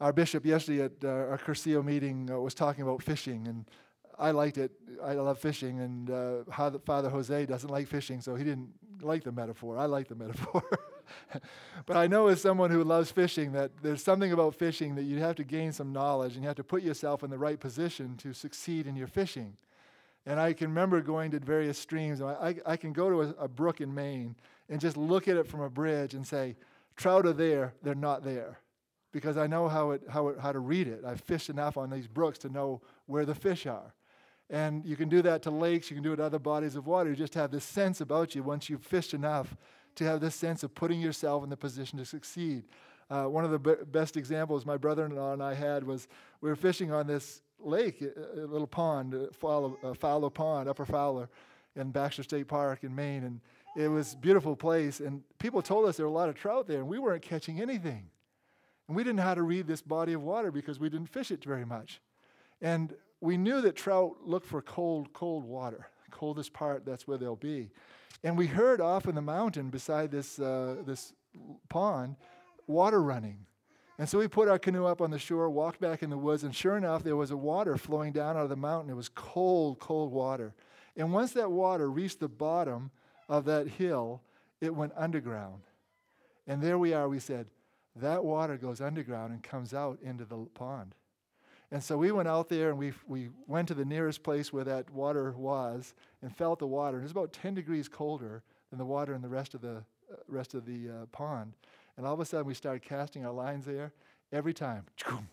Our 0.00 0.12
bishop 0.12 0.44
yesterday 0.44 0.85
at 0.85 0.92
uh, 1.04 1.09
our 1.09 1.38
Cursillo 1.38 1.85
meeting 1.85 2.31
uh, 2.31 2.38
was 2.38 2.54
talking 2.54 2.83
about 2.83 3.02
fishing, 3.02 3.46
and 3.48 3.64
I 4.18 4.31
liked 4.31 4.59
it. 4.59 4.72
I 5.02 5.14
love 5.14 5.38
fishing, 5.38 5.81
and 5.81 6.11
uh, 6.11 6.78
Father 6.85 7.09
Jose 7.09 7.46
doesn't 7.46 7.70
like 7.70 7.87
fishing, 7.88 8.20
so 8.20 8.35
he 8.35 8.44
didn't 8.44 8.70
like 9.02 9.24
the 9.24 9.33
metaphor. 9.33 9.76
I 9.76 9.87
like 9.87 10.09
the 10.09 10.14
metaphor. 10.14 10.62
but 11.87 11.97
I 11.97 12.07
know 12.07 12.29
as 12.29 12.40
someone 12.40 12.71
who 12.71 12.85
loves 12.85 13.11
fishing 13.11 13.53
that 13.53 13.71
there's 13.83 14.03
something 14.03 14.33
about 14.33 14.55
fishing 14.55 14.94
that 14.97 15.05
you 15.05 15.18
have 15.18 15.37
to 15.37 15.44
gain 15.44 15.73
some 15.73 15.92
knowledge 15.92 16.35
and 16.35 16.42
you 16.42 16.49
have 16.49 16.57
to 16.57 16.64
put 16.64 16.83
yourself 16.83 17.23
in 17.23 17.31
the 17.31 17.38
right 17.38 17.59
position 17.59 18.16
to 18.18 18.33
succeed 18.33 18.87
in 18.87 18.97
your 18.97 19.07
fishing. 19.07 19.57
And 20.27 20.38
I 20.38 20.53
can 20.53 20.68
remember 20.68 21.01
going 21.01 21.31
to 21.31 21.40
various 21.40 21.79
streams. 21.79 22.21
I, 22.21 22.33
I, 22.33 22.73
I 22.73 22.77
can 22.77 22.92
go 22.92 23.09
to 23.09 23.23
a, 23.23 23.44
a 23.44 23.49
brook 23.49 23.81
in 23.81 23.94
Maine 23.94 24.37
and 24.68 24.81
just 24.81 24.97
look 24.97 25.29
at 25.29 25.37
it 25.37 25.47
from 25.47 25.61
a 25.61 25.71
bridge 25.71 26.14
and 26.14 26.27
say, 26.27 26.57
trout 26.97 27.27
are 27.27 27.33
there, 27.33 27.75
they're 27.83 27.94
not 27.94 28.25
there 28.25 28.59
because 29.12 29.37
I 29.37 29.47
know 29.47 29.68
how, 29.68 29.92
it, 29.92 30.03
how, 30.09 30.29
it, 30.29 30.38
how 30.38 30.53
to 30.53 30.59
read 30.59 30.87
it. 30.87 31.03
I've 31.07 31.21
fished 31.21 31.49
enough 31.49 31.77
on 31.77 31.90
these 31.90 32.07
brooks 32.07 32.38
to 32.40 32.49
know 32.49 32.83
where 33.07 33.25
the 33.25 33.35
fish 33.35 33.66
are. 33.66 33.94
And 34.51 34.85
you 34.85 34.97
can 34.97 35.09
do 35.09 35.23
that 35.23 35.42
to 35.42 35.51
lakes, 35.51 35.90
you 35.90 35.97
can 35.97 36.03
do 36.03 36.12
it 36.12 36.16
to 36.16 36.25
other 36.25 36.38
bodies 36.38 36.77
of 36.77 36.87
water. 36.87 37.11
You 37.11 37.16
just 37.16 37.35
have 37.35 37.51
this 37.51 37.64
sense 37.64 38.01
about 38.01 38.35
you 38.35 38.42
once 38.42 38.71
you've 38.71 38.83
fished 38.83 39.14
enough 39.14 39.57
to 39.99 40.05
have 40.05 40.21
this 40.21 40.35
sense 40.35 40.63
of 40.63 40.75
putting 40.75 41.01
yourself 41.01 41.45
in 41.45 41.51
the 41.51 41.57
position 41.57 41.99
to 41.99 42.05
succeed. 42.05 42.65
Uh, 43.11 43.25
one 43.25 43.45
of 43.45 43.51
the 43.51 43.59
be- 43.59 43.85
best 43.87 44.17
examples 44.17 44.67
my 44.67 44.77
brother 44.77 45.07
in 45.07 45.15
law 45.15 45.33
and 45.33 45.43
I 45.43 45.55
had 45.55 45.85
was 45.85 46.09
we 46.41 46.49
were 46.49 46.57
fishing 46.57 46.93
on 46.93 47.07
this 47.07 47.43
lake, 47.59 48.03
a, 48.03 48.41
a 48.41 48.47
little 48.47 48.67
pond, 48.67 49.15
a 49.15 49.33
Fowler, 49.33 49.73
a 49.83 49.95
Fowler 49.95 50.31
Pond, 50.31 50.69
Upper 50.69 50.85
Fowler, 50.85 51.29
in 51.77 51.91
Baxter 51.91 52.23
State 52.23 52.49
Park 52.49 52.85
in 52.85 52.95
Maine. 52.95 53.25
And 53.25 53.41
it 53.77 53.89
was 53.89 54.15
a 54.15 54.17
beautiful 54.17 54.57
place. 54.57 55.01
And 55.01 55.23
people 55.39 55.63
told 55.63 55.89
us 55.89 55.97
there 55.97 56.07
were 56.07 56.13
a 56.13 56.15
lot 56.15 56.29
of 56.29 56.35
trout 56.35 56.67
there, 56.67 56.79
and 56.79 56.89
we 56.89 56.99
weren't 56.99 57.23
catching 57.23 57.61
anything. 57.61 58.11
And 58.87 58.97
we 58.97 59.05
didn't 59.05 59.17
know 59.17 59.23
how 59.23 59.35
to 59.35 59.43
read 59.43 59.67
this 59.67 59.83
body 59.83 60.13
of 60.13 60.23
water 60.23 60.51
because 60.51 60.79
we 60.79 60.89
didn't 60.89 61.09
fish 61.09 61.31
it 61.31 61.45
very 61.45 61.65
much. 61.65 62.01
And 62.61 62.95
we 63.21 63.37
knew 63.37 63.61
that 63.63 63.77
trout 63.77 64.17
look 64.25 64.45
for 64.45 64.63
cold, 64.63 65.13
cold 65.13 65.45
water. 65.45 65.89
Coldest 66.11 66.53
part, 66.53 66.87
that's 66.87 67.07
where 67.07 67.19
they'll 67.19 67.37
be. 67.37 67.71
And 68.25 68.37
we 68.37 68.47
heard 68.47 68.81
off 68.81 69.07
in 69.07 69.14
the 69.14 69.23
mountain 69.23 69.71
beside 69.71 70.11
this, 70.11 70.38
uh, 70.38 70.77
this 70.85 71.12
pond 71.68 72.16
water 72.66 73.03
running. 73.03 73.47
And 73.99 74.09
so 74.09 74.18
we 74.18 74.29
put 74.29 74.49
our 74.49 74.59
canoe 74.59 74.87
up 74.87 75.01
on 75.01 75.11
the 75.11 75.18
shore, 75.18 75.51
walked 75.51 75.81
back 75.81 76.03
in 76.03 76.11
the 76.11 76.18
woods, 76.18 76.44
and 76.44 76.55
sure 76.55 76.77
enough, 76.77 77.03
there 77.03 77.16
was 77.16 77.33
a 77.33 77.37
water 77.37 77.77
flowing 77.77 78.12
down 78.12 78.37
out 78.37 78.44
of 78.44 78.49
the 78.49 78.57
mountain. 78.57 78.90
It 78.90 78.97
was 78.97 79.09
cold, 79.09 79.81
cold 79.81 80.12
water. 80.12 80.55
And 80.97 81.12
once 81.12 81.33
that 81.33 81.51
water 81.51 81.90
reached 81.90 82.21
the 82.21 82.29
bottom 82.29 82.90
of 83.29 83.44
that 83.47 83.66
hill, 83.66 84.23
it 84.61 84.75
went 84.75 84.92
underground. 84.97 85.62
And 86.47 86.62
there 86.62 86.79
we 86.79 86.94
are, 86.94 87.09
we 87.09 87.18
said, 87.18 87.47
that 87.97 88.25
water 88.25 88.57
goes 88.57 88.81
underground 88.81 89.33
and 89.33 89.42
comes 89.42 89.75
out 89.75 89.99
into 90.03 90.25
the 90.25 90.47
pond. 90.55 90.94
And 91.70 91.83
so 91.83 91.98
we 91.98 92.12
went 92.12 92.28
out 92.28 92.48
there 92.48 92.70
and 92.70 92.78
we, 92.78 92.92
we 93.07 93.28
went 93.46 93.68
to 93.68 93.74
the 93.74 93.85
nearest 93.85 94.22
place 94.22 94.52
where 94.52 94.64
that 94.64 94.88
water 94.90 95.33
was 95.33 95.92
and 96.22 96.35
felt 96.35 96.61
the 96.61 96.66
water. 96.66 96.98
It 96.98 97.02
was 97.02 97.11
about 97.11 97.33
10 97.33 97.54
degrees 97.54 97.88
colder 97.88 98.42
than 98.70 98.78
the 98.78 98.87
water 98.87 99.14
in 99.14 99.20
the 99.20 99.28
rest 99.28 99.54
of 99.54 99.61
the, 99.61 99.76
uh, 100.11 100.16
rest 100.28 100.54
of 100.54 100.64
the 100.64 100.88
uh, 100.88 101.07
pond. 101.12 101.52
And 101.96 102.07
all 102.07 102.14
of 102.14 102.20
a 102.20 102.24
sudden 102.24 102.46
we 102.46 102.54
started 102.54 102.83
casting 102.83 103.26
our 103.26 103.33
lines 103.33 103.66
there 103.66 103.92
every 104.33 104.54
time. 104.54 104.85
Choom, 104.96 105.24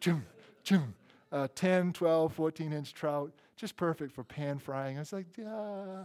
choom, 0.00 0.22
choom. 0.64 0.92
Uh, 1.32 1.46
10, 1.54 1.92
12, 1.92 2.32
14 2.32 2.72
inch 2.72 2.92
trout, 2.92 3.32
just 3.56 3.76
perfect 3.76 4.12
for 4.12 4.24
pan 4.24 4.58
frying. 4.58 4.96
I 4.96 5.00
was 5.00 5.12
like, 5.12 5.26
yeah. 5.38 6.04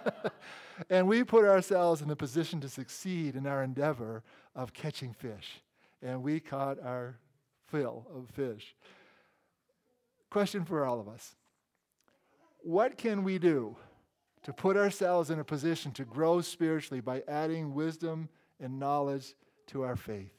and 0.90 1.06
we 1.06 1.22
put 1.22 1.44
ourselves 1.44 2.02
in 2.02 2.08
the 2.08 2.16
position 2.16 2.60
to 2.62 2.68
succeed 2.68 3.36
in 3.36 3.46
our 3.46 3.62
endeavor 3.62 4.24
of 4.56 4.72
catching 4.72 5.12
fish. 5.12 5.62
And 6.02 6.20
we 6.24 6.40
caught 6.40 6.80
our 6.82 7.16
fill 7.74 8.06
of 8.14 8.28
fish. 8.30 8.76
Question 10.30 10.64
for 10.64 10.84
all 10.84 11.00
of 11.00 11.08
us 11.08 11.34
What 12.60 12.96
can 12.96 13.24
we 13.24 13.38
do 13.38 13.76
to 14.44 14.52
put 14.52 14.76
ourselves 14.76 15.30
in 15.30 15.40
a 15.40 15.44
position 15.44 15.90
to 15.92 16.04
grow 16.04 16.40
spiritually 16.40 17.00
by 17.00 17.22
adding 17.26 17.74
wisdom 17.74 18.28
and 18.60 18.78
knowledge 18.78 19.34
to 19.68 19.82
our 19.82 19.96
faith? 19.96 20.32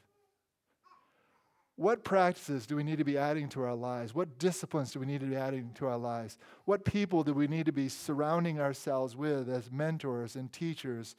What 1.76 2.06
practices 2.06 2.66
do 2.66 2.78
we 2.78 2.84
need 2.84 3.00
to 3.00 3.04
be 3.04 3.18
adding 3.18 3.50
to 3.50 3.64
our 3.64 3.76
lives? 3.76 4.16
What 4.16 4.40
disciplines 4.40 4.92
do 4.92 5.02
we 5.02 5.06
need 5.06 5.20
to 5.20 5.26
be 5.26 5.36
adding 5.36 5.72
to 5.76 5.88
our 5.88 5.98
lives? 5.98 6.38
What 6.64 6.86
people 6.86 7.22
do 7.26 7.34
we 7.34 7.48
need 7.48 7.66
to 7.66 7.74
be 7.74 7.90
surrounding 7.90 8.62
ourselves 8.62 9.14
with 9.14 9.50
as 9.50 9.70
mentors 9.70 10.38
and 10.38 10.54
teachers? 10.54 11.18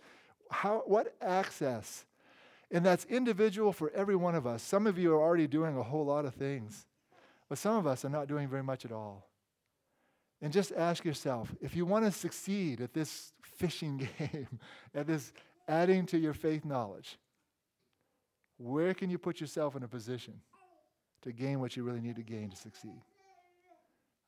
How, 0.50 0.82
what 0.86 1.14
access 1.20 2.05
and 2.70 2.84
that's 2.84 3.04
individual 3.06 3.72
for 3.72 3.90
every 3.90 4.16
one 4.16 4.34
of 4.34 4.46
us. 4.46 4.62
Some 4.62 4.86
of 4.86 4.98
you 4.98 5.14
are 5.14 5.22
already 5.22 5.46
doing 5.46 5.76
a 5.76 5.82
whole 5.82 6.04
lot 6.04 6.24
of 6.24 6.34
things, 6.34 6.86
but 7.48 7.58
some 7.58 7.76
of 7.76 7.86
us 7.86 8.04
are 8.04 8.10
not 8.10 8.28
doing 8.28 8.48
very 8.48 8.62
much 8.62 8.84
at 8.84 8.92
all. 8.92 9.28
And 10.42 10.52
just 10.52 10.72
ask 10.72 11.04
yourself 11.04 11.54
if 11.60 11.76
you 11.76 11.86
want 11.86 12.04
to 12.04 12.12
succeed 12.12 12.80
at 12.80 12.92
this 12.92 13.32
fishing 13.42 14.08
game, 14.18 14.58
at 14.94 15.06
this 15.06 15.32
adding 15.68 16.06
to 16.06 16.18
your 16.18 16.34
faith 16.34 16.64
knowledge, 16.64 17.18
where 18.58 18.94
can 18.94 19.10
you 19.10 19.18
put 19.18 19.40
yourself 19.40 19.76
in 19.76 19.82
a 19.82 19.88
position 19.88 20.34
to 21.22 21.32
gain 21.32 21.60
what 21.60 21.76
you 21.76 21.84
really 21.84 22.00
need 22.00 22.16
to 22.16 22.22
gain 22.22 22.50
to 22.50 22.56
succeed? 22.56 23.00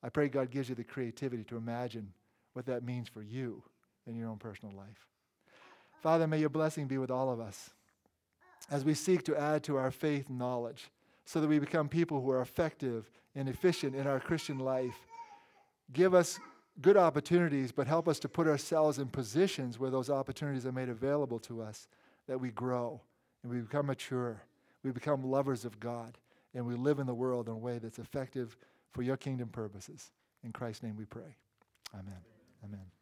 I 0.03 0.11
pray 0.11 0.29
God 0.29 0.51
gives 0.51 0.68
you 0.68 0.74
the 0.74 0.85
creativity 0.85 1.45
to 1.45 1.57
imagine 1.57 2.12
what 2.53 2.66
that 2.66 2.84
means 2.84 3.09
for 3.09 3.22
you 3.22 3.62
in 4.07 4.14
your 4.14 4.28
own 4.28 4.39
personal 4.39 4.74
life. 4.74 5.07
Father, 6.03 6.26
may 6.26 6.39
your 6.39 6.49
blessing 6.49 6.86
be 6.86 6.99
with 6.99 7.11
all 7.11 7.30
of 7.30 7.41
us 7.41 7.70
as 8.71 8.85
we 8.85 8.95
seek 8.95 9.25
to 9.25 9.37
add 9.37 9.62
to 9.64 9.77
our 9.77 9.91
faith 9.91 10.29
knowledge 10.29 10.91
so 11.25 11.41
that 11.41 11.49
we 11.49 11.59
become 11.59 11.89
people 11.89 12.21
who 12.21 12.31
are 12.31 12.41
effective 12.41 13.11
and 13.35 13.49
efficient 13.49 13.95
in 13.95 14.07
our 14.07 14.21
Christian 14.21 14.59
life. 14.59 15.07
Give 15.93 16.14
us 16.14 16.39
good 16.81 16.97
opportunities, 16.97 17.73
but 17.73 17.87
help 17.87 18.09
us 18.09 18.19
to 18.21 18.29
put 18.29 18.47
ourselves 18.47 18.99
in 18.99 19.09
positions 19.09 19.79
where 19.79 19.91
those 19.91 20.11
opportunities 20.11 20.66
are 20.66 20.73
made 20.73 20.89
available 20.89 21.39
to 21.41 21.62
us, 21.62 21.89
that 22.27 22.41
we 22.41 22.51
grow 22.51 23.01
and 23.43 23.53
we 23.53 23.61
become 23.61 23.87
mature. 23.87 24.43
We 24.83 24.91
become 24.91 25.25
lovers 25.25 25.64
of 25.64 25.81
God, 25.81 26.19
and 26.55 26.64
we 26.64 26.75
live 26.75 26.99
in 26.99 27.07
the 27.07 27.14
world 27.14 27.49
in 27.49 27.55
a 27.55 27.59
way 27.59 27.79
that's 27.79 27.99
effective 27.99 28.57
for 28.93 29.03
your 29.03 29.16
kingdom 29.16 29.49
purposes. 29.49 30.12
In 30.45 30.53
Christ's 30.53 30.83
name 30.83 30.97
we 30.97 31.05
pray. 31.05 31.37
Amen. 31.95 32.21
Amen. 32.64 32.97